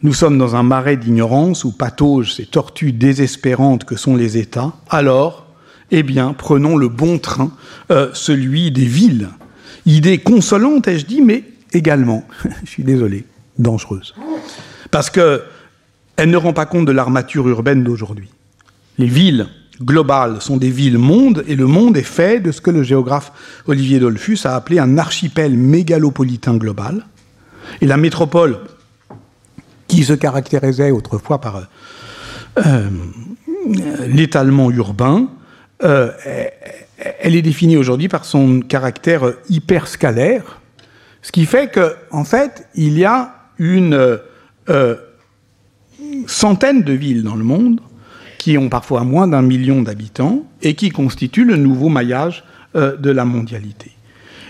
nous 0.02 0.12
sommes 0.12 0.36
dans 0.36 0.56
un 0.56 0.64
marais 0.64 0.96
d'ignorance 0.96 1.64
où 1.64 1.72
pataugent 1.72 2.34
ces 2.34 2.44
tortues 2.44 2.92
désespérantes 2.92 3.84
que 3.84 3.96
sont 3.96 4.16
les 4.16 4.36
États, 4.36 4.74
alors, 4.90 5.46
eh 5.92 6.02
bien, 6.02 6.32
prenons 6.32 6.76
le 6.76 6.88
bon 6.88 7.18
train, 7.18 7.52
euh, 7.92 8.10
celui 8.12 8.72
des 8.72 8.84
villes. 8.84 9.28
Idée 9.86 10.18
consolante, 10.18 10.88
ai-je 10.88 11.06
dit, 11.06 11.22
mais 11.22 11.44
également, 11.72 12.26
je 12.64 12.70
suis 12.70 12.84
désolé, 12.84 13.24
dangereuse. 13.58 14.14
Parce 14.90 15.08
qu'elle 15.08 15.40
ne 16.26 16.36
rend 16.36 16.52
pas 16.52 16.66
compte 16.66 16.86
de 16.86 16.92
l'armature 16.92 17.48
urbaine 17.48 17.84
d'aujourd'hui. 17.84 18.28
Les 18.98 19.06
villes 19.06 19.46
globales 19.80 20.40
sont 20.40 20.56
des 20.56 20.70
villes-mondes, 20.70 21.44
et 21.46 21.56
le 21.56 21.66
monde 21.66 21.96
est 21.96 22.02
fait 22.02 22.40
de 22.40 22.52
ce 22.52 22.60
que 22.60 22.70
le 22.70 22.82
géographe 22.82 23.32
Olivier 23.66 23.98
Dolphus 23.98 24.38
a 24.44 24.54
appelé 24.54 24.78
un 24.78 24.98
archipel 24.98 25.56
mégalopolitain 25.56 26.56
global. 26.56 27.04
Et 27.80 27.86
la 27.86 27.96
métropole, 27.96 28.58
qui 29.88 30.04
se 30.04 30.12
caractérisait 30.12 30.90
autrefois 30.90 31.40
par 31.40 31.56
euh, 31.56 31.62
euh, 32.66 32.88
l'étalement 34.06 34.70
urbain, 34.70 35.28
euh, 35.84 36.10
elle 37.20 37.36
est 37.36 37.42
définie 37.42 37.76
aujourd'hui 37.76 38.08
par 38.08 38.24
son 38.24 38.60
caractère 38.60 39.34
hyperscalaire, 39.48 40.60
ce 41.22 41.32
qui 41.32 41.44
fait 41.44 41.70
qu'en 41.72 42.20
en 42.20 42.24
fait, 42.24 42.66
il 42.74 42.98
y 42.98 43.04
a 43.04 43.34
une 43.58 44.18
centaine 46.26 46.82
de 46.82 46.92
villes 46.92 47.22
dans 47.22 47.34
le 47.34 47.44
monde 47.44 47.80
qui 48.46 48.56
ont 48.58 48.68
parfois 48.68 49.02
moins 49.02 49.26
d'un 49.26 49.42
million 49.42 49.82
d'habitants 49.82 50.44
et 50.62 50.74
qui 50.76 50.90
constituent 50.90 51.44
le 51.44 51.56
nouveau 51.56 51.88
maillage 51.88 52.44
euh, 52.76 52.96
de 52.96 53.10
la 53.10 53.24
mondialité. 53.24 53.90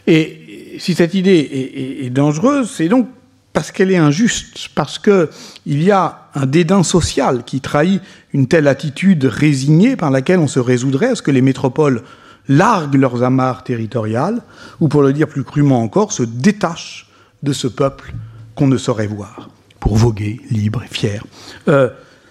Et 0.06 0.76
si 0.78 0.92
cette 0.92 1.14
idée 1.14 2.02
est, 2.02 2.10
dangereuse, 2.10 2.68
c'est 2.68 2.90
donc 2.90 3.08
parce 3.54 3.72
qu'elle 3.72 3.90
est 3.90 3.96
injuste, 3.96 4.68
parce 4.74 4.98
qu'il 4.98 5.82
y 5.82 5.90
a 5.92 6.28
un 6.34 6.44
dédain 6.44 6.82
social 6.82 7.42
qui 7.42 7.62
trahit 7.62 8.02
une 8.34 8.48
telle 8.48 8.68
attitude 8.68 9.24
résignée 9.24 9.96
par 9.96 10.10
laquelle 10.10 10.40
on 10.40 10.46
se 10.46 10.60
résoudrait 10.60 11.12
à 11.12 11.14
ce 11.14 11.22
que 11.22 11.30
les 11.30 11.40
métropoles 11.40 12.02
larguent 12.50 12.96
leurs 12.96 13.22
amarres 13.22 13.64
territoriales, 13.64 14.42
ou 14.78 14.88
pour 14.88 15.00
le 15.00 15.14
dire 15.14 15.26
plus 15.26 15.42
crûment 15.42 15.80
encore, 15.80 16.12
se 16.12 16.22
détachent 16.22 17.08
de 17.42 17.54
ce 17.54 17.66
peuple 17.66 18.12
qu'on 18.56 18.66
ne 18.66 18.76
saurait 18.76 19.06
voir, 19.06 19.48
pour 19.80 19.96
voguer 19.96 20.38
libre 20.50 20.82
et 20.82 20.94
fier. 20.94 21.24
Euh, 21.68 21.88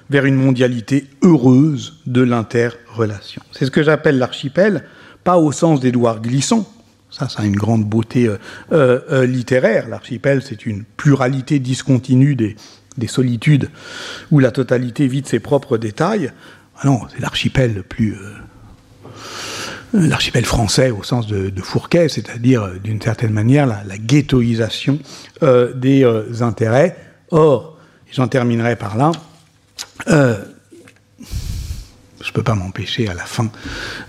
vers 0.10 0.26
une 0.26 0.36
mondialité 0.36 1.08
heureuse 1.24 2.00
de 2.06 2.22
l'interrelation. 2.22 3.42
C'est 3.52 3.66
ce 3.66 3.72
que 3.72 3.84
j'appelle 3.84 4.18
l'archipel, 4.18 4.84
pas 5.24 5.38
au 5.38 5.52
sens 5.52 5.80
d'Édouard 5.80 6.22
Glissant, 6.22 6.68
ça, 7.18 7.30
ça 7.30 7.44
a 7.44 7.46
une 7.46 7.56
grande 7.56 7.86
beauté 7.86 8.28
euh, 8.28 8.38
euh, 8.74 9.00
euh, 9.12 9.26
littéraire. 9.26 9.88
L'archipel, 9.88 10.42
c'est 10.42 10.66
une 10.66 10.84
pluralité 10.84 11.60
discontinue 11.60 12.36
des, 12.36 12.58
des, 12.98 13.08
solitudes 13.08 13.70
où 14.32 14.40
la 14.40 14.52
totalité 14.52 15.08
vit 15.08 15.22
de 15.22 15.28
ses 15.28 15.40
propres 15.40 15.78
détails. 15.78 16.32
Ah 16.78 16.88
non, 16.88 17.02
c'est 17.10 17.22
l'archipel 17.22 17.74
le 17.74 17.84
plus. 17.84 18.18
l'archipel 19.94 20.44
français 20.44 20.92
au 20.92 21.04
sens 21.04 21.26
de, 21.26 21.50
de 21.50 21.62
Fourquet, 21.62 22.10
c'est-à-dire 22.10 22.70
d'une 22.84 23.02
certaine 23.02 23.32
manière 23.32 23.66
la, 23.66 23.82
la 23.86 23.98
ghettoisation 23.98 25.00
des 25.42 26.06
intérêts. 26.42 26.98
Or, 27.32 27.78
j'en 28.12 28.28
terminerai 28.28 28.76
par 28.76 28.98
là, 28.98 29.14
euh, 30.08 30.36
je 32.22 32.30
ne 32.30 32.34
peux 32.34 32.44
pas 32.44 32.56
m'empêcher 32.56 33.08
à 33.08 33.14
la 33.14 33.24
fin 33.24 33.50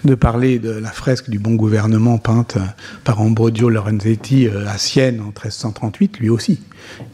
de 0.04 0.14
parler 0.14 0.58
de 0.58 0.70
la 0.70 0.90
fresque 0.90 1.28
du 1.28 1.38
bon 1.38 1.54
gouvernement 1.54 2.18
peinte 2.18 2.56
par 3.04 3.20
Ambrogio 3.20 3.68
Lorenzetti 3.68 4.48
euh, 4.48 4.66
à 4.66 4.78
Sienne 4.78 5.20
en 5.20 5.26
1338, 5.26 6.18
lui 6.20 6.30
aussi. 6.30 6.60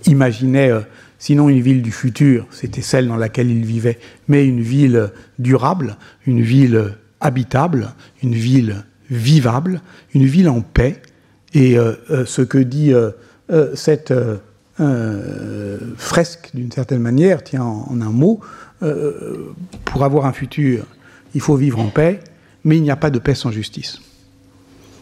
Imaginait, 0.06 0.70
euh, 0.70 0.80
sinon 1.18 1.48
une 1.48 1.60
ville 1.60 1.82
du 1.82 1.92
futur, 1.92 2.46
c'était 2.50 2.82
celle 2.82 3.08
dans 3.08 3.16
laquelle 3.16 3.50
il 3.50 3.64
vivait, 3.64 3.98
mais 4.28 4.46
une 4.46 4.60
ville 4.60 5.10
durable, 5.38 5.96
une 6.26 6.40
ville 6.40 6.94
habitable, 7.20 7.94
une 8.22 8.34
ville 8.34 8.84
vivable, 9.10 9.80
une 10.14 10.24
ville 10.24 10.48
en 10.48 10.60
paix. 10.60 11.02
Et 11.54 11.76
ce 12.24 12.40
que 12.40 12.56
dit 12.56 12.94
cette 13.74 14.14
fresque, 15.96 16.50
d'une 16.54 16.72
certaine 16.72 17.00
manière, 17.00 17.44
tient 17.44 17.62
en 17.64 18.00
un 18.00 18.10
mot, 18.10 18.40
euh, 18.82 19.52
pour 19.84 20.04
avoir 20.04 20.26
un 20.26 20.32
futur, 20.32 20.84
il 21.34 21.40
faut 21.40 21.54
vivre 21.56 21.78
en 21.78 21.88
paix, 21.88 22.20
mais 22.64 22.76
il 22.76 22.82
n'y 22.82 22.90
a 22.90 22.96
pas 22.96 23.10
de 23.10 23.18
paix 23.18 23.34
sans 23.34 23.52
justice. 23.52 24.00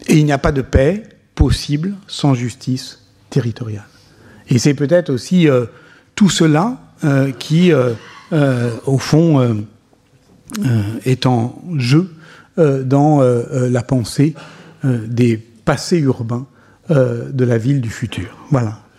Et 0.07 0.17
il 0.17 0.25
n'y 0.25 0.31
a 0.31 0.37
pas 0.37 0.51
de 0.51 0.61
paix 0.61 1.03
possible 1.33 1.95
sans 2.07 2.33
justice 2.33 2.99
territoriale. 3.29 3.87
Et 4.49 4.59
c'est 4.59 4.73
peut-être 4.75 5.09
aussi 5.09 5.49
euh, 5.49 5.65
tout 6.13 6.29
cela 6.29 6.79
euh, 7.03 7.31
qui, 7.31 7.71
au 8.85 8.97
fond, 8.99 9.65
est 11.05 11.25
en 11.25 11.61
jeu 11.77 12.11
dans 12.57 13.21
la 13.21 13.83
pensée 13.83 14.35
des 14.83 15.37
passés 15.37 15.99
urbains 15.99 16.45
de 16.89 17.45
la 17.45 17.57
ville 17.57 17.81
du 17.81 17.89
futur. 17.89 18.37
Voilà, 18.51 18.79